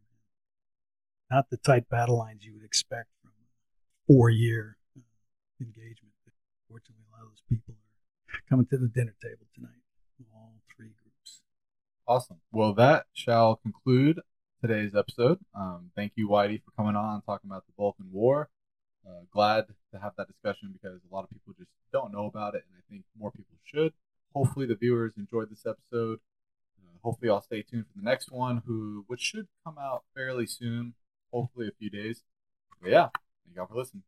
Not 1.31 1.51
the 1.51 1.57
tight 1.57 1.89
battle 1.89 2.19
lines 2.19 2.45
you 2.45 2.55
would 2.55 2.65
expect 2.65 3.09
from 3.23 3.31
a 3.31 3.47
four-year 4.07 4.77
uh, 4.97 5.01
engagement. 5.61 6.13
Fortunately, 6.69 7.04
people 7.49 7.75
are 7.75 8.41
coming 8.49 8.67
to 8.67 8.79
the 8.79 8.89
dinner 8.89 9.15
table 9.23 9.47
tonight. 9.55 9.83
All 10.35 10.55
three 10.77 10.91
groups. 11.03 11.41
Awesome. 12.07 12.41
Well, 12.53 12.75
that 12.75 13.07
shall 13.13 13.57
conclude 13.57 14.21
today's 14.61 14.95
episode. 14.95 15.39
Um, 15.55 15.91
thank 15.95 16.13
you, 16.17 16.29
Whitey, 16.29 16.63
for 16.63 16.71
coming 16.77 16.97
on 16.97 17.23
talking 17.23 17.51
about 17.51 17.67
the 17.67 17.73
Balkan 17.77 18.07
War. 18.13 18.49
Uh, 19.07 19.25
glad 19.31 19.67
to 19.93 19.99
have 20.01 20.13
that 20.17 20.29
discussion 20.29 20.73
because 20.73 21.01
a 21.11 21.15
lot 21.15 21.25
of 21.25 21.31
people 21.31 21.53
just 21.59 21.71
don't 21.93 22.13
know 22.13 22.27
about 22.27 22.55
it, 22.55 22.65
and 22.69 22.79
I 22.79 22.83
think 22.91 23.05
more 23.19 23.31
people 23.31 23.57
should. 23.65 23.93
Hopefully, 24.35 24.67
the 24.67 24.75
viewers 24.75 25.13
enjoyed 25.17 25.51
this 25.51 25.67
episode. 25.67 26.21
Uh, 26.79 26.97
hopefully, 27.03 27.31
I'll 27.31 27.43
stay 27.43 27.63
tuned 27.63 27.85
for 27.87 27.99
the 27.99 28.05
next 28.05 28.33
one, 28.33 28.63
who 28.67 29.05
which 29.07 29.21
should 29.21 29.49
come 29.65 29.77
out 29.79 30.05
fairly 30.15 30.47
soon. 30.47 30.95
Hopefully, 31.33 31.69
a 31.69 31.73
few 31.79 31.91
days. 31.91 32.23
But 32.81 32.91
yeah, 32.91 33.09
thank 33.45 33.57
y'all 33.57 33.67
for 33.67 33.77
listening. 33.77 34.05